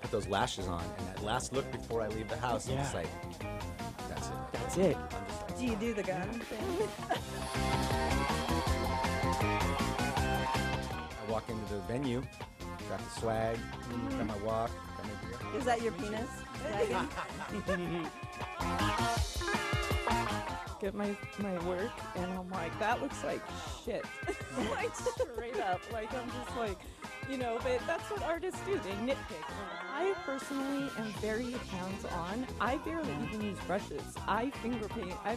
Put 0.00 0.10
those 0.10 0.26
lashes 0.26 0.66
on, 0.66 0.82
and 0.98 1.06
that 1.06 1.22
last 1.22 1.52
look 1.52 1.70
before 1.70 2.02
I 2.02 2.08
leave 2.08 2.28
the 2.28 2.36
house, 2.36 2.68
I'm 2.68 2.78
just 2.78 2.94
like, 2.94 3.06
that's 4.08 4.26
it. 4.26 4.34
That's 4.54 4.76
it. 4.76 4.96
I'm 4.96 5.26
just 5.28 5.42
like, 5.42 5.58
Do 5.58 5.66
you 5.66 5.76
do 5.76 5.94
the 5.94 6.02
gun 6.02 6.28
thing? 6.30 8.28
walk 11.38 11.50
into 11.50 11.72
the 11.72 11.80
venue, 11.82 12.20
got 12.88 12.98
the 12.98 13.10
swag, 13.20 13.56
mm-hmm. 13.56 14.18
got 14.18 14.26
my 14.26 14.36
walk, 14.44 14.72
got 14.96 15.06
my 15.06 15.12
gear. 15.28 15.38
Is 15.56 15.64
that 15.66 15.80
your 15.82 15.92
penis? 15.92 16.28
Get 20.80 20.94
my, 20.94 21.16
my 21.38 21.58
work, 21.64 21.92
and 22.16 22.32
I'm 22.32 22.50
like, 22.50 22.76
that 22.80 23.00
looks 23.00 23.22
like 23.24 23.40
shit. 23.84 24.04
like, 24.70 24.92
straight 24.94 25.60
up. 25.60 25.80
Like, 25.92 26.12
I'm 26.12 26.28
just 26.28 26.56
like, 26.56 26.78
you 27.30 27.36
know, 27.36 27.60
but 27.62 27.80
that's 27.86 28.10
what 28.10 28.22
artists 28.22 28.60
do. 28.66 28.74
They 28.74 28.90
nitpick. 29.06 29.44
I 29.94 30.14
personally 30.24 30.90
am 30.98 31.12
very 31.20 31.52
hands 31.52 32.04
on. 32.16 32.44
I 32.60 32.78
barely 32.78 33.14
even 33.24 33.42
use 33.42 33.60
brushes. 33.66 34.02
I 34.26 34.50
finger 34.50 34.88
paint. 34.88 35.14
I. 35.24 35.36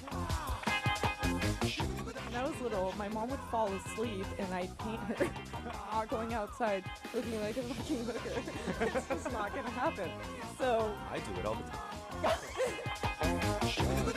When 1.41 2.36
I 2.36 2.43
was 2.47 2.60
little, 2.62 2.93
my 2.97 3.10
mom 3.10 3.30
would 3.30 3.39
fall 3.51 3.67
asleep 3.73 4.25
and 4.39 4.54
I'd 4.54 4.77
paint 4.80 4.99
her 4.99 5.30
uh, 5.91 6.06
going 6.06 6.34
outside 6.34 6.84
looking 7.13 7.41
like 7.41 7.58
a 7.58 7.63
fucking 7.63 8.06
hooker. 8.06 8.41
it's 8.97 9.08
just 9.08 9.32
not 9.32 9.54
gonna 9.56 9.69
happen. 9.69 10.10
So 10.58 10.93
I 11.12 11.19
do 11.19 11.39
it 11.39 11.45
all 11.45 11.56
the 11.56 11.63
time. 12.30 12.38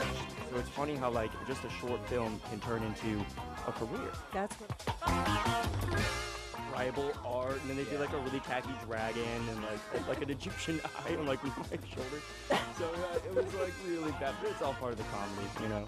So 0.55 0.59
it's 0.61 0.69
funny 0.69 0.95
how 0.95 1.09
like 1.09 1.31
just 1.47 1.65
a 1.65 1.69
short 1.69 2.07
film 2.07 2.39
can 2.49 2.61
turn 2.61 2.81
into 2.81 3.25
a 3.67 3.73
career. 3.73 4.09
That's 4.31 4.55
what. 4.55 4.71
Tribal 6.71 7.11
art, 7.25 7.59
and 7.59 7.69
then 7.69 7.75
they 7.75 7.83
do 7.83 7.97
like 7.97 8.13
a 8.13 8.19
really 8.19 8.39
tacky 8.39 8.69
dragon 8.87 9.49
and 9.49 9.61
like 9.63 10.07
like 10.07 10.21
an 10.21 10.29
Egyptian 10.29 10.79
eye 11.05 11.13
on 11.17 11.25
like 11.25 11.43
my 11.43 11.51
shoulder. 11.93 12.21
So 12.77 12.85
uh, 12.85 13.17
it 13.17 13.35
was 13.35 13.53
like 13.55 13.73
really 13.85 14.11
bad, 14.13 14.33
but 14.41 14.51
it's 14.51 14.61
all 14.61 14.75
part 14.75 14.93
of 14.93 14.97
the 14.97 15.03
comedy, 15.03 15.49
you 15.61 15.67
know. 15.67 15.85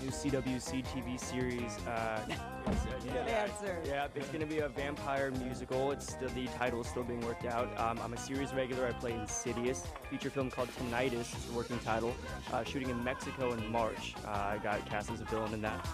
New 0.00 0.12
CWC 0.12 0.84
TV 0.84 1.18
series. 1.18 1.78
Uh, 1.86 2.20
it's, 2.28 2.38
uh, 2.38 2.98
Good 3.02 3.12
yeah, 3.26 3.46
answer. 3.48 3.78
Yeah, 3.84 4.06
it's 4.14 4.28
gonna 4.28 4.46
be 4.46 4.60
a 4.60 4.68
vampire 4.68 5.30
musical. 5.32 5.90
It's 5.90 6.12
still 6.12 6.28
the 6.28 6.46
title 6.58 6.80
is 6.80 6.86
still 6.86 7.02
being 7.02 7.20
worked 7.22 7.44
out. 7.44 7.68
Um, 7.78 7.98
I'm 8.02 8.12
a 8.12 8.16
series 8.16 8.52
regular. 8.54 8.86
I 8.86 8.92
play 8.92 9.12
Insidious, 9.12 9.84
feature 10.10 10.30
film 10.30 10.50
called 10.50 10.68
Tinnitus. 10.78 11.32
It's 11.34 11.44
the 11.46 11.54
working 11.54 11.78
title. 11.80 12.14
Uh, 12.52 12.62
shooting 12.64 12.90
in 12.90 13.02
Mexico 13.02 13.52
in 13.52 13.72
March. 13.72 14.14
Uh, 14.24 14.30
I 14.30 14.58
got 14.62 14.84
cast 14.86 15.10
as 15.10 15.20
a 15.20 15.24
villain 15.24 15.54
in 15.54 15.62
that. 15.62 15.86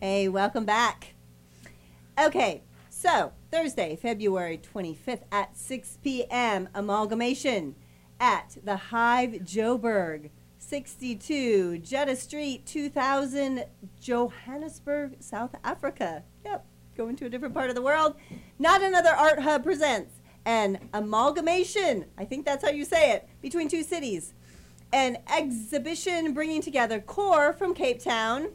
Hey, 0.00 0.28
welcome 0.28 0.64
back. 0.64 1.14
Okay, 2.20 2.62
so 2.90 3.32
Thursday, 3.50 3.96
February 3.96 4.58
25th 4.58 5.22
at 5.30 5.56
6 5.56 5.98
p.m. 6.02 6.68
Amalgamation 6.74 7.76
at 8.18 8.56
the 8.64 8.76
Hive 8.76 9.30
Joburg, 9.44 10.30
62 10.62 11.78
Jetta 11.78 12.14
Street, 12.16 12.64
2000, 12.66 13.64
Johannesburg, 14.00 15.16
South 15.18 15.54
Africa. 15.64 16.22
Yep, 16.44 16.64
going 16.96 17.16
to 17.16 17.26
a 17.26 17.28
different 17.28 17.52
part 17.52 17.68
of 17.68 17.74
the 17.74 17.82
world. 17.82 18.14
Not 18.58 18.80
Another 18.80 19.10
Art 19.10 19.40
Hub 19.40 19.64
presents 19.64 20.20
an 20.44 20.78
amalgamation, 20.94 22.06
I 22.16 22.24
think 22.24 22.46
that's 22.46 22.64
how 22.64 22.70
you 22.70 22.84
say 22.84 23.12
it, 23.12 23.28
between 23.42 23.68
two 23.68 23.82
cities. 23.82 24.34
An 24.92 25.18
exhibition 25.28 26.32
bringing 26.32 26.62
together 26.62 27.00
Core 27.00 27.52
from 27.52 27.74
Cape 27.74 28.02
Town 28.02 28.48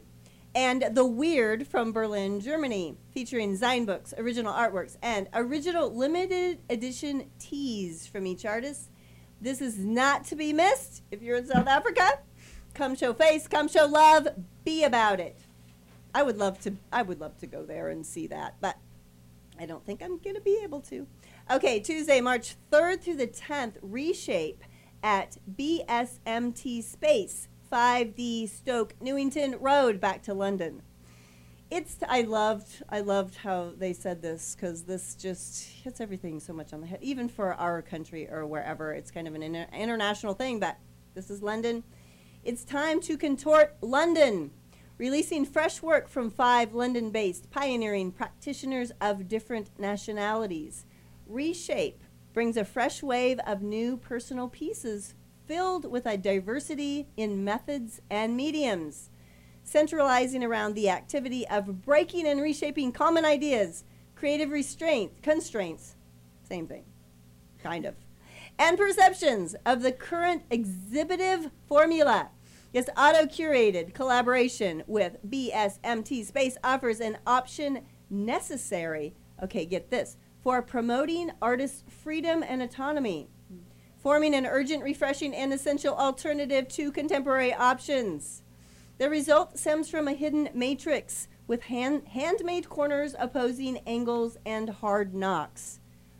and 0.54 0.86
The 0.92 1.04
Weird 1.04 1.66
from 1.66 1.92
Berlin, 1.92 2.40
Germany, 2.40 2.96
featuring 3.12 3.56
Zine 3.56 3.86
books, 3.86 4.14
original 4.16 4.52
artworks, 4.52 4.96
and 5.02 5.28
original 5.34 5.94
limited 5.94 6.60
edition 6.70 7.30
teas 7.38 8.06
from 8.06 8.26
each 8.26 8.44
artist. 8.44 8.90
This 9.40 9.60
is 9.60 9.78
not 9.78 10.24
to 10.26 10.36
be 10.36 10.52
missed 10.52 11.02
if 11.10 11.22
you're 11.22 11.36
in 11.36 11.46
South 11.46 11.66
Africa. 11.66 12.20
Come 12.74 12.94
show 12.94 13.12
face, 13.12 13.46
come 13.46 13.68
show 13.68 13.86
love, 13.86 14.28
be 14.64 14.84
about 14.84 15.20
it. 15.20 15.38
I 16.14 16.22
would 16.22 16.36
love 16.36 16.60
to 16.60 16.74
I 16.92 17.02
would 17.02 17.20
love 17.20 17.36
to 17.38 17.46
go 17.46 17.64
there 17.64 17.88
and 17.88 18.04
see 18.04 18.26
that, 18.28 18.56
but 18.60 18.76
I 19.58 19.66
don't 19.66 19.84
think 19.84 20.02
I'm 20.02 20.18
going 20.18 20.36
to 20.36 20.40
be 20.40 20.60
able 20.62 20.80
to. 20.82 21.06
Okay, 21.50 21.80
Tuesday, 21.80 22.20
March 22.20 22.56
3rd 22.70 23.00
through 23.00 23.16
the 23.16 23.26
10th, 23.26 23.76
Reshape 23.82 24.62
at 25.02 25.36
BSMT 25.56 26.82
Space, 26.82 27.48
5D 27.72 28.48
Stoke 28.48 28.94
Newington 29.00 29.56
Road, 29.60 30.00
back 30.00 30.22
to 30.22 30.34
London. 30.34 30.82
It's 31.70 31.96
I 32.08 32.22
loved 32.22 32.82
I 32.88 33.00
loved 33.00 33.34
how 33.36 33.72
they 33.76 33.92
said 33.92 34.22
this 34.22 34.54
because 34.54 34.84
this 34.84 35.14
just 35.14 35.64
hits 35.68 36.00
everything 36.00 36.40
so 36.40 36.54
much 36.54 36.72
on 36.72 36.80
the 36.80 36.86
head. 36.86 37.00
Even 37.02 37.28
for 37.28 37.52
our 37.54 37.82
country 37.82 38.26
or 38.30 38.46
wherever, 38.46 38.94
it's 38.94 39.10
kind 39.10 39.28
of 39.28 39.34
an 39.34 39.42
inter- 39.42 39.66
international 39.74 40.32
thing. 40.32 40.60
But 40.60 40.78
this 41.14 41.28
is 41.28 41.42
London. 41.42 41.84
It's 42.42 42.64
time 42.64 43.02
to 43.02 43.18
contort 43.18 43.76
London, 43.82 44.52
releasing 44.96 45.44
fresh 45.44 45.82
work 45.82 46.08
from 46.08 46.30
five 46.30 46.72
London-based 46.72 47.50
pioneering 47.50 48.12
practitioners 48.12 48.90
of 48.98 49.28
different 49.28 49.68
nationalities. 49.78 50.86
Reshape 51.26 52.02
brings 52.32 52.56
a 52.56 52.64
fresh 52.64 53.02
wave 53.02 53.40
of 53.46 53.60
new 53.60 53.98
personal 53.98 54.48
pieces 54.48 55.14
filled 55.46 55.90
with 55.90 56.06
a 56.06 56.16
diversity 56.16 57.08
in 57.18 57.44
methods 57.44 58.00
and 58.08 58.36
mediums 58.36 59.10
centralizing 59.68 60.42
around 60.42 60.74
the 60.74 60.88
activity 60.88 61.46
of 61.48 61.82
breaking 61.82 62.26
and 62.26 62.40
reshaping 62.40 62.92
common 62.92 63.24
ideas, 63.24 63.84
creative 64.14 64.50
restraint, 64.50 65.12
constraints, 65.22 65.94
same 66.48 66.66
thing, 66.66 66.84
kind 67.62 67.84
of, 67.84 67.94
and 68.58 68.78
perceptions 68.78 69.54
of 69.66 69.82
the 69.82 69.92
current 69.92 70.42
exhibitive 70.50 71.50
formula. 71.66 72.30
This 72.72 72.88
auto 72.96 73.26
curated 73.26 73.94
collaboration 73.94 74.82
with 74.86 75.18
BSMT 75.28 76.24
Space 76.24 76.56
offers 76.64 77.00
an 77.00 77.18
option 77.26 77.84
necessary, 78.10 79.14
okay, 79.42 79.64
get 79.64 79.90
this, 79.90 80.16
for 80.42 80.62
promoting 80.62 81.30
artists' 81.42 81.84
freedom 81.88 82.42
and 82.46 82.62
autonomy, 82.62 83.28
forming 83.96 84.34
an 84.34 84.46
urgent, 84.46 84.82
refreshing, 84.82 85.34
and 85.34 85.52
essential 85.52 85.94
alternative 85.94 86.68
to 86.68 86.92
contemporary 86.92 87.52
options. 87.52 88.42
The 88.98 89.08
result 89.08 89.56
stems 89.56 89.88
from 89.88 90.08
a 90.08 90.12
hidden 90.12 90.48
matrix 90.54 91.28
with 91.46 91.62
hand, 91.62 92.08
handmade 92.08 92.68
corners 92.68 93.14
opposing 93.16 93.78
angles 93.86 94.36
and 94.44 94.68
hard 94.68 95.14
knocks. 95.14 95.78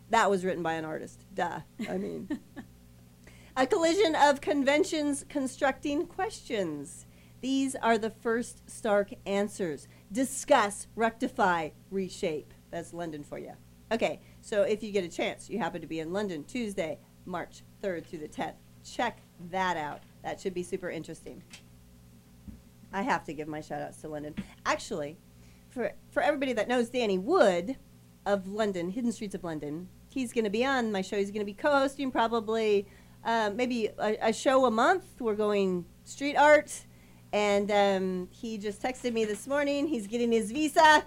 That 0.09 0.29
was 0.29 0.45
written 0.45 0.63
by 0.63 0.73
an 0.73 0.85
artist. 0.85 1.25
Duh. 1.33 1.59
I 1.89 1.97
mean, 1.97 2.39
a 3.57 3.67
collision 3.67 4.15
of 4.15 4.39
conventions 4.39 5.25
constructing 5.27 6.07
questions. 6.07 7.05
These 7.41 7.75
are 7.75 7.97
the 7.97 8.09
first 8.09 8.69
stark 8.69 9.13
answers. 9.25 9.87
Discuss, 10.11 10.87
rectify, 10.95 11.69
reshape. 11.91 12.53
That's 12.71 12.93
London 12.93 13.23
for 13.23 13.37
you. 13.37 13.53
Okay, 13.91 14.21
so 14.39 14.63
if 14.63 14.83
you 14.83 14.91
get 14.91 15.03
a 15.03 15.09
chance, 15.09 15.49
you 15.49 15.59
happen 15.59 15.81
to 15.81 15.87
be 15.87 15.99
in 15.99 16.13
London 16.13 16.45
Tuesday, 16.45 16.99
March 17.25 17.63
3rd 17.83 18.05
through 18.05 18.19
the 18.19 18.27
10th, 18.27 18.55
check 18.83 19.19
that 19.49 19.75
out. 19.75 20.01
That 20.23 20.39
should 20.39 20.53
be 20.53 20.63
super 20.63 20.89
interesting. 20.89 21.43
I 22.91 23.01
have 23.03 23.23
to 23.25 23.33
give 23.33 23.47
my 23.47 23.61
shout 23.61 23.81
outs 23.81 24.01
to 24.01 24.07
London. 24.07 24.35
Actually, 24.65 25.17
for 25.69 25.91
for 26.09 26.21
everybody 26.21 26.53
that 26.53 26.67
knows 26.67 26.89
Danny 26.89 27.17
Wood 27.17 27.77
of 28.25 28.47
London, 28.47 28.89
Hidden 28.89 29.11
Streets 29.11 29.35
of 29.35 29.43
London, 29.43 29.87
he's 30.09 30.33
going 30.33 30.43
to 30.43 30.49
be 30.49 30.65
on 30.65 30.91
my 30.91 31.01
show. 31.01 31.17
He's 31.17 31.31
going 31.31 31.41
to 31.41 31.45
be 31.45 31.53
co-hosting 31.53 32.11
probably 32.11 32.87
uh, 33.23 33.51
maybe 33.53 33.89
a, 33.99 34.17
a 34.21 34.33
show 34.33 34.65
a 34.65 34.71
month. 34.71 35.05
We're 35.19 35.35
going 35.35 35.85
street 36.03 36.35
art, 36.35 36.85
and 37.31 37.71
um, 37.71 38.29
he 38.31 38.57
just 38.57 38.81
texted 38.81 39.13
me 39.13 39.25
this 39.25 39.47
morning. 39.47 39.87
He's 39.87 40.07
getting 40.07 40.31
his 40.31 40.51
visa. 40.51 41.03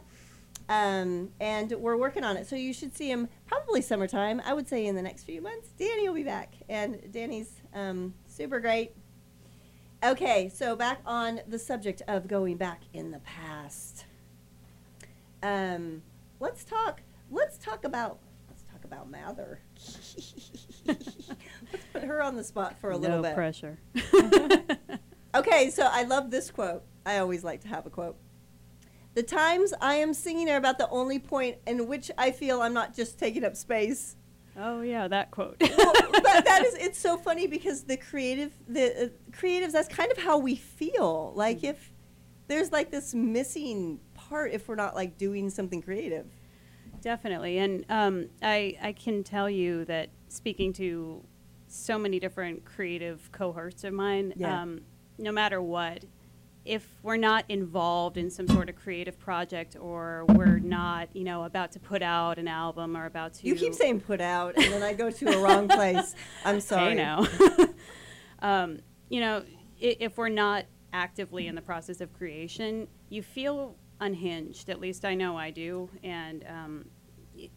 Um, 0.68 1.31
and 1.40 1.73
we're 1.73 1.97
working 1.97 2.25
on 2.25 2.37
it. 2.37 2.47
So 2.47 2.57
you 2.57 2.73
should 2.73 2.97
see 2.97 3.11
him 3.11 3.29
probably 3.47 3.83
summertime. 3.83 4.40
I 4.45 4.55
would 4.55 4.68
say 4.68 4.87
in 4.87 4.95
the 4.95 5.03
next 5.03 5.25
few 5.25 5.42
months. 5.42 5.68
Danny 5.79 6.09
will 6.09 6.14
be 6.14 6.23
back. 6.23 6.55
And 6.68 7.12
Danny's 7.12 7.61
um, 7.75 8.14
super 8.27 8.61
great. 8.61 8.92
Okay, 10.04 10.48
so 10.48 10.74
back 10.74 11.00
on 11.06 11.40
the 11.46 11.58
subject 11.58 12.02
of 12.08 12.26
going 12.26 12.56
back 12.56 12.82
in 12.92 13.12
the 13.12 13.20
past. 13.20 14.06
Um, 15.42 16.02
let's 16.40 16.64
talk. 16.64 17.02
Let's 17.30 17.56
talk 17.56 17.84
about. 17.84 18.18
Let's 18.48 18.64
talk 18.64 18.84
about 18.84 19.10
Mather. 19.10 19.60
let's 20.86 21.84
put 21.92 22.02
her 22.02 22.20
on 22.20 22.36
the 22.36 22.44
spot 22.44 22.78
for 22.80 22.90
a 22.90 22.96
little 22.96 23.22
bit. 23.22 23.28
no 23.30 23.34
pressure. 23.34 23.78
Okay, 25.34 25.70
so 25.70 25.88
I 25.90 26.02
love 26.02 26.30
this 26.30 26.50
quote. 26.50 26.82
I 27.06 27.16
always 27.18 27.42
like 27.42 27.62
to 27.62 27.68
have 27.68 27.86
a 27.86 27.90
quote. 27.90 28.16
The 29.14 29.22
times 29.22 29.72
I 29.80 29.94
am 29.94 30.12
singing 30.12 30.50
are 30.50 30.56
about 30.56 30.76
the 30.76 30.88
only 30.90 31.18
point 31.18 31.56
in 31.66 31.86
which 31.86 32.10
I 32.18 32.32
feel 32.32 32.60
I'm 32.60 32.74
not 32.74 32.94
just 32.94 33.18
taking 33.18 33.42
up 33.42 33.56
space. 33.56 34.16
Oh 34.56 34.80
yeah, 34.82 35.08
that 35.08 35.30
quote. 35.30 35.56
Well, 35.76 35.92
but 36.12 36.44
that 36.44 36.64
is 36.66 36.74
it's 36.80 36.98
so 36.98 37.16
funny 37.16 37.46
because 37.46 37.84
the 37.84 37.96
creative 37.96 38.52
the 38.68 39.04
uh, 39.04 39.08
creatives 39.30 39.72
that's 39.72 39.88
kind 39.88 40.10
of 40.12 40.18
how 40.18 40.38
we 40.38 40.56
feel. 40.56 41.32
Like 41.34 41.64
if 41.64 41.90
there's 42.48 42.70
like 42.72 42.90
this 42.90 43.14
missing 43.14 44.00
part 44.14 44.52
if 44.52 44.68
we're 44.68 44.74
not 44.74 44.94
like 44.94 45.16
doing 45.18 45.50
something 45.50 45.80
creative. 45.82 46.26
Definitely, 47.00 47.58
and 47.58 47.84
um, 47.88 48.28
I 48.42 48.76
I 48.80 48.92
can 48.92 49.24
tell 49.24 49.50
you 49.50 49.84
that 49.86 50.10
speaking 50.28 50.72
to 50.74 51.24
so 51.66 51.98
many 51.98 52.20
different 52.20 52.64
creative 52.64 53.30
cohorts 53.32 53.82
of 53.84 53.92
mine, 53.94 54.34
Yeah. 54.36 54.60
um, 54.62 54.82
no 55.18 55.32
matter 55.32 55.60
what, 55.60 56.04
if 56.64 56.87
we're 57.03 57.16
not 57.16 57.44
involved 57.48 58.16
in 58.16 58.31
some 58.31 58.46
sort 58.46 58.68
of 58.68 58.77
creative 58.77 59.18
project 59.18 59.77
or 59.81 60.25
we're 60.29 60.59
not, 60.61 61.09
you 61.14 61.25
know, 61.25 61.42
about 61.44 61.72
to 61.72 61.81
put 61.81 62.03
out 62.03 62.38
an 62.38 62.46
album 62.46 62.96
or 62.96 63.07
about 63.07 63.35
to 63.35 63.46
You 63.48 63.55
keep 63.57 63.75
saying 63.75 64.01
put 64.01 64.20
out 64.20 64.55
and 64.57 64.72
then 64.72 64.83
I 64.83 64.92
go 64.92 65.11
to 65.11 65.27
a 65.37 65.42
wrong 65.42 65.66
place. 65.79 66.14
I'm 66.44 66.61
sorry. 66.61 66.90
Hey 66.90 66.94
now. 66.94 67.27
um, 68.40 68.79
you 69.09 69.20
know, 69.20 69.38
i- 69.83 69.96
if 70.01 70.16
we're 70.16 70.29
not 70.29 70.66
actively 70.92 71.46
in 71.46 71.55
the 71.55 71.62
process 71.62 72.01
of 72.01 72.12
creation, 72.12 72.87
you 73.09 73.22
feel 73.22 73.77
unhinged. 74.01 74.68
At 74.68 74.81
least 74.81 75.05
I 75.05 75.14
know 75.14 75.37
I 75.37 75.51
do, 75.51 75.88
and 76.03 76.44
um, 76.48 76.85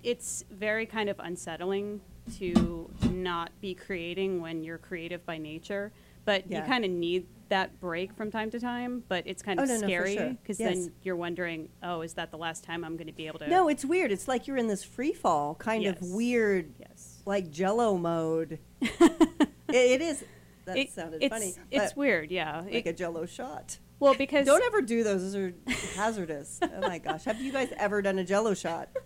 it's 0.04 0.44
very 0.52 0.86
kind 0.86 1.10
of 1.10 1.20
unsettling 1.20 2.02
to 2.40 2.90
not 3.12 3.52
be 3.62 3.76
creating 3.76 4.42
when 4.42 4.64
you're 4.64 4.78
creative 4.78 5.26
by 5.26 5.38
nature. 5.38 5.92
But 6.24 6.50
Yeah. 6.50 6.62
you 6.62 6.66
kind 6.68 6.84
of 6.86 6.92
need 6.92 7.28
that 7.50 7.80
break 7.80 8.14
from 8.16 8.32
time 8.32 8.50
to 8.52 8.60
time. 8.60 9.04
But 9.08 9.24
it's 9.28 9.42
kind 9.44 9.60
Oh, 9.60 9.64
of 9.64 9.70
no, 9.70 9.76
no, 9.80 9.82
scary 9.88 10.16
sure. 10.18 10.30
because 10.42 10.60
Yes. 10.60 10.74
then 10.76 10.92
you're 11.04 11.16
wondering, 11.16 11.70
oh, 11.84 12.02
is 12.02 12.14
that 12.16 12.32
the 12.32 12.38
last 12.38 12.64
time 12.64 12.84
I'm 12.84 12.96
going 12.98 13.08
to 13.08 13.14
be 13.14 13.28
able 13.28 13.40
to? 13.40 13.48
No, 13.48 13.68
it's 13.68 13.86
weird. 13.86 14.12
It's 14.12 14.28
like 14.28 14.48
you're 14.48 14.58
in 14.58 14.68
this 14.68 14.84
free 14.84 15.14
fall 15.14 15.56
kind 15.56 15.84
Yes. 15.84 16.02
of 16.02 16.08
weird 16.10 16.74
Yes. 16.80 17.22
like 17.26 17.50
jello 17.52 17.98
mode. 17.98 18.60
it, 18.82 19.52
it 19.70 20.02
is. 20.02 20.24
That 20.66 20.78
It- 20.78 20.92
sounded 20.92 21.22
it's, 21.24 21.34
funny. 21.34 21.54
It's 21.72 21.96
weird, 21.96 22.32
yeah. 22.32 22.62
Like 22.62 22.86
It- 22.86 22.88
a 22.90 22.94
jello 22.94 23.26
shot. 23.26 23.78
well, 24.00 24.16
because 24.16 24.46
Don't 24.46 24.64
ever 24.64 24.82
do 24.82 25.04
those. 25.04 25.22
Those 25.22 25.36
are 25.36 25.54
hazardous. 25.96 26.60
Oh 26.62 26.82
my 26.82 26.98
gosh. 26.98 27.24
Have 27.26 27.40
you 27.42 27.52
guys 27.52 27.72
ever 27.78 28.02
done 28.02 28.18
a 28.20 28.24
jello 28.24 28.54
shot? 28.54 28.90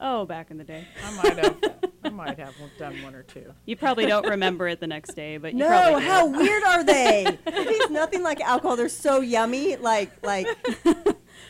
oh, 0.00 0.24
back 0.26 0.50
in 0.50 0.58
the 0.58 0.64
day. 0.64 0.84
I 1.04 1.10
might 1.22 1.38
have. 1.38 1.56
I 2.04 2.08
might 2.10 2.38
have 2.38 2.54
done 2.78 3.02
one 3.02 3.14
or 3.16 3.24
two. 3.24 3.52
You 3.64 3.76
probably 3.76 4.06
don't 4.06 4.26
remember 4.28 4.68
it 4.68 4.78
the 4.78 4.86
next 4.86 5.14
day, 5.14 5.38
but 5.38 5.52
you 5.52 5.58
No, 5.58 5.66
probably 5.68 6.00
do. 6.02 6.06
how 6.06 6.26
weird 6.28 6.62
are 6.62 6.84
they? 6.84 7.24
It 7.46 7.54
tastes 7.66 7.90
nothing 7.90 8.22
like 8.22 8.40
alcohol. 8.40 8.76
They're 8.76 8.88
so 8.88 9.20
yummy. 9.20 9.74
Like 9.76 10.12
like 10.24 10.46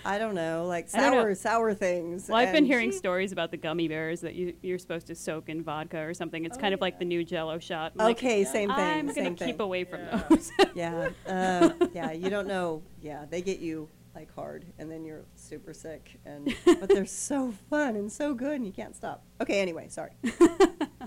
I 0.04 0.18
don't 0.18 0.35
know, 0.35 0.64
like 0.66 0.88
I 0.94 1.00
don't 1.00 1.12
know. 1.12 1.20
sour 1.22 1.35
sour 1.35 1.74
things. 1.74 2.28
Well, 2.28 2.38
I've 2.38 2.48
been 2.48 2.59
and- 2.59 2.66
hearing 2.66 2.90
stories 2.92 3.32
about 3.32 3.50
the 3.50 3.56
gummy 3.59 3.87
bears 3.88 4.20
that 4.22 4.35
you, 4.35 4.54
you're 4.62 4.78
supposed 4.78 5.06
to 5.09 5.14
soak 5.14 5.48
in 5.48 5.62
vodka 5.62 5.98
or 5.98 6.14
something. 6.14 6.44
It's 6.44 6.56
kind 6.56 6.72
of 6.72 6.80
like 6.80 6.98
the 6.98 7.04
new 7.04 7.22
Jello 7.24 7.59
shot. 7.59 7.92
I'm 7.98 8.06
like, 8.06 8.16
Okay, 8.16 8.44
same 8.44 8.70
thing. 8.70 8.78
I'm 8.78 9.09
same 9.12 9.24
gonna 9.24 9.37
thing. 9.37 9.48
keep 9.48 9.61
away 9.61 9.85
from 9.85 10.00
Yeah. 10.00 10.22
those. 10.30 10.50
Yeah, 10.74 11.09
uh, 11.26 11.70
yeah. 11.92 12.12
You 12.12 12.30
don't 12.30 12.46
know. 12.48 12.82
Yeah, 13.02 13.24
they 13.28 13.42
get 13.42 13.59
you 13.59 13.88
like 14.16 14.35
hard, 14.35 14.64
and 14.79 14.90
then 14.90 15.05
you're 15.05 15.24
super 15.35 15.72
sick. 15.72 16.18
And 16.24 16.55
but 16.64 16.88
they're 16.88 17.07
so 17.07 17.52
fun 17.70 17.96
and 17.96 18.11
so 18.11 18.35
good, 18.35 18.55
and 18.55 18.66
you 18.66 18.72
can't 18.72 18.96
stop. 18.96 19.22
Okay. 19.40 19.61
Anyway, 19.61 19.88
sorry. 19.88 20.12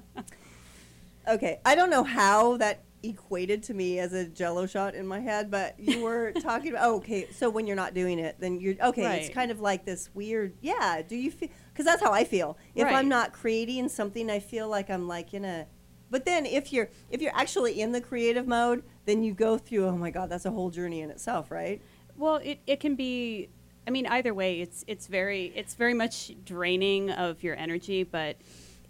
okay, 1.28 1.60
I 1.66 1.76
don't 1.76 1.90
know 1.90 2.04
how 2.04 2.58
that 2.58 2.84
equated 3.02 3.64
to 3.64 3.74
me 3.74 3.98
as 4.00 4.14
a 4.14 4.26
Jello 4.26 4.68
shot 4.68 4.94
in 4.94 5.08
my 5.08 5.20
head, 5.20 5.50
but 5.50 5.80
you 5.80 6.02
were 6.04 6.32
talking 6.34 6.70
about. 6.72 6.86
Oh, 6.86 6.96
okay, 6.98 7.28
so 7.32 7.50
when 7.50 7.66
you're 7.66 7.76
not 7.76 7.94
doing 7.94 8.20
it, 8.20 8.38
then 8.40 8.60
you're 8.60 8.76
okay. 8.82 9.22
It's 9.22 9.34
kind 9.34 9.52
of 9.52 9.60
like 9.60 9.86
this 9.86 10.10
weird. 10.14 10.54
Yeah. 10.62 11.02
Do 11.02 11.16
you 11.16 11.32
feel? 11.32 11.50
Because 11.74 11.86
that's 11.86 12.04
how 12.04 12.14
I 12.14 12.24
feel. 12.24 12.58
If 12.76 12.86
Right. 12.86 12.96
I'm 12.96 13.10
not 13.10 13.34
creating 13.34 13.90
something, 13.90 14.30
I 14.30 14.40
feel 14.40 14.70
like 14.70 14.90
I'm 14.90 15.08
like 15.08 15.34
in 15.34 15.46
a 15.46 15.66
but 16.12 16.26
then 16.26 16.46
if 16.46 16.74
you're 16.74 16.90
if 17.10 17.22
you're 17.22 17.36
actually 17.36 17.80
in 17.80 17.92
the 17.92 18.02
creative 18.02 18.48
mode, 18.48 18.84
then 19.06 19.24
you 19.24 19.34
go 19.34 19.58
through 19.58 19.86
oh 19.86 19.98
my 19.98 20.12
god, 20.12 20.30
that's 20.30 20.46
a 20.46 20.52
whole 20.52 20.70
journey 20.70 21.02
in 21.02 21.10
itself, 21.10 21.52
right? 21.52 21.82
Well, 22.20 22.36
it, 22.38 22.60
it 22.68 22.80
can 22.80 22.96
be. 22.96 23.50
I 23.88 23.92
mean, 23.92 24.06
either 24.06 24.34
way, 24.34 24.62
it's 24.62 24.84
it's 24.88 25.08
very 25.08 25.52
it's 25.56 25.74
very 25.74 25.94
much 25.94 26.32
draining 26.46 27.10
of 27.10 27.42
your 27.42 27.56
energy. 27.56 28.04
But 28.04 28.38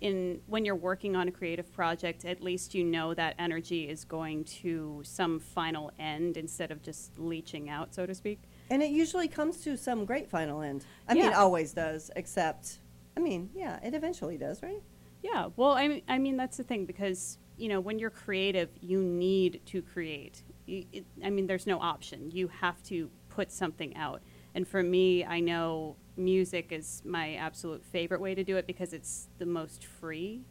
in 0.02 0.42
when 0.48 0.65
you're 0.65 0.76
working 0.76 1.15
on 1.15 1.28
a 1.28 1.32
creative 1.32 1.72
project, 1.72 2.26
at 2.26 2.42
least 2.42 2.74
you 2.74 2.84
know 2.84 3.13
that 3.13 3.36
energy 3.38 3.88
is 3.88 4.04
going 4.04 4.44
to 4.46 5.02
some 5.04 5.39
final 5.39 5.92
end 6.00 6.38
instead 6.38 6.72
of 6.72 6.82
just 6.82 7.18
leaching 7.18 7.70
out, 7.70 7.94
so 7.94 8.06
to 8.06 8.15
speak. 8.15 8.39
And 8.70 8.82
it 8.82 8.92
usually 8.92 9.28
comes 9.28 9.58
to 9.62 9.78
some 9.78 10.06
great 10.06 10.30
final 10.30 10.62
end. 10.62 10.86
I 11.08 11.13
mean, 11.13 11.34
always 11.34 11.74
does, 11.74 12.12
except 12.15 12.80
I 13.15 13.20
mean, 13.20 13.50
yeah, 13.54 13.80
it 13.84 13.94
eventually 13.94 14.38
does, 14.38 14.62
right? 14.63 14.82
Yeah, 15.22 15.50
well, 15.56 15.72
I 15.72 15.88
mean, 15.88 16.02
I 16.08 16.18
mean 16.18 16.38
that's 16.38 16.58
the 16.58 16.63
thing 16.63 16.86
because 16.86 17.38
you 17.58 17.70
know 17.70 17.80
when 17.80 18.00
you're 18.00 18.10
creative, 18.10 18.70
you 18.82 19.02
need 19.02 19.62
to 19.68 19.82
create. 19.82 20.44
You, 20.65 20.86
it, 20.92 21.06
I 21.24 21.30
mean, 21.30 21.48
there's 21.48 21.68
no 21.68 21.80
option. 21.80 22.32
You 22.32 22.48
have 22.48 22.82
to 22.84 23.10
put 23.39 23.54
something 23.54 23.95
out. 23.95 24.21
And 24.54 24.67
for 24.67 24.84
me, 24.84 25.23
I 25.23 25.39
know 25.39 25.95
music 26.17 26.73
is 26.73 27.02
my 27.06 27.36
absolute 27.36 27.82
favorite 27.86 28.19
way 28.19 28.36
to 28.36 28.43
do 28.43 28.58
it 28.58 28.67
because 28.67 28.91
it's 28.91 29.30
the 29.38 29.45
most 29.45 29.86
free. 29.86 30.41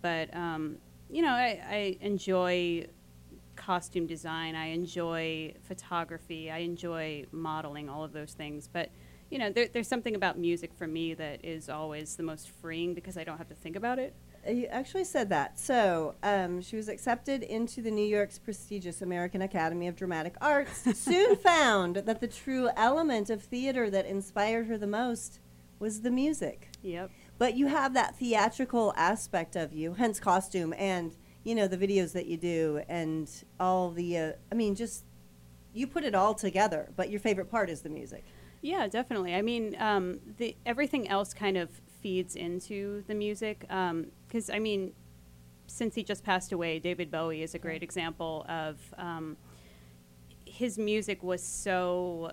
But 0.00 0.34
um, 0.34 0.78
you 1.08 1.22
know, 1.22 1.30
I, 1.30 1.60
I 1.70 1.96
enjoy 2.00 2.88
costume 3.54 4.06
design. 4.08 4.56
I 4.56 4.66
enjoy 4.70 5.54
photography. 5.62 6.50
I 6.50 6.58
enjoy 6.58 7.26
modeling. 7.30 7.88
All 7.88 8.02
of 8.02 8.12
those 8.12 8.32
things, 8.32 8.68
but 8.72 8.90
you 9.30 9.38
know, 9.38 9.50
there, 9.50 9.68
there's 9.72 9.88
something 9.88 10.16
about 10.16 10.36
music 10.36 10.72
for 10.74 10.86
me 10.86 11.14
that 11.14 11.44
is 11.44 11.68
always 11.68 12.16
the 12.16 12.22
most 12.24 12.50
freeing 12.60 12.92
because 12.92 13.16
I 13.16 13.22
don't 13.24 13.38
have 13.38 13.48
to 13.48 13.54
think 13.54 13.76
about 13.76 14.00
it. 14.00 14.14
Uh, 14.46 14.50
You 14.52 14.66
actually 14.66 15.04
said 15.04 15.28
that. 15.30 15.58
So 15.58 16.14
um, 16.22 16.60
she 16.62 16.76
was 16.76 16.88
accepted 16.88 17.42
into 17.42 17.82
the 17.82 17.90
New 17.90 18.06
York's 18.06 18.38
prestigious 18.38 19.02
American 19.02 19.42
Academy 19.42 19.88
of 19.88 19.96
Dramatic 19.96 20.34
Arts. 20.40 20.82
soon 20.98 21.36
found 21.36 21.96
that 21.96 22.20
the 22.20 22.28
true 22.28 22.68
element 22.76 23.30
of 23.30 23.42
theater 23.42 23.90
that 23.90 24.06
inspired 24.06 24.66
her 24.66 24.76
the 24.78 24.86
most 24.86 25.40
was 25.78 26.02
the 26.02 26.10
music. 26.10 26.68
Yep. 26.82 27.10
but 27.38 27.54
you 27.56 27.66
have 27.68 27.94
that 27.94 28.16
theatrical 28.16 28.92
aspect 28.96 29.54
of 29.56 29.72
you 29.72 29.94
hence 29.94 30.18
costume 30.20 30.74
and 30.76 31.16
you 31.44 31.54
know 31.54 31.68
the 31.68 31.76
videos 31.78 32.12
that 32.12 32.26
you 32.26 32.36
do 32.36 32.82
and 32.88 33.28
all 33.60 33.90
the 33.92 34.18
uh, 34.18 34.32
i 34.50 34.54
mean 34.56 34.74
just 34.74 35.04
you 35.72 35.86
put 35.86 36.02
it 36.04 36.12
all 36.14 36.34
together 36.34 36.90
but 36.96 37.08
your 37.08 37.20
favorite 37.20 37.48
part 37.50 37.70
is 37.70 37.82
the 37.82 37.88
music 37.88 38.24
Yeah, 38.62 38.86
definitely. 38.88 39.34
I 39.34 39.42
mean, 39.42 39.74
um, 39.80 40.20
the 40.38 40.54
everything 40.64 41.08
else 41.08 41.34
kind 41.34 41.56
of 41.56 41.68
feeds 42.00 42.36
into 42.36 43.02
the 43.08 43.14
music 43.14 43.64
because 44.32 44.48
I 44.48 44.58
mean, 44.58 44.92
since 45.66 45.94
he 45.94 46.02
just 46.02 46.24
passed 46.24 46.52
away, 46.52 46.78
David 46.78 47.10
Bowie 47.10 47.42
is 47.42 47.54
a 47.54 47.58
great 47.58 47.82
example 47.82 48.46
of 48.48 48.78
um, 48.96 49.36
his 50.46 50.78
music 50.78 51.22
was 51.22 51.42
so 51.42 52.32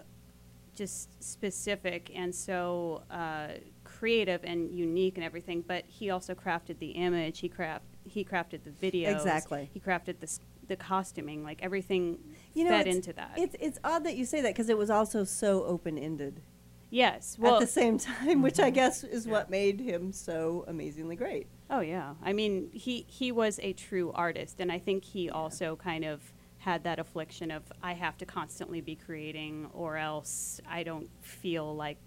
just 0.76 1.22
specific 1.22 2.10
and 2.16 2.34
so 2.34 3.04
uh, 3.12 3.50
creative 3.84 4.42
and 4.46 4.72
unique 4.72 5.18
and 5.18 5.26
everything. 5.26 5.62
But 5.68 5.84
he 5.88 6.10
also 6.10 6.34
crafted 6.34 6.80
the 6.80 6.92
image. 6.92 7.40
He 7.40 7.50
craft 7.50 7.84
he 8.06 8.24
crafted 8.24 8.64
the 8.64 8.72
video. 8.72 9.12
Exactly. 9.12 9.70
He 9.74 9.82
crafted 9.82 10.20
the 10.22 10.40
the 10.70 10.78
costuming. 10.78 11.44
Like 11.44 11.62
everything 11.62 12.18
you 12.54 12.64
know 12.64 12.70
fed 12.70 12.88
into 12.88 13.12
that. 13.14 13.34
it's 13.36 13.56
it's 13.60 13.80
odd 13.84 14.06
that 14.06 14.16
you 14.16 14.24
say 14.24 14.40
that 14.40 14.54
because 14.54 14.70
it 14.70 14.78
was 14.78 14.90
also 14.90 15.26
so 15.26 15.66
open-ended 15.66 16.42
yes. 16.90 17.36
Well, 17.38 17.56
at 17.56 17.60
the 17.60 17.68
same 17.68 17.98
time 18.00 18.42
which 18.42 18.60
i 18.60 18.70
guess 18.70 19.04
is 19.04 19.28
what 19.28 19.50
made 19.50 19.80
him 19.80 20.12
so 20.12 20.66
amazingly 20.68 21.16
great 21.16 21.48
Oh 21.70 21.82
yeah. 21.82 22.16
I 22.24 22.34
mean, 22.34 22.70
he 22.74 23.06
he 23.08 23.32
was 23.32 23.60
a 23.62 23.74
true 23.74 24.12
artist 24.14 24.60
and 24.60 24.72
I 24.72 24.80
think 24.80 25.04
he 25.06 25.30
also 25.30 25.76
kind 25.76 26.04
of 26.06 26.34
had 26.58 26.84
that 26.84 27.00
affliction 27.00 27.52
of 27.52 27.64
I 27.82 27.94
have 27.94 28.18
to 28.18 28.26
constantly 28.26 28.82
be 28.82 28.96
creating 28.96 29.70
or 29.74 29.98
else 29.98 30.60
I 30.70 30.84
don't 30.84 31.10
feel 31.22 31.76
like 31.76 31.98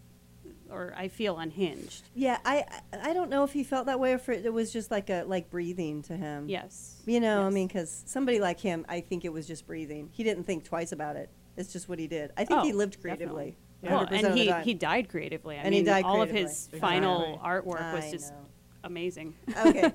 or 0.68 0.92
I 0.96 1.06
feel 1.08 1.38
unhinged. 1.38 2.10
yeah 2.14 2.38
i 2.44 2.64
i 2.92 3.10
I 3.10 3.12
don't 3.14 3.30
know 3.30 3.44
if 3.44 3.52
he 3.52 3.62
felt 3.62 3.86
that 3.86 4.00
way 4.00 4.12
or 4.12 4.16
if 4.16 4.28
it 4.28 4.52
was 4.52 4.72
just 4.72 4.90
like 4.90 5.08
a 5.08 5.22
like 5.24 5.48
breathing 5.50 6.02
to 6.02 6.16
him 6.16 6.48
Yes. 6.48 7.00
You 7.06 7.20
know, 7.20 7.42
I 7.46 7.50
mean, 7.50 7.66
because 7.68 8.02
somebody 8.06 8.38
like 8.40 8.60
him, 8.60 8.84
I 8.88 9.00
think 9.00 9.24
it 9.24 9.32
was 9.32 9.46
just 9.46 9.66
breathing. 9.66 10.08
He 10.12 10.22
didn't 10.24 10.44
think 10.44 10.64
twice 10.64 10.92
about 10.92 11.16
it. 11.16 11.30
It's 11.56 11.72
just 11.72 11.88
what 11.88 11.98
he 11.98 12.06
did. 12.06 12.30
I 12.36 12.44
think 12.44 12.62
he 12.62 12.72
Oh, 12.72 12.76
lived 12.76 13.00
definitely. 13.02 13.16
creatively. 13.18 13.56
Well, 13.82 14.06
and 14.10 14.38
he, 14.38 14.52
he 14.62 14.74
died 14.74 15.08
creatively. 15.08 15.56
I 15.56 15.62
And 15.62 15.74
he 15.74 15.80
mean, 15.80 15.86
died 15.86 16.04
all 16.04 16.22
of 16.22 16.28
creatively. 16.30 16.52
his 16.54 16.68
final 16.80 17.34
Exactly. 17.34 17.50
artwork 17.50 17.92
was 17.94 18.04
I 18.04 18.10
just 18.12 18.32
know. 18.32 18.46
Amazing. 18.84 19.34
okay. 19.66 19.92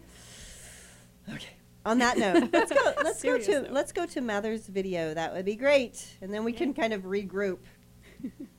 okay. 1.34 1.50
On 1.86 2.00
that 2.00 2.18
note, 2.18 2.50
let's 2.52 2.72
go. 2.72 2.94
Let's 3.04 3.24
go 3.24 3.38
to 3.38 3.62
note. 3.62 3.72
let's 3.72 3.92
go 3.94 4.06
to 4.06 4.20
Mather's 4.20 4.68
video. 4.68 5.14
That 5.14 5.34
would 5.34 5.46
be 5.46 5.56
great, 5.56 6.18
and 6.22 6.34
then 6.34 6.44
we 6.44 6.52
can 6.52 6.74
kind 6.74 6.92
of 6.92 7.04
regroup. 7.04 7.60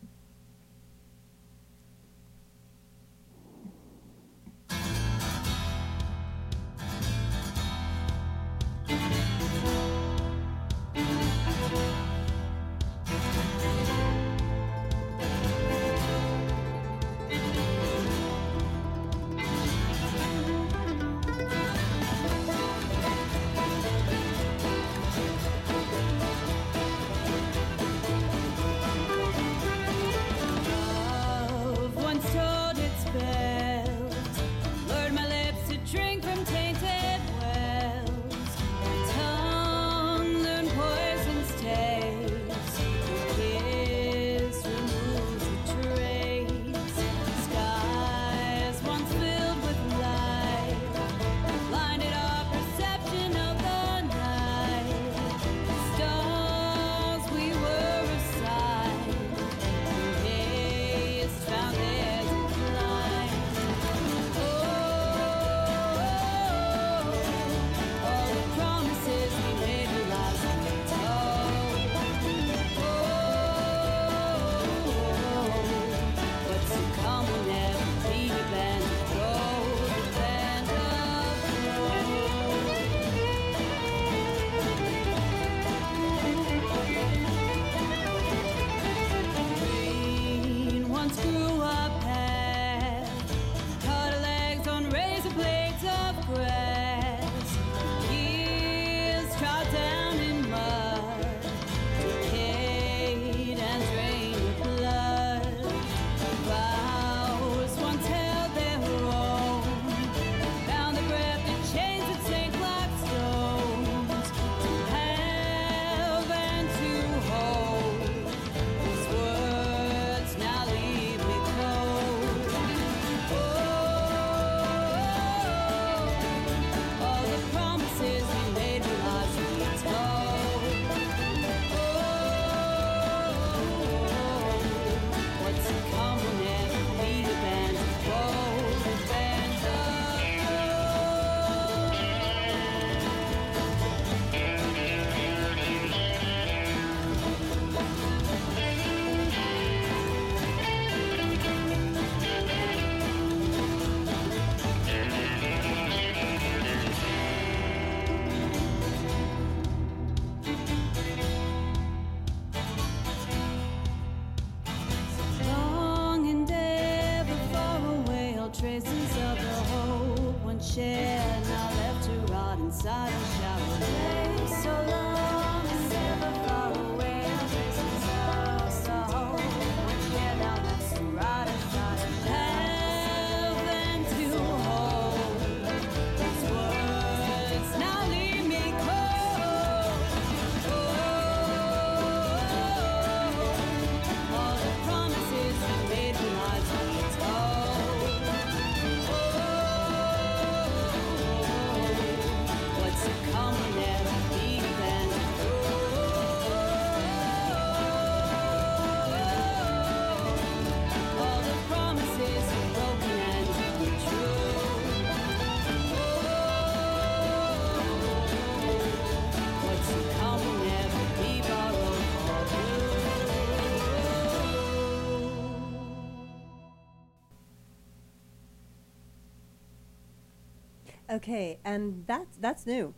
Okay, 231.29 231.59
and 231.62 232.05
that's 232.07 232.39
that's 232.39 232.64
new. 232.64 232.95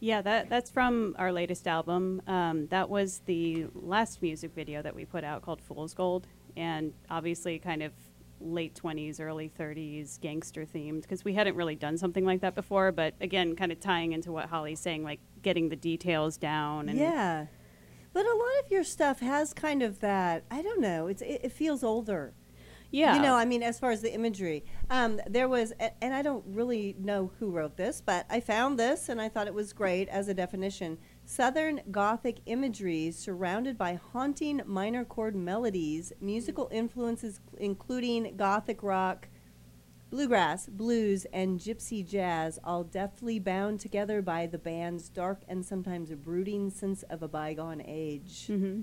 Yeah, 0.00 0.22
that 0.22 0.50
that's 0.50 0.70
from 0.70 1.14
our 1.18 1.32
latest 1.32 1.68
album. 1.68 2.20
Um, 2.26 2.66
that 2.66 2.90
was 2.90 3.20
the 3.26 3.68
last 3.74 4.20
music 4.22 4.52
video 4.56 4.82
that 4.82 4.92
we 4.92 5.04
put 5.04 5.22
out 5.22 5.42
called 5.42 5.62
Fool's 5.62 5.94
Gold, 5.94 6.26
and 6.56 6.92
obviously 7.08 7.60
kind 7.60 7.84
of 7.84 7.92
late 8.40 8.74
20s, 8.74 9.20
early 9.20 9.52
30s, 9.56 10.18
gangster 10.20 10.64
themed, 10.64 11.02
because 11.02 11.24
we 11.24 11.34
hadn't 11.34 11.54
really 11.54 11.76
done 11.76 11.96
something 11.96 12.24
like 12.24 12.40
that 12.40 12.56
before. 12.56 12.90
But 12.90 13.14
again, 13.20 13.54
kind 13.54 13.70
of 13.70 13.78
tying 13.78 14.14
into 14.14 14.32
what 14.32 14.46
Holly's 14.46 14.80
saying, 14.80 15.04
like 15.04 15.20
getting 15.42 15.68
the 15.68 15.76
details 15.76 16.36
down. 16.36 16.88
And 16.88 16.98
yeah, 16.98 17.46
but 18.12 18.26
a 18.26 18.34
lot 18.34 18.64
of 18.64 18.70
your 18.72 18.82
stuff 18.82 19.20
has 19.20 19.54
kind 19.54 19.80
of 19.80 20.00
that. 20.00 20.42
I 20.50 20.60
don't 20.62 20.80
know. 20.80 21.06
It's 21.06 21.22
it, 21.22 21.42
it 21.44 21.52
feels 21.52 21.84
older. 21.84 22.34
Yeah, 22.90 23.16
You 23.16 23.22
know, 23.22 23.34
I 23.36 23.44
mean, 23.44 23.62
as 23.62 23.78
far 23.78 23.90
as 23.92 24.00
the 24.02 24.12
imagery, 24.12 24.64
um, 24.90 25.20
there 25.28 25.48
was, 25.48 25.72
a- 25.78 26.02
and 26.02 26.12
I 26.12 26.22
don't 26.22 26.44
really 26.46 26.96
know 26.98 27.30
who 27.38 27.50
wrote 27.50 27.76
this, 27.76 28.00
but 28.00 28.26
I 28.28 28.40
found 28.40 28.78
this 28.78 29.08
and 29.08 29.20
I 29.20 29.28
thought 29.28 29.46
it 29.46 29.54
was 29.54 29.72
great 29.72 30.08
as 30.08 30.28
a 30.28 30.34
definition. 30.34 30.98
Southern 31.24 31.80
Gothic 31.90 32.38
imagery 32.46 33.10
surrounded 33.12 33.78
by 33.78 33.94
haunting 34.12 34.60
minor 34.66 35.04
chord 35.04 35.36
melodies, 35.36 36.12
musical 36.20 36.68
influences 36.72 37.40
including 37.58 38.34
Gothic 38.36 38.82
rock, 38.82 39.28
bluegrass, 40.10 40.66
blues, 40.66 41.24
and 41.32 41.60
gypsy 41.60 42.04
jazz, 42.04 42.58
all 42.64 42.82
deftly 42.82 43.38
bound 43.38 43.78
together 43.78 44.20
by 44.20 44.46
the 44.46 44.58
band's 44.58 45.08
dark 45.08 45.42
and 45.48 45.64
sometimes 45.64 46.10
brooding 46.14 46.68
sense 46.70 47.04
of 47.04 47.22
a 47.22 47.28
bygone 47.28 47.80
age. 47.86 48.46
hmm 48.48 48.80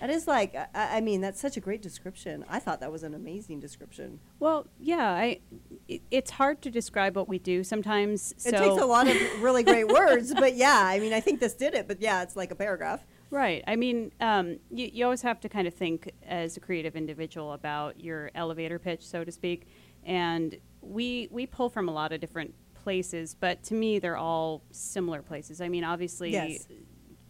That 0.00 0.10
is 0.10 0.26
like, 0.26 0.54
I, 0.54 0.98
I 0.98 1.00
mean, 1.00 1.20
that's 1.20 1.40
such 1.40 1.56
a 1.56 1.60
great 1.60 1.82
description. 1.82 2.44
I 2.48 2.58
thought 2.58 2.80
that 2.80 2.92
was 2.92 3.02
an 3.02 3.14
amazing 3.14 3.60
description. 3.60 4.20
Well, 4.38 4.66
yeah, 4.78 5.10
I. 5.10 5.40
It, 5.88 6.02
it's 6.10 6.32
hard 6.32 6.62
to 6.62 6.70
describe 6.70 7.16
what 7.16 7.28
we 7.28 7.38
do 7.38 7.64
sometimes. 7.64 8.32
It 8.32 8.50
so 8.50 8.58
takes 8.58 8.82
a 8.82 8.86
lot 8.86 9.08
of 9.08 9.16
really 9.42 9.62
great 9.62 9.88
words, 9.88 10.32
but 10.34 10.54
yeah, 10.54 10.82
I 10.84 11.00
mean, 11.00 11.12
I 11.12 11.20
think 11.20 11.40
this 11.40 11.54
did 11.54 11.74
it. 11.74 11.88
But 11.88 12.00
yeah, 12.00 12.22
it's 12.22 12.36
like 12.36 12.50
a 12.50 12.54
paragraph. 12.54 13.04
Right. 13.30 13.62
I 13.66 13.76
mean, 13.76 14.12
um, 14.20 14.58
you, 14.70 14.90
you 14.92 15.04
always 15.04 15.22
have 15.22 15.40
to 15.40 15.48
kind 15.48 15.68
of 15.68 15.74
think 15.74 16.10
as 16.26 16.56
a 16.56 16.60
creative 16.60 16.96
individual 16.96 17.52
about 17.52 18.00
your 18.00 18.30
elevator 18.34 18.78
pitch, 18.78 19.06
so 19.06 19.24
to 19.24 19.32
speak. 19.32 19.66
And 20.04 20.56
we 20.80 21.28
we 21.30 21.46
pull 21.46 21.68
from 21.68 21.88
a 21.88 21.92
lot 21.92 22.12
of 22.12 22.20
different 22.20 22.54
places, 22.74 23.34
but 23.38 23.62
to 23.64 23.74
me, 23.74 23.98
they're 23.98 24.16
all 24.16 24.62
similar 24.70 25.20
places. 25.20 25.60
I 25.60 25.68
mean, 25.68 25.84
obviously, 25.84 26.30
Yes. 26.32 26.66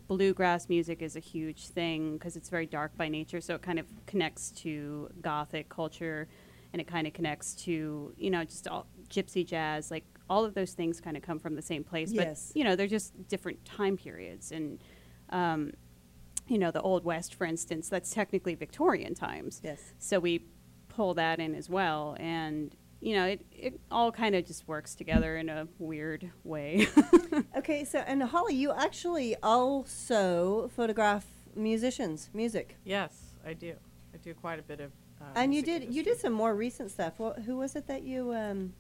Bluegrass 0.09 0.69
music 0.69 1.03
is 1.03 1.17
a 1.17 1.21
huge 1.21 1.69
thing 1.69 2.15
because 2.15 2.37
it's 2.37 2.49
very 2.49 2.67
dark 2.67 2.97
by 2.97 3.09
nature, 3.09 3.41
so 3.41 3.55
it 3.55 3.63
kind 3.63 3.79
of 3.79 3.87
connects 4.07 4.51
to 4.51 5.09
gothic 5.21 5.69
culture, 5.69 6.27
and 6.73 6.81
it 6.81 6.87
kind 6.87 7.07
of 7.07 7.13
connects 7.13 7.55
to 7.55 8.13
you 8.17 8.31
know 8.31 8.45
just 8.45 8.67
all 8.67 8.87
gypsy 9.09 9.47
jazz, 9.47 9.91
like 9.91 10.05
all 10.29 10.45
of 10.45 10.55
those 10.55 10.73
things 10.73 11.01
kind 11.01 11.17
of 11.17 11.23
come 11.23 11.39
from 11.39 11.55
the 11.55 11.63
same 11.63 11.85
place. 11.85 12.11
Yes. 12.11 12.49
But 12.49 12.59
you 12.59 12.65
know, 12.65 12.75
they're 12.75 12.87
just 12.87 13.29
different 13.29 13.65
time 13.65 13.97
periods 13.97 14.51
and. 14.51 14.83
Um, 15.31 15.73
you 16.47 16.57
know, 16.57 16.71
the 16.71 16.81
Old 16.81 17.05
West, 17.05 17.35
for 17.35 17.45
instance, 17.45 17.91
that's 17.91 18.15
technically 18.15 18.55
Victorian 18.55 19.15
times. 19.15 19.61
Yes. 19.63 19.93
So 19.99 20.19
we 20.19 20.47
pull 20.89 21.13
that 21.15 21.39
in 21.39 21.55
as 21.55 21.69
well. 21.69 22.17
And, 22.19 22.75
you 23.01 23.15
know, 23.15 23.27
it, 23.27 23.45
it 23.53 23.81
all 23.91 24.11
kind 24.11 24.35
of 24.35 24.47
just 24.47 24.67
works 24.67 24.95
together 24.95 25.37
in 25.37 25.49
a 25.49 25.69
weird 25.79 26.31
way. 26.45 26.89
Okay, 27.57 27.85
so 27.85 27.99
and 28.01 28.23
Holly, 28.23 28.55
you 28.55 28.73
actually 28.73 29.37
also 29.43 30.71
photograph 30.75 31.27
musicians, 31.55 32.31
music, 32.33 32.77
Yes, 32.85 33.35
I 33.47 33.53
do. 33.53 33.75
I 34.15 34.17
do 34.19 34.35
quite 34.35 34.59
a 34.59 34.63
bit 34.63 34.81
of. 34.81 34.91
Uh, 35.21 35.25
and 35.35 35.55
you 35.55 35.63
music 35.63 35.83
did 35.89 35.95
you 35.95 36.03
did 36.03 36.19
some 36.19 36.33
more 36.33 36.55
recent 36.55 36.91
stuff. 36.91 37.15
What, 37.19 37.41
who 37.41 37.57
was 37.57 37.77
it 37.77 37.87
that 37.87 38.03
you? 38.03 38.33
Um, 38.35 38.73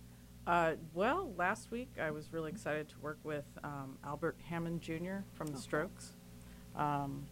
Uh, 0.46 0.72
well, 0.94 1.30
last 1.36 1.70
week 1.70 1.90
I 2.00 2.10
was 2.10 2.32
really 2.32 2.50
excited 2.50 2.88
to 2.88 2.98
work 3.00 3.18
with 3.22 3.44
um, 3.62 3.98
Albert 4.04 4.36
Hammond 4.48 4.80
Jr. 4.80 5.18
from 5.34 5.48
The 5.48 5.58
Strokes. 5.58 6.14
Um, 6.74 7.26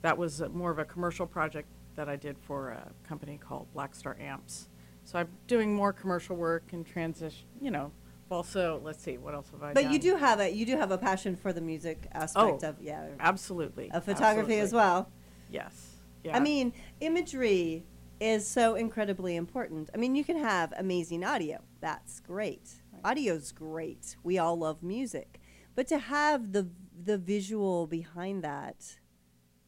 that 0.00 0.16
was 0.16 0.40
a, 0.40 0.48
more 0.48 0.70
of 0.70 0.78
a 0.78 0.84
commercial 0.84 1.26
project 1.26 1.68
that 1.94 2.08
I 2.08 2.16
did 2.16 2.36
for 2.38 2.70
a 2.70 2.90
company 3.06 3.38
called 3.38 3.66
Blackstar 3.76 4.18
Amps. 4.20 4.68
So 5.04 5.18
I'm 5.18 5.28
doing 5.46 5.74
more 5.74 5.92
commercial 5.92 6.36
work 6.36 6.72
and 6.72 6.86
transition. 6.86 7.46
You 7.60 7.70
know, 7.70 7.92
also 8.30 8.80
let's 8.84 9.02
see 9.02 9.18
what 9.18 9.34
else 9.34 9.50
have 9.50 9.62
I 9.62 9.72
but 9.74 9.82
done. 9.84 9.92
you 9.92 9.98
do 9.98 10.16
have 10.16 10.40
a 10.40 10.48
you 10.50 10.64
do 10.64 10.76
have 10.76 10.90
a 10.90 10.98
passion 10.98 11.36
for 11.36 11.52
the 11.52 11.60
music 11.60 12.06
aspect 12.12 12.62
Oh, 12.64 12.68
of 12.68 12.80
yeah 12.80 13.08
absolutely 13.20 13.90
of 13.90 14.04
photography 14.04 14.58
as 14.58 14.72
well. 14.72 15.10
Yes. 15.50 15.96
Yeah. 16.24 16.36
I 16.36 16.40
mean, 16.40 16.72
imagery 17.00 17.84
is 18.20 18.46
so 18.46 18.76
incredibly 18.76 19.34
important. 19.34 19.90
I 19.92 19.96
mean, 19.96 20.14
you 20.14 20.22
can 20.24 20.38
have 20.38 20.72
amazing 20.78 21.24
audio. 21.24 21.60
That's 21.80 22.20
great. 22.20 22.70
Audio's 23.04 23.50
great. 23.50 24.16
We 24.22 24.38
all 24.38 24.56
love 24.56 24.82
music. 24.82 25.40
But 25.74 25.88
to 25.88 25.98
have 25.98 26.52
the 26.52 26.68
the 27.04 27.18
visual 27.18 27.86
behind 27.88 28.44
that 28.44 28.98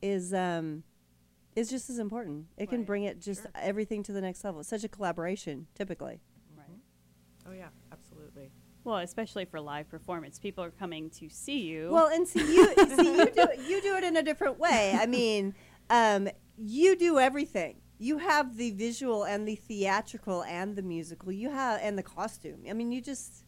is 0.01 0.33
um 0.33 0.85
is 1.57 1.71
just 1.71 1.89
as 1.91 1.99
important. 1.99 2.47
It 2.57 2.69
can 2.69 2.79
Right. 2.81 2.87
bring 2.87 3.05
it 3.05 3.21
just 3.21 3.43
Sure. 3.43 3.51
everything 3.55 4.03
to 4.05 4.13
the 4.13 4.21
next 4.21 4.43
level. 4.45 4.61
It's 4.61 4.69
such 4.69 4.85
a 4.85 4.89
collaboration 4.89 5.67
typically. 5.75 6.21
Right. 6.57 6.67
Oh 7.47 7.53
yeah, 7.53 7.69
absolutely. 7.93 8.51
well, 8.85 8.99
especially 8.99 9.45
for 9.47 9.61
live 9.61 9.89
performance, 9.89 10.39
people 10.39 10.63
are 10.63 10.71
coming 10.71 11.09
to 11.11 11.29
see 11.31 11.61
you. 11.61 11.91
Well, 11.91 12.09
and 12.09 12.27
see 12.29 12.41
you 12.41 12.75
see 12.97 13.17
you 13.17 13.31
do 13.31 13.47
you 13.67 13.81
do 13.83 13.97
it 13.97 14.05
in 14.05 14.17
a 14.17 14.23
different 14.23 14.59
way. 14.59 14.93
I 14.99 15.07
mean, 15.07 15.55
um, 15.91 16.29
you 16.57 16.97
do 16.97 17.19
everything. 17.19 17.81
You 17.99 18.19
have 18.19 18.57
the 18.57 18.73
visual 18.73 19.25
and 19.25 19.47
the 19.49 19.55
theatrical 19.57 20.43
and 20.45 20.77
the 20.77 20.83
musical. 20.83 21.31
You 21.33 21.51
have 21.51 21.81
and 21.83 21.97
the 21.97 22.03
costume. 22.03 22.65
I 22.69 22.73
mean, 22.73 22.91
you 22.93 23.01
just 23.01 23.45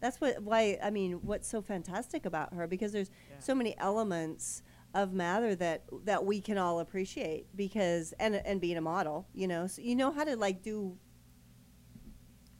that's 0.00 0.20
what 0.20 0.42
why 0.42 0.78
I 0.82 0.90
mean, 0.90 1.12
what's 1.22 1.48
so 1.48 1.62
fantastic 1.62 2.26
about 2.26 2.52
her 2.54 2.66
because 2.66 2.92
there's 2.92 3.10
Yeah. 3.30 3.38
so 3.38 3.54
many 3.54 3.76
elements 3.78 4.62
of 4.94 5.12
Mather 5.12 5.54
that 5.56 5.84
that 6.04 6.24
we 6.24 6.40
can 6.40 6.58
all 6.58 6.80
appreciate 6.80 7.46
because 7.54 8.12
and 8.18 8.34
and 8.36 8.60
being 8.60 8.76
a 8.76 8.80
model, 8.80 9.26
you 9.34 9.46
know, 9.46 9.66
so 9.66 9.82
you 9.82 9.94
know 9.94 10.12
how 10.12 10.24
to 10.24 10.36
like 10.36 10.62
do 10.62 10.96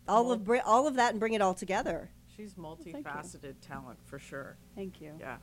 all 0.06 0.32
of 0.32 0.44
bri- 0.44 0.60
all 0.60 0.86
of 0.86 0.94
that 0.94 1.12
and 1.12 1.20
bring 1.20 1.34
it 1.34 1.42
all 1.42 1.54
together. 1.54 2.10
She's 2.36 2.54
thank 2.54 2.86
you. 2.86 3.02
multifaceted 3.02 3.54
talent 3.60 3.98
for 4.04 4.18
sure. 4.18 4.56
Thank 4.74 5.00
you. 5.00 5.14
Yeah. 5.18 5.38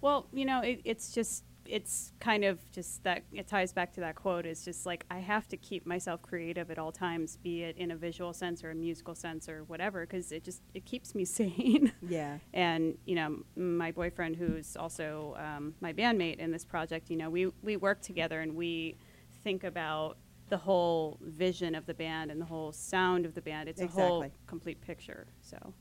Well, 0.00 0.28
you 0.32 0.44
know, 0.44 0.60
it, 0.60 0.80
it's 0.84 1.12
just 1.12 1.44
it's 1.66 2.12
kind 2.20 2.44
of 2.44 2.58
just 2.72 3.02
that 3.04 3.24
it 3.32 3.46
ties 3.48 3.72
back 3.72 3.92
to 3.94 4.00
that 4.00 4.14
quote. 4.16 4.46
It's 4.46 4.64
just 4.64 4.86
like 4.86 5.04
I 5.10 5.18
have 5.18 5.48
to 5.48 5.56
keep 5.56 5.86
myself 5.86 6.22
creative 6.22 6.70
at 6.70 6.78
all 6.78 6.92
times, 6.92 7.36
be 7.42 7.62
it 7.62 7.76
in 7.76 7.90
a 7.90 7.96
visual 7.96 8.32
sense 8.32 8.62
or 8.64 8.70
a 8.70 8.74
musical 8.74 9.14
sense 9.14 9.48
or 9.48 9.64
whatever, 9.64 10.02
because 10.06 10.32
it 10.32 10.44
just 10.44 10.62
it 10.74 10.84
keeps 10.84 11.14
me 11.14 11.24
sane. 11.38 11.92
Yeah. 12.06 12.38
and 12.52 12.96
you 13.06 13.14
know 13.14 13.38
my 13.56 13.90
boyfriend 13.92 14.36
who's 14.36 14.76
also 14.76 15.36
um, 15.38 15.74
my 15.80 15.92
bandmate 15.92 16.38
in 16.38 16.50
this 16.50 16.64
project 16.64 17.10
you 17.10 17.16
know 17.16 17.30
we 17.30 17.46
we 17.62 17.76
work 17.76 18.00
together 18.02 18.40
and 18.40 18.54
we 18.54 18.96
think 19.42 19.64
about 19.64 20.16
the 20.50 20.56
whole 20.58 21.18
vision 21.22 21.74
of 21.74 21.86
the 21.86 21.94
band 21.94 22.30
and 22.30 22.40
the 22.40 22.44
whole 22.44 22.72
sound 22.72 23.24
of 23.26 23.34
the 23.34 23.40
band 23.40 23.68
it's 23.68 23.80
a 23.80 23.86
whole 23.86 24.20
complete 24.46 24.80
picture 24.82 25.26
so 25.42 25.72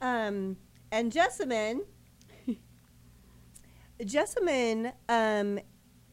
Um, 0.00 0.56
and 0.90 1.12
Jessamyn, 1.12 1.80
Jessamyn, 4.00 4.92
um, 5.08 5.58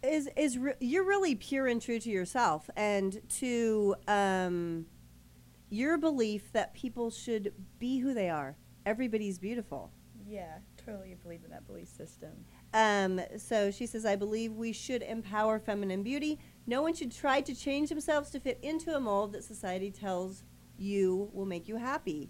is 0.04 0.30
is 0.36 0.58
re- 0.58 0.74
you're 0.80 1.04
really 1.04 1.36
pure 1.36 1.68
and 1.68 1.82
true 1.82 2.00
to 2.00 2.10
yourself 2.10 2.70
and 2.76 3.22
to 3.30 3.96
um, 4.08 4.86
your 5.70 5.98
belief 5.98 6.52
that 6.54 6.74
people 6.74 7.10
should 7.10 7.54
be 7.80 8.00
who 8.00 8.14
they 8.14 8.30
are. 8.30 8.56
Everybody's 8.86 9.40
beautiful. 9.40 9.92
Yeah, 10.26 10.58
totally 10.86 11.16
believe 11.24 11.44
in 11.46 11.52
that 11.52 11.66
belief 11.66 11.88
system. 11.88 12.32
Um, 12.74 13.22
so 13.38 13.72
she 13.72 13.86
says, 13.86 14.06
I 14.06 14.18
believe 14.18 14.54
we 14.54 14.74
should 14.74 15.02
empower 15.02 15.58
feminine 15.58 16.04
beauty. 16.04 16.40
No 16.66 16.82
one 16.82 16.94
should 16.94 17.14
try 17.14 17.40
to 17.42 17.56
change 17.56 17.90
themselves 17.90 18.30
to 18.32 18.40
fit 18.40 18.60
into 18.62 18.96
a 18.96 19.00
mold 19.00 19.34
that 19.34 19.44
society 19.46 19.90
tells 19.90 20.44
you 20.78 21.30
will 21.34 21.46
make 21.46 21.68
you 21.68 21.78
happy. 21.78 22.30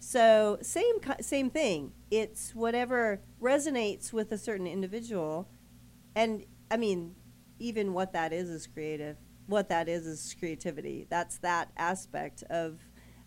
So 0.00 0.58
same 0.62 0.96
same 1.20 1.50
thing. 1.50 1.92
It's 2.10 2.54
whatever 2.54 3.20
resonates 3.40 4.12
with 4.12 4.32
a 4.32 4.38
certain 4.38 4.66
individual, 4.66 5.48
and 6.14 6.44
I 6.70 6.76
mean, 6.76 7.14
even 7.58 7.92
what 7.92 8.12
that 8.12 8.32
is 8.32 8.48
is 8.48 8.66
creative. 8.66 9.16
What 9.46 9.68
that 9.70 9.88
is 9.88 10.06
is 10.06 10.36
creativity. 10.38 11.06
That's 11.08 11.38
that 11.38 11.70
aspect 11.76 12.42
of 12.50 12.78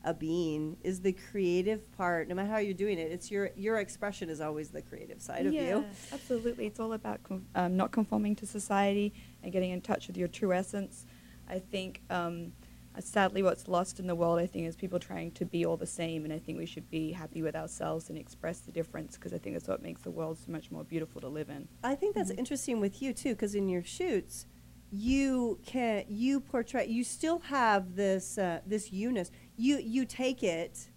a 0.04 0.14
being 0.14 0.78
is 0.84 1.02
the 1.02 1.14
creative 1.14 1.92
part. 1.92 2.28
No 2.28 2.36
matter 2.36 2.50
how 2.50 2.58
you're 2.58 2.74
doing 2.74 2.98
it, 2.98 3.12
it's 3.12 3.30
your 3.30 3.52
your 3.56 3.78
expression 3.78 4.30
is 4.30 4.42
always 4.42 4.70
the 4.70 4.82
creative 4.82 5.22
side 5.22 5.46
of 5.46 5.54
you. 5.54 5.86
absolutely. 6.12 6.68
It's 6.68 6.80
all 6.80 6.94
about 6.94 7.20
um, 7.56 7.78
not 7.78 7.92
conforming 7.92 8.36
to 8.38 8.46
society 8.46 9.14
and 9.44 9.52
getting 9.52 9.72
in 9.72 9.82
touch 9.82 10.08
with 10.08 10.18
your 10.18 10.28
true 10.28 10.54
essence. 10.54 11.06
I 11.50 11.60
think, 11.60 12.02
um, 12.10 12.54
sadly, 13.00 13.42
what's 13.42 13.68
lost 13.68 14.00
in 14.00 14.08
the 14.08 14.16
world, 14.16 14.40
I 14.40 14.46
think, 14.46 14.68
is 14.68 14.76
people 14.76 15.00
trying 15.00 15.32
to 15.32 15.46
be 15.46 15.66
all 15.66 15.78
the 15.78 15.86
same. 15.86 16.26
And 16.26 16.34
I 16.34 16.40
think 16.40 16.58
we 16.58 16.66
should 16.66 16.90
be 16.90 17.12
happy 17.12 17.42
with 17.42 17.56
ourselves 17.56 18.10
and 18.10 18.18
express 18.18 18.60
the 18.60 18.72
difference 18.72 19.16
because 19.16 19.34
I 19.34 19.38
think 19.38 19.56
that's 19.56 19.68
what 19.68 19.82
makes 19.82 20.02
the 20.02 20.12
world 20.12 20.38
so 20.38 20.52
much 20.52 20.72
more 20.72 20.84
beautiful 20.84 21.22
to 21.22 21.28
live 21.28 21.50
in. 21.50 21.68
I 21.84 21.96
think 21.96 22.16
that's 22.16 22.32
interesting 22.32 22.80
with 22.80 23.02
you 23.02 23.14
too, 23.14 23.30
because 23.30 23.56
in 23.56 23.70
your 23.70 23.84
shoots, 23.84 24.46
you 24.92 25.58
can 25.66 26.04
you 26.10 26.42
portray 26.42 26.86
you 26.86 27.06
still 27.06 27.40
have 27.40 27.96
this 27.96 28.38
uh, 28.38 28.60
this 28.66 28.92
Eunice. 28.92 29.32
You 29.56 29.78
you 29.78 30.06
take 30.06 30.44
it, 30.44 30.90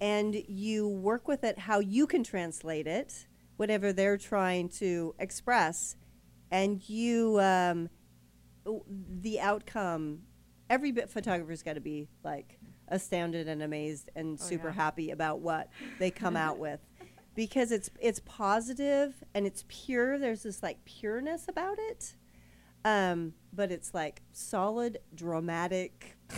and 0.00 0.34
you 0.48 0.88
work 0.88 1.28
with 1.28 1.44
it 1.44 1.58
how 1.58 1.80
you 1.80 2.06
can 2.06 2.24
translate 2.24 2.86
it, 2.86 3.26
whatever 3.58 3.92
they're 3.92 4.16
trying 4.16 4.70
to 4.70 5.14
express, 5.18 5.96
and 6.50 6.88
you 6.88 7.38
um, 7.40 7.90
the 8.64 9.38
outcome. 9.40 10.22
Every 10.68 10.92
bit 10.92 11.08
photographer's 11.10 11.62
got 11.62 11.74
to 11.74 11.80
be 11.80 12.08
like 12.24 12.58
astounded 12.88 13.48
and 13.48 13.62
amazed 13.62 14.10
and 14.16 14.38
Oh, 14.40 14.44
super 14.44 14.68
yeah. 14.68 14.74
happy 14.74 15.10
about 15.10 15.40
what 15.40 15.68
they 15.98 16.10
come 16.10 16.36
out 16.36 16.58
with 16.66 16.80
because 17.34 17.70
it's 17.72 17.90
it's 18.00 18.20
positive 18.24 19.22
and 19.34 19.46
it's 19.46 19.64
pure. 19.68 20.18
There's 20.18 20.42
this 20.42 20.62
like 20.62 20.84
pureness 20.84 21.46
about 21.48 21.78
it, 21.78 22.14
um, 22.84 23.34
but 23.52 23.70
it's 23.70 23.94
like 23.94 24.22
solid, 24.32 24.98
dramatic. 25.14 26.16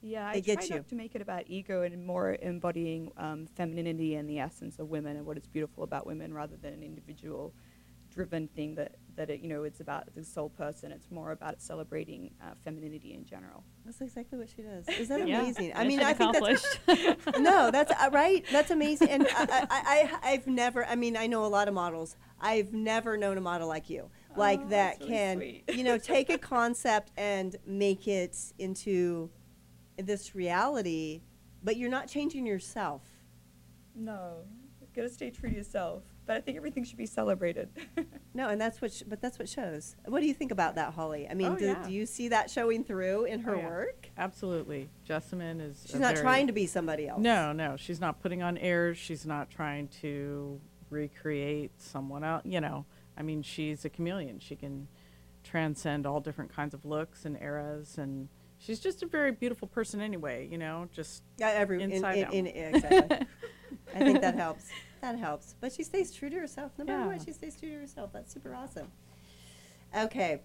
Yeah, 0.00 0.28
I 0.28 0.40
try 0.40 0.62
you. 0.62 0.76
not 0.76 0.88
to 0.90 0.94
make 0.94 1.16
it 1.16 1.20
about 1.22 1.44
ego 1.48 1.82
and 1.82 2.06
more 2.06 2.36
embodying 2.40 3.10
um, 3.16 3.46
femininity 3.56 4.14
and 4.14 4.30
the 4.30 4.38
essence 4.38 4.78
of 4.78 4.88
women 4.90 5.16
and 5.16 5.26
what 5.26 5.36
is 5.36 5.48
beautiful 5.48 5.82
about 5.82 6.06
women 6.06 6.32
rather 6.32 6.56
than 6.56 6.72
an 6.72 6.84
individual 6.84 7.52
driven 8.14 8.46
thing 8.46 8.76
that, 8.76 8.94
that 9.18 9.30
it, 9.30 9.40
you 9.40 9.48
know, 9.48 9.64
it's 9.64 9.80
about 9.80 10.14
the 10.14 10.24
sole 10.24 10.48
person. 10.48 10.92
It's 10.92 11.10
more 11.10 11.32
about 11.32 11.60
celebrating 11.60 12.30
uh, 12.40 12.52
femininity 12.64 13.12
in 13.14 13.24
general. 13.26 13.64
That's 13.84 14.00
exactly 14.00 14.38
what 14.38 14.48
she 14.48 14.62
does. 14.62 14.88
Is 14.98 15.08
that 15.08 15.26
Yeah, 15.28 15.42
amazing? 15.42 15.72
I 15.74 15.84
mean, 15.84 16.00
I 16.00 16.12
think 16.14 16.32
that's 16.32 16.78
accomplished. 16.86 17.36
no, 17.38 17.70
that's 17.70 17.90
uh, 17.92 18.10
right. 18.12 18.44
That's 18.50 18.70
amazing. 18.70 19.08
And 19.10 19.26
I, 19.36 19.66
I, 19.68 19.68
I, 19.70 20.30
I've 20.32 20.46
never. 20.46 20.86
I 20.86 20.94
mean, 20.94 21.16
I 21.16 21.26
know 21.26 21.44
a 21.44 21.48
lot 21.48 21.68
of 21.68 21.74
models. 21.74 22.16
I've 22.40 22.72
never 22.72 23.16
known 23.16 23.36
a 23.36 23.40
model 23.40 23.68
like 23.68 23.90
you. 23.90 24.08
like 24.36 24.60
Oh, 24.64 24.68
that 24.68 24.98
that's 24.98 25.00
really 25.00 25.12
can 25.12 25.36
sweet. 25.38 25.64
you 25.72 25.84
know 25.84 25.98
take 25.98 26.30
a 26.30 26.38
concept 26.38 27.10
and 27.16 27.56
make 27.66 28.06
it 28.06 28.36
into 28.58 29.30
this 29.96 30.34
reality, 30.34 31.22
but 31.64 31.76
you're 31.76 31.90
not 31.90 32.06
changing 32.08 32.46
yourself. 32.46 33.02
No, 33.96 34.44
you 34.80 34.86
gotta 34.94 35.08
stay 35.08 35.30
true 35.30 35.50
to 35.50 35.56
yourself. 35.56 36.04
But 36.28 36.36
I 36.36 36.40
think 36.42 36.58
everything 36.58 36.84
should 36.84 36.98
be 36.98 37.06
celebrated. 37.06 37.70
No, 38.34 38.50
and 38.50 38.60
that's 38.60 38.80
what, 38.80 38.92
sh- 38.92 39.02
but 39.04 39.20
that's 39.20 39.36
what 39.40 39.48
shows. 39.48 39.96
What 40.04 40.20
do 40.20 40.26
you 40.26 40.34
think 40.34 40.52
about 40.52 40.76
that, 40.76 40.92
Holly? 40.92 41.26
I 41.28 41.34
mean, 41.34 41.48
Oh, 41.48 41.56
do, 41.56 41.64
yeah. 41.64 41.82
do 41.84 41.90
you 41.92 42.06
see 42.06 42.28
that 42.28 42.48
showing 42.50 42.84
through 42.84 43.24
in 43.24 43.40
her 43.40 43.56
Oh, 43.56 43.58
yeah. 43.58 43.66
work? 43.66 44.10
Absolutely. 44.16 44.90
Jessamyn 45.08 45.60
is. 45.60 45.84
She's 45.90 45.98
not 45.98 46.14
trying 46.14 46.46
to 46.46 46.52
be 46.52 46.64
somebody 46.66 47.08
else. 47.08 47.20
No, 47.20 47.52
no, 47.52 47.76
she's 47.76 48.00
not 48.00 48.20
putting 48.22 48.40
on 48.42 48.56
airs. 48.58 48.96
She's 48.96 49.26
not 49.26 49.50
trying 49.50 49.88
to 50.02 50.60
recreate 50.88 51.72
someone 51.80 52.22
else. 52.22 52.42
You 52.44 52.60
know, 52.60 52.84
I 53.16 53.22
mean, 53.22 53.42
she's 53.42 53.84
a 53.84 53.88
chameleon. 53.88 54.38
She 54.38 54.54
can 54.54 54.86
transcend 55.42 56.06
all 56.06 56.20
different 56.20 56.54
kinds 56.54 56.74
of 56.74 56.84
looks 56.84 57.24
and 57.24 57.36
eras, 57.42 57.98
and 57.98 58.28
she's 58.58 58.78
just 58.78 59.02
a 59.02 59.06
very 59.06 59.32
beautiful 59.32 59.66
person 59.66 60.00
anyway. 60.00 60.46
You 60.48 60.58
know, 60.58 60.88
just 60.92 61.24
Yeah, 61.38 61.48
every 61.48 61.82
Inside 61.82 62.18
in, 62.18 62.24
out. 62.26 62.34
in, 62.34 62.46
exactly. 62.46 63.26
I 63.96 63.98
think 63.98 64.20
that 64.20 64.36
helps. 64.36 64.66
That 65.00 65.18
helps. 65.18 65.54
But 65.60 65.72
she 65.72 65.82
stays 65.82 66.12
true 66.12 66.30
to 66.30 66.36
herself. 66.36 66.72
No 66.78 66.84
matter 66.84 67.06
what, 67.08 67.22
she 67.22 67.32
stays 67.32 67.56
true 67.58 67.70
to 67.70 67.78
herself. 67.80 68.10
That's 68.12 68.32
super 68.32 68.54
awesome. 68.54 68.90
Okay, 69.96 70.40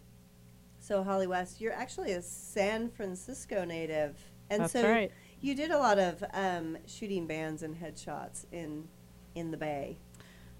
so 0.80 1.01
Holly 1.01 1.28
West, 1.28 1.62
you're 1.62 1.74
actually 1.74 2.12
a 2.12 2.22
San 2.22 2.89
Francisco 2.89 3.64
native, 3.66 4.18
and 4.49 4.64
That's 4.64 4.74
so 4.74 4.89
right. 4.89 5.12
you 5.41 5.56
did 5.56 5.72
a 5.72 5.78
lot 5.78 5.97
of 5.97 6.24
um, 6.34 6.78
shooting 6.86 7.26
bands 7.26 7.64
and 7.64 7.76
headshots 7.76 8.45
in 8.51 8.88
in 9.36 9.51
the 9.51 9.58
Bay. 9.58 9.97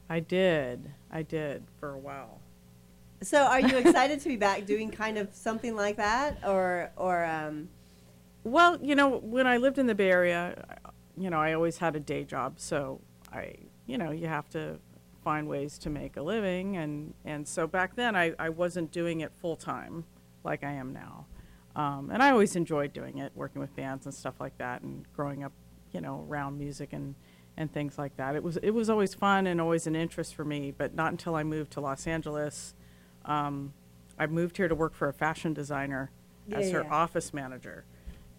I 0.10 0.20
did, 0.22 0.92
I 1.12 1.24
did 1.24 1.64
for 1.80 1.92
a 1.92 2.00
while. 2.00 2.40
So, 3.22 3.44
are 3.44 3.60
you 3.60 3.78
excited 3.78 4.20
to 4.22 4.30
be 4.30 4.36
back 4.36 4.66
doing 4.66 4.92
kind 4.92 5.18
of 5.18 5.34
something 5.34 5.76
like 5.76 5.98
that, 5.98 6.40
or 6.46 6.92
or 6.96 7.26
um, 7.26 7.70
Well, 8.44 8.80
you 8.82 8.96
know, 8.96 9.18
when 9.18 9.46
I 9.46 9.58
lived 9.58 9.78
in 9.78 9.88
the 9.88 9.96
Bay 9.96 10.10
Area, 10.10 10.80
you 11.18 11.30
know, 11.30 11.40
I 11.40 11.54
always 11.54 11.78
had 11.78 11.96
a 11.96 12.00
day 12.00 12.24
job, 12.24 12.60
so 12.60 13.02
I, 13.32 13.56
you 13.86 13.98
know, 13.98 14.12
you 14.12 14.28
have 14.28 14.50
to 14.50 14.80
find 15.24 15.48
ways 15.48 15.78
to 15.80 15.90
make 15.90 16.18
a 16.18 16.22
living, 16.22 16.78
and 16.78 17.14
and 17.26 17.48
so 17.48 17.68
back 17.68 17.96
then 17.96 18.16
I 18.16 18.34
I 18.40 18.50
wasn't 18.50 18.92
doing 18.92 19.22
it 19.22 19.32
full 19.34 19.56
time 19.56 20.06
like 20.44 20.64
I 20.64 20.72
am 20.72 20.94
now, 20.94 21.26
um, 21.76 22.10
and 22.12 22.22
I 22.22 22.32
always 22.32 22.56
enjoyed 22.56 22.94
doing 22.94 23.18
it, 23.18 23.32
working 23.36 23.62
with 23.62 23.76
bands 23.76 24.06
and 24.06 24.14
stuff 24.14 24.36
like 24.40 24.58
that, 24.58 24.82
and 24.82 25.06
growing 25.16 25.44
up, 25.44 25.54
you 25.92 26.02
know, 26.02 26.26
around 26.28 26.58
music 26.58 26.94
and 26.94 27.16
and 27.56 27.72
things 27.72 27.98
like 27.98 28.18
that. 28.18 28.36
It 28.36 28.44
was 28.44 28.58
it 28.58 28.72
was 28.72 28.90
always 28.90 29.14
fun 29.14 29.48
and 29.48 29.62
always 29.62 29.88
an 29.88 29.96
interest 29.96 30.36
for 30.36 30.46
me, 30.46 30.72
but 30.72 30.96
not 30.96 31.12
until 31.12 31.36
I 31.36 31.44
moved 31.44 31.72
to 31.74 31.82
Los 31.82 32.08
Angeles. 32.08 32.74
Um, 33.26 33.74
I 34.18 34.28
moved 34.28 34.58
here 34.58 34.68
to 34.68 34.76
work 34.76 34.94
for 34.94 35.08
a 35.08 35.14
fashion 35.14 35.54
designer 35.54 36.12
as 36.52 36.72
her 36.72 36.84
yeah. 36.84 36.90
office 36.92 37.34
manager, 37.34 37.86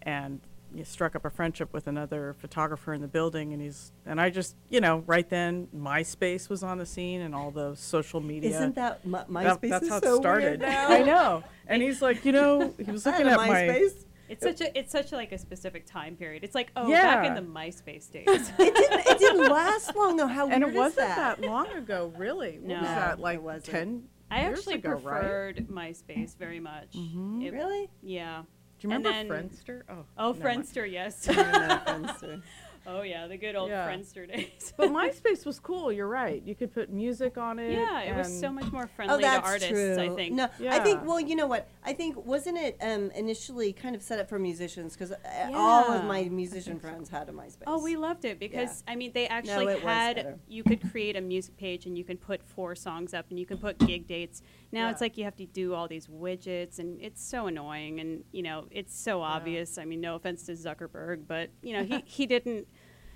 and 0.01 0.41
struck 0.83 1.15
up 1.15 1.23
a 1.25 1.29
friendship 1.29 1.71
with 1.73 1.87
another 1.87 2.35
photographer 2.39 2.93
in 2.93 3.01
the 3.01 3.07
building, 3.07 3.53
and 3.53 3.61
he's 3.61 3.91
and 4.05 4.19
I 4.19 4.29
just 4.29 4.55
you 4.69 4.81
know 4.81 5.03
right 5.07 5.27
then 5.29 5.67
MySpace 5.75 6.49
was 6.49 6.63
on 6.63 6.77
the 6.77 6.85
scene 6.85 7.21
and 7.21 7.33
all 7.33 7.51
the 7.51 7.75
social 7.75 8.19
media. 8.21 8.49
isn't 8.57 8.75
that 8.75 9.05
my, 9.05 9.19
That- 9.43 9.61
MySpace 9.61 9.69
that's 9.69 9.83
is 9.83 9.89
how 9.89 9.97
it 9.97 10.15
started. 10.17 10.63
I 10.63 11.01
know, 11.03 11.43
and 11.67 11.81
he's 11.81 12.01
like, 12.01 12.25
you 12.25 12.31
know, 12.31 12.73
he 12.83 12.91
was 12.91 13.05
looking 13.05 13.27
a 13.27 13.31
at 13.31 13.37
my. 13.37 13.47
MySpace. 13.49 14.05
It's 14.27 14.41
such 14.43 14.59
a 14.59 14.75
it's 14.77 14.91
such 14.91 15.11
like 15.11 15.31
a 15.31 15.37
specific 15.37 15.85
time 15.85 16.15
period. 16.15 16.43
It's 16.43 16.55
like 16.55 16.71
oh 16.75 16.89
back 16.89 17.25
in 17.27 17.35
the 17.35 17.41
MySpace 17.41 18.09
days. 18.11 18.25
it 18.57 18.57
didn't. 18.75 19.05
It 19.07 19.19
didn't 19.19 19.49
last 19.51 19.95
long 19.95 20.17
though. 20.17 20.25
How 20.25 20.49
And 20.49 20.63
weird 20.63 20.75
it 20.75 20.79
wasn't 20.79 21.09
is 21.09 21.15
that? 21.15 21.41
that 21.41 21.47
long 21.47 21.67
ago, 21.73 22.11
really. 22.17 22.57
What 22.57 22.69
was 22.69 22.81
No. 22.81 22.81
that 22.81 23.17
No, 23.19 23.23
like 23.23 23.35
it 23.35 23.43
wasn't. 23.43 23.65
ten? 23.65 24.03
I 24.31 24.41
years 24.47 24.57
actually 24.57 24.73
ago, 24.75 24.89
right? 24.93 25.01
preferred 25.03 25.67
MySpace 25.67 26.35
very 26.37 26.59
much. 26.59 26.93
Mhm. 26.93 27.45
It- 27.45 27.53
Really? 27.53 27.87
Yeah. 28.01 28.41
Do 28.79 28.87
you 28.87 28.93
remember 28.93 29.11
then- 29.11 29.27
Friendster? 29.49 29.81
Oh, 29.89 30.05
Oh, 30.17 30.31
never 30.33 30.43
mind. 30.43 30.63
Friendster, 30.65 30.91
yes. 30.91 31.27
I 31.29 31.33
don't 31.33 32.05
Friendster. 32.07 32.41
oh 32.87 33.01
yeah, 33.01 33.25
the 33.25 33.37
good 33.37 33.55
old 33.55 33.69
Yeah. 33.69 33.87
Friendster 33.89 34.27
days. 34.31 34.73
But 34.77 34.89
MySpace 34.91 35.43
was 35.45 35.59
cool. 35.59 35.91
You're 35.91 36.07
right. 36.09 36.43
You 36.45 36.53
could 36.55 36.71
put 36.73 36.91
music 36.91 37.37
on 37.37 37.57
it. 37.57 37.71
yeah, 37.71 38.01
it 38.01 38.15
was 38.15 38.39
so 38.39 38.51
much 38.51 38.71
more 38.71 38.85
friendly 38.87 39.15
Oh, 39.15 39.19
that's 39.21 39.41
to 39.43 39.47
artists. 39.47 39.69
true. 39.71 39.97
I 39.97 40.09
think. 40.09 40.35
No, 40.35 40.49
I 40.69 40.79
think. 40.79 41.03
Well, 41.05 41.19
you 41.19 41.35
know 41.35 41.47
what? 41.47 41.67
I 41.83 41.93
think 41.93 42.23
wasn't 42.25 42.57
it 42.57 42.77
um, 42.81 43.11
initially 43.11 43.71
kind 43.73 43.95
of 43.95 44.01
set 44.03 44.19
up 44.19 44.27
for 44.29 44.37
musicians 44.37 44.93
because 44.93 45.13
all 45.53 45.91
of 45.93 46.03
my 46.03 46.23
musician 46.25 46.77
friends 46.79 47.09
had 47.09 47.29
a 47.29 47.31
MySpace. 47.31 47.63
Oh, 47.65 47.81
we 47.81 47.95
loved 47.95 48.25
it 48.25 48.39
because 48.39 48.83
I 48.87 48.95
mean 48.95 49.11
they 49.13 49.27
actually 49.27 49.65
it 49.73 49.83
was 49.83 49.93
had 49.93 50.39
you 50.47 50.63
could 50.63 50.81
create 50.91 51.15
a 51.15 51.21
music 51.21 51.57
page 51.57 51.85
and 51.87 51.97
you 51.97 52.03
can 52.03 52.17
put 52.17 52.43
four 52.43 52.75
songs 52.75 53.13
up 53.13 53.25
and 53.29 53.39
you 53.39 53.45
can 53.45 53.57
put 53.57 53.79
gig 53.79 54.05
dates. 54.07 54.41
Now 54.71 54.89
it's 54.89 55.01
like 55.01 55.17
you 55.17 55.23
have 55.23 55.35
to 55.37 55.45
do 55.45 55.73
all 55.73 55.87
these 55.87 56.07
widgets 56.07 56.79
and 56.79 56.99
it's 57.01 57.23
so 57.23 57.47
annoying 57.47 57.99
and 57.99 58.23
you 58.31 58.43
know 58.43 58.65
it's 58.71 58.97
so 58.97 59.21
obvious. 59.21 59.77
I 59.77 59.85
mean, 59.85 60.01
no 60.01 60.15
offense 60.15 60.43
to 60.47 60.53
Zuckerberg, 60.53 61.27
but 61.27 61.49
you 61.61 61.73
know 61.73 61.83
he 61.83 62.03
he 62.05 62.25
didn't 62.25 62.67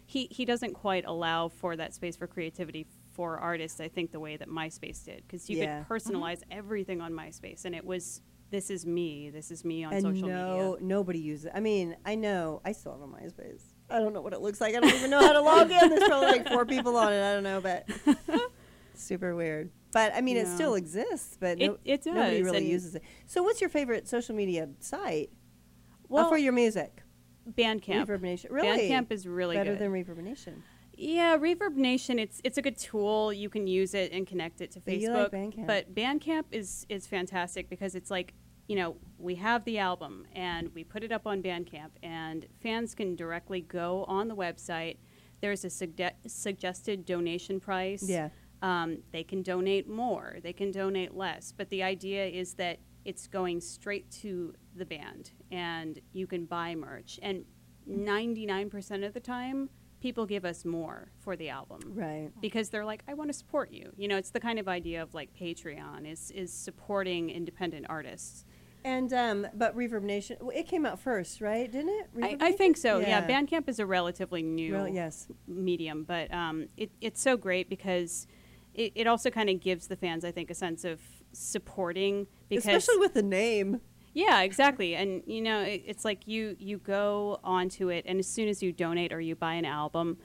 he 0.05 0.27
he 0.31 0.45
doesn't 0.45 0.73
quite 0.73 1.05
allow 1.05 1.47
for 1.49 1.75
that 1.75 1.93
space 1.93 2.15
for 2.15 2.27
creativity 2.27 2.87
for 3.13 3.37
artists. 3.37 3.79
I 3.81 3.89
think 3.89 4.11
the 4.11 4.19
way 4.19 4.37
that 4.37 4.47
MySpace 4.47 5.03
did 5.03 5.23
because 5.27 5.49
you 5.49 5.57
Yeah. 5.57 5.83
could 5.83 5.89
personalize 6.01 6.41
everything 6.49 7.01
on 7.01 7.11
MySpace 7.13 7.65
and 7.65 7.75
it 7.75 7.83
was 7.85 8.21
this 8.51 8.71
is 8.71 8.83
me. 8.85 9.29
This 9.29 9.51
is 9.51 9.63
me 9.63 9.83
on 9.83 9.93
and 9.93 10.01
social 10.01 10.27
no, 10.27 10.71
media. 10.71 10.87
nobody 10.87 11.19
uses 11.19 11.45
it. 11.45 11.51
I 11.53 11.59
mean, 11.59 11.95
I 12.03 12.15
know. 12.15 12.61
I 12.65 12.71
still 12.71 12.93
have 12.93 13.01
a 13.01 13.07
MySpace. 13.07 13.61
I 13.91 13.99
don't 13.99 14.11
know 14.13 14.21
what 14.21 14.33
it 14.33 14.41
looks 14.41 14.59
like. 14.59 14.75
I 14.75 14.79
don't 14.79 14.91
even 14.93 15.11
know 15.11 15.19
how 15.19 15.33
to 15.33 15.41
log 15.41 15.69
in. 15.69 15.89
There's 15.89 16.03
probably 16.05 16.27
like 16.29 16.47
four 16.47 16.65
people 16.65 16.95
on 16.97 17.13
it. 17.13 17.21
I 17.23 17.33
don't 17.35 17.43
know, 17.43 17.61
but 17.61 17.87
super 18.95 19.35
weird. 19.35 19.69
But 19.91 20.13
I 20.13 20.21
mean, 20.21 20.37
it 20.37 20.47
still 20.47 20.75
exists, 20.75 21.37
but 21.39 21.59
It- 21.59 21.67
no, 21.67 21.77
it 21.83 22.05
nobody 22.05 22.37
does, 22.37 22.45
really 22.45 22.57
and- 22.59 22.67
uses 22.67 22.95
it. 22.95 23.03
So, 23.25 23.41
what's 23.43 23.59
your 23.59 23.69
favorite 23.69 24.07
social 24.07 24.35
media 24.35 24.69
site? 24.79 25.29
Uh, 25.31 25.95
well, 26.09 26.25
oh, 26.25 26.29
for 26.29 26.37
your 26.37 26.53
music, 26.53 27.01
Bandcamp. 27.49 28.05
ReverbNation. 28.07 28.51
Really, 28.51 28.89
Bandcamp 28.89 29.11
is 29.11 29.27
really 29.27 29.55
better 29.55 29.71
good. 29.75 29.79
than 29.79 29.91
ReverbNation. 29.91 30.61
Yeah, 30.93 31.37
ReverbNation. 31.37 32.19
It's 32.19 32.41
it's 32.43 32.57
a 32.57 32.61
good 32.61 32.77
tool. 32.77 33.31
You 33.33 33.49
can 33.49 33.65
use 33.67 33.93
it 33.93 34.11
and 34.11 34.27
connect 34.27 34.61
it 34.61 34.71
to 34.71 34.79
But 34.79 34.93
Facebook. 34.93 35.01
you 35.01 35.11
like 35.13 35.31
Bandcamp. 35.31 35.67
But 35.67 35.95
Bandcamp 35.95 36.45
is 36.51 36.85
is 36.89 37.07
fantastic 37.07 37.69
because 37.69 37.95
it's 37.95 38.11
like 38.11 38.33
you 38.67 38.75
know 38.75 38.97
we 39.17 39.35
have 39.35 39.63
the 39.65 39.79
album 39.79 40.27
and 40.35 40.73
we 40.75 40.83
put 40.83 41.03
it 41.03 41.11
up 41.11 41.25
on 41.25 41.41
Bandcamp 41.41 41.91
and 42.03 42.45
fans 42.61 42.93
can 42.93 43.15
directly 43.15 43.61
go 43.61 44.03
on 44.07 44.27
the 44.27 44.35
website. 44.35 44.97
There's 45.41 45.63
a 45.63 45.69
sugge- 45.69 46.11
suggested 46.27 47.05
donation 47.05 47.59
price. 47.59 48.03
Yeah. 48.07 48.29
Um, 48.61 48.99
they 49.11 49.23
can 49.23 49.41
donate 49.41 49.87
more. 49.87 50.37
They 50.43 50.53
can 50.53 50.71
donate 50.71 51.15
less. 51.15 51.53
But 51.55 51.69
the 51.69 51.83
idea 51.83 52.25
is 52.25 52.55
that 52.55 52.79
it's 53.05 53.27
going 53.27 53.61
straight 53.61 54.09
to 54.11 54.53
the 54.75 54.85
band 54.85 55.31
and 55.51 55.99
you 56.13 56.27
can 56.27 56.45
buy 56.45 56.75
merch. 56.75 57.19
And 57.21 57.45
99% 57.89 59.05
of 59.05 59.13
the 59.13 59.19
time, 59.19 59.69
people 60.01 60.25
give 60.25 60.45
us 60.45 60.65
more 60.65 61.11
for 61.19 61.35
the 61.35 61.49
album 61.49 61.79
Right. 61.87 62.29
because 62.41 62.69
they're 62.69 62.85
like, 62.85 63.03
I 63.07 63.13
want 63.13 63.29
to 63.29 63.33
support 63.33 63.71
you. 63.71 63.91
You 63.97 64.07
know, 64.07 64.17
it's 64.17 64.29
the 64.31 64.39
kind 64.39 64.59
of 64.59 64.67
idea 64.67 65.01
of 65.01 65.13
like 65.13 65.29
Patreon 65.33 66.09
is 66.09 66.31
is 66.31 66.53
supporting 66.53 67.29
independent 67.29 67.85
artists. 67.89 68.45
And 68.85 69.11
um, 69.11 69.47
but 69.53 69.75
ReverbNation, 69.75 70.41
well, 70.41 70.55
it 70.55 70.67
came 70.67 70.85
out 70.85 70.99
first, 70.99 71.41
right? 71.41 71.69
Didn't 71.69 71.89
it? 71.89 72.09
I, 72.23 72.37
I 72.39 72.51
think 72.53 72.77
so. 72.77 72.99
Yeah. 72.99 73.27
Bandcamp 73.27 73.67
is 73.67 73.79
a 73.79 73.85
relatively 73.85 74.41
new 74.41 74.87
yes. 74.87 75.27
medium, 75.47 76.05
but 76.05 76.33
um, 76.33 76.69
it, 76.77 76.91
it's 77.01 77.21
so 77.21 77.35
great 77.35 77.69
because 77.69 78.25
it, 78.73 78.91
it 78.95 79.07
also 79.07 79.29
kind 79.29 79.49
of 79.49 79.59
gives 79.59 79.87
the 79.87 79.95
fans, 79.95 80.23
I 80.23 80.31
think, 80.31 80.49
a 80.49 80.55
sense 80.55 80.83
of 80.83 80.99
supporting 81.31 82.27
because 82.47 82.65
Especially 82.65 82.97
with 82.97 83.13
the 83.13 83.23
name. 83.23 83.81
Yeah, 84.13 84.41
exactly. 84.41 84.95
And 84.95 85.21
you 85.25 85.41
know, 85.41 85.61
it, 85.61 85.83
it's 85.85 86.03
like 86.03 86.27
you 86.27 86.55
you 86.59 86.77
go 86.79 87.39
onto 87.43 87.89
it, 87.89 88.05
and 88.07 88.19
as 88.19 88.27
soon 88.27 88.49
as 88.49 88.63
you 88.63 88.71
donate 88.71 89.13
or 89.13 89.21
you 89.21 89.35
buy 89.35 89.53
an 89.53 89.65
album, 89.65 90.17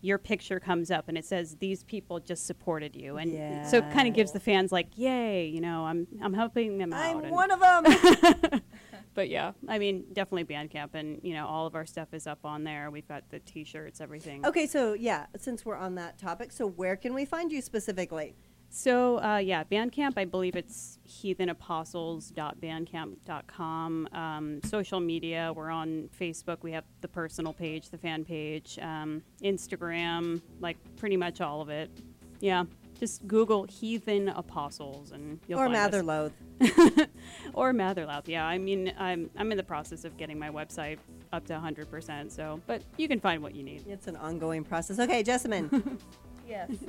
your 0.00 0.18
picture 0.18 0.60
comes 0.60 0.90
up 0.90 1.08
and 1.08 1.18
it 1.18 1.24
says 1.24 1.56
these 1.56 1.84
people 1.84 2.20
just 2.20 2.46
supported 2.46 2.96
you, 2.96 3.16
and 3.16 3.66
so 3.66 3.78
it 3.78 3.90
kind 3.92 4.08
of 4.08 4.14
gives 4.14 4.32
the 4.32 4.40
fans 4.40 4.72
like, 4.72 4.88
yay, 4.96 5.46
you 5.46 5.60
know, 5.60 5.84
I'm 5.84 6.06
I'm 6.22 6.34
helping 6.34 6.78
them 6.78 6.92
out. 6.92 7.24
I'm 7.24 7.30
one 7.30 7.50
of 7.50 7.60
them. 7.60 8.62
but 9.18 9.28
yeah, 9.28 9.50
I 9.66 9.80
mean, 9.80 10.04
definitely 10.12 10.44
Bandcamp, 10.44 10.94
and 10.94 11.18
you 11.24 11.34
know, 11.34 11.44
all 11.44 11.66
of 11.66 11.74
our 11.74 11.84
stuff 11.84 12.14
is 12.14 12.28
up 12.28 12.38
on 12.44 12.62
there. 12.62 12.88
We've 12.88 13.08
got 13.08 13.28
the 13.30 13.40
T-shirts, 13.40 14.00
everything. 14.00 14.46
okay, 14.46 14.64
so 14.64 14.92
yeah, 14.92 15.26
since 15.36 15.66
we're 15.66 15.74
on 15.74 15.96
that 15.96 16.18
topic, 16.18 16.52
so 16.52 16.68
where 16.68 16.94
can 16.94 17.14
we 17.14 17.24
find 17.24 17.50
you 17.50 17.60
specifically? 17.60 18.36
So 18.70 19.20
uh, 19.20 19.38
yeah, 19.38 19.64
Bandcamp. 19.64 20.12
I 20.16 20.24
believe 20.24 20.54
it's 20.54 21.00
heathenapostles.bandcamp.com. 21.08 24.08
Um, 24.12 24.60
social 24.62 25.00
media. 25.00 25.52
We're 25.52 25.70
on 25.70 26.08
Facebook. 26.16 26.58
We 26.62 26.70
have 26.70 26.84
the 27.00 27.08
personal 27.08 27.52
page, 27.52 27.90
the 27.90 27.98
fan 27.98 28.24
page, 28.24 28.78
um, 28.80 29.24
Instagram, 29.42 30.40
like 30.60 30.76
pretty 30.96 31.16
much 31.16 31.40
all 31.40 31.60
of 31.60 31.70
it. 31.70 31.90
Yeah, 32.38 32.66
just 32.98 33.26
Google 33.26 33.64
Heathen 33.64 34.28
Apostles 34.28 35.12
and 35.12 35.38
you'll 35.46 35.60
or 35.60 35.66
find 35.66 35.76
us. 35.76 35.90
Matherlouth. 36.02 36.32
or 37.54 37.72
Matherlouth. 37.72 38.26
Yeah, 38.26 38.44
I 38.46 38.58
mean, 38.58 38.92
I'm 38.98 39.30
I'm 39.36 39.50
in 39.52 39.56
the 39.56 39.62
process 39.64 40.04
of 40.04 40.16
getting 40.16 40.38
my 40.38 40.50
website 40.50 40.98
up 41.32 41.46
to 41.46 41.52
100%. 41.54 42.30
So, 42.30 42.60
but 42.66 42.82
you 42.96 43.06
can 43.08 43.20
find 43.20 43.42
what 43.42 43.54
you 43.54 43.62
need. 43.62 43.86
It's 43.86 44.06
an 44.08 44.16
ongoing 44.16 44.64
process. 44.64 44.98
Okay, 44.98 45.22
Jessamyn. 45.22 45.98
Yes. 46.48 46.70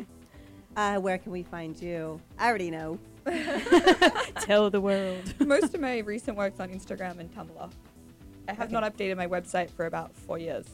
Uh, 0.78 0.98
where 1.00 1.18
can 1.18 1.32
we 1.32 1.42
find 1.44 1.82
you? 1.82 2.22
I 2.38 2.48
already 2.48 2.70
know. 2.72 3.00
Tell 4.40 4.70
the 4.70 4.80
world. 4.80 5.34
Most 5.40 5.74
of 5.74 5.82
my 5.82 5.98
recent 5.98 6.38
work's 6.38 6.60
on 6.60 6.70
Instagram 6.70 7.20
and 7.20 7.30
Tumblr. 7.36 7.72
I 8.48 8.54
have 8.54 8.68
Okay. 8.68 8.74
not 8.74 8.84
updated 8.84 9.18
my 9.18 9.28
website 9.28 9.72
for 9.72 9.88
about 9.88 10.16
four 10.16 10.38
years. 10.38 10.66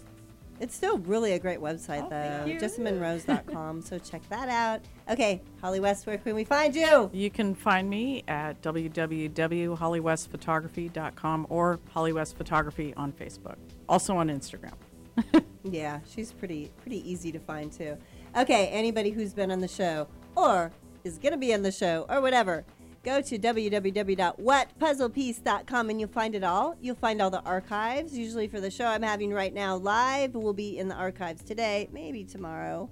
It's 0.59 0.73
still 0.75 0.97
really 0.99 1.33
a 1.33 1.39
great 1.39 1.59
website, 1.59 2.05
Oh, 2.05 2.09
though. 2.09 2.45
thank 2.45 2.47
you. 2.47 2.57
JessamynRose.com. 2.59 3.81
so 3.81 3.99
check 3.99 4.21
that 4.29 4.47
out. 4.49 4.81
Okay, 5.09 5.41
Holly 5.61 5.79
West, 5.81 6.07
where 6.07 6.17
can 6.17 6.33
we 6.33 6.43
find 6.45 6.73
you? 6.75 7.09
You 7.13 7.29
can 7.29 7.53
find 7.55 7.89
me 7.89 8.23
at 8.27 8.61
www.hollywestphotography.com 8.61 11.47
or 11.49 11.79
Holly 11.91 12.13
West 12.13 12.37
Photography 12.37 12.93
on 12.95 13.11
Facebook. 13.11 13.55
Also 13.89 14.15
on 14.17 14.29
Instagram. 14.29 14.73
Yeah, 15.67 16.01
she's 16.07 16.31
pretty 16.31 16.69
pretty 16.83 17.09
easy 17.09 17.31
to 17.31 17.39
find 17.39 17.71
too. 17.71 17.97
Okay, 18.37 18.67
anybody 18.67 19.09
who's 19.09 19.33
been 19.33 19.49
on 19.49 19.61
the 19.61 19.67
show 19.67 20.07
or 20.35 20.71
is 21.03 21.17
going 21.17 21.31
to 21.31 21.39
be 21.39 21.55
on 21.55 21.63
the 21.63 21.71
show 21.71 22.05
or 22.07 22.21
whatever, 22.21 22.63
go 23.05 23.21
to 23.21 23.37
www.wetpuzzlepiece.com 23.37 25.89
and 25.89 25.99
you'll 25.99 26.09
find 26.09 26.33
it 26.33 26.43
all. 26.43 26.75
You'll 26.81 26.95
find 26.95 27.21
all 27.21 27.29
the 27.29 27.43
archives. 27.43 28.17
Usually 28.17 28.47
for 28.47 28.59
the 28.59 28.71
show 28.71 28.87
I'm 28.87 29.03
having 29.03 29.31
right 29.31 29.53
now 29.53 29.77
live 29.77 30.33
will 30.33 30.53
be 30.53 30.79
in 30.79 30.87
the 30.87 30.95
archives 30.95 31.43
today, 31.43 31.87
maybe 31.93 32.23
tomorrow, 32.23 32.89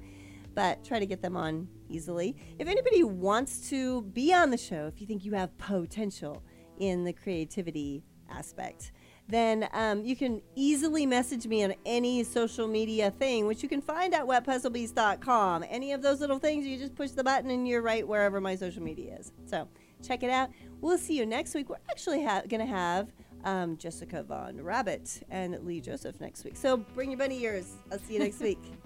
but 0.53 0.85
try 0.85 0.99
to 0.99 1.07
get 1.07 1.23
them 1.23 1.35
on 1.35 1.67
easily. 1.89 2.35
If 2.59 2.67
anybody 2.67 3.03
wants 3.03 3.67
to 3.71 4.03
be 4.03 4.31
on 4.31 4.51
the 4.51 4.57
show, 4.57 4.85
if 4.85 5.01
you 5.01 5.07
think 5.07 5.25
you 5.25 5.33
have 5.33 5.57
potential 5.57 6.43
in 6.77 7.03
the 7.03 7.13
creativity 7.13 8.03
aspect, 8.29 8.91
then 9.27 9.67
um, 9.73 10.05
you 10.05 10.15
can 10.15 10.43
easily 10.55 11.07
message 11.07 11.47
me 11.47 11.63
on 11.63 11.73
any 11.87 12.23
social 12.23 12.67
media 12.67 13.09
thing, 13.09 13.47
which 13.47 13.63
you 13.63 13.69
can 13.69 13.81
find 13.81 14.13
at 14.13 14.25
wetpuzzlepiece.com. 14.25 15.65
Any 15.69 15.93
of 15.93 16.03
those 16.03 16.19
little 16.19 16.39
things, 16.39 16.67
you 16.67 16.77
just 16.77 16.93
push 16.93 17.11
the 17.11 17.23
button 17.23 17.49
and 17.49 17.67
you're 17.67 17.81
right 17.81 18.07
wherever 18.07 18.39
my 18.39 18.55
social 18.55 18.83
media 18.83 19.17
is. 19.19 19.31
So 19.45 19.67
check 20.03 20.23
it 20.23 20.29
out. 20.29 20.49
We'll 20.81 20.97
see 20.97 21.17
you 21.17 21.25
next 21.25 21.55
week. 21.55 21.69
We're 21.69 21.77
actually 21.89 22.23
ha- 22.23 22.43
going 22.47 22.59
to 22.59 22.65
have 22.65 23.11
um, 23.43 23.77
Jesika 23.77 24.25
von 24.25 24.61
Rabbit 24.61 25.23
and 25.29 25.57
Lee 25.65 25.81
Joseph 25.81 26.19
next 26.19 26.43
week. 26.43 26.57
So 26.57 26.77
bring 26.77 27.11
your 27.11 27.19
bunny 27.19 27.41
ears. 27.43 27.73
I'll 27.91 27.99
see 27.99 28.13
you 28.13 28.19
next 28.19 28.39
week. 28.39 28.59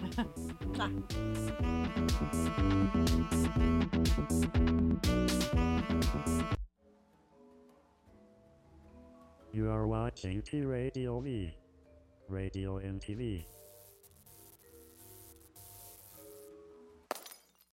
Mwah. 0.72 1.28
You 9.52 9.70
are 9.70 9.86
watching 9.86 10.42
T 10.42 10.62
Radio 10.62 11.20
V. 11.20 11.52
Radio 12.28 12.76
and 12.76 13.00
TV. 13.00 13.44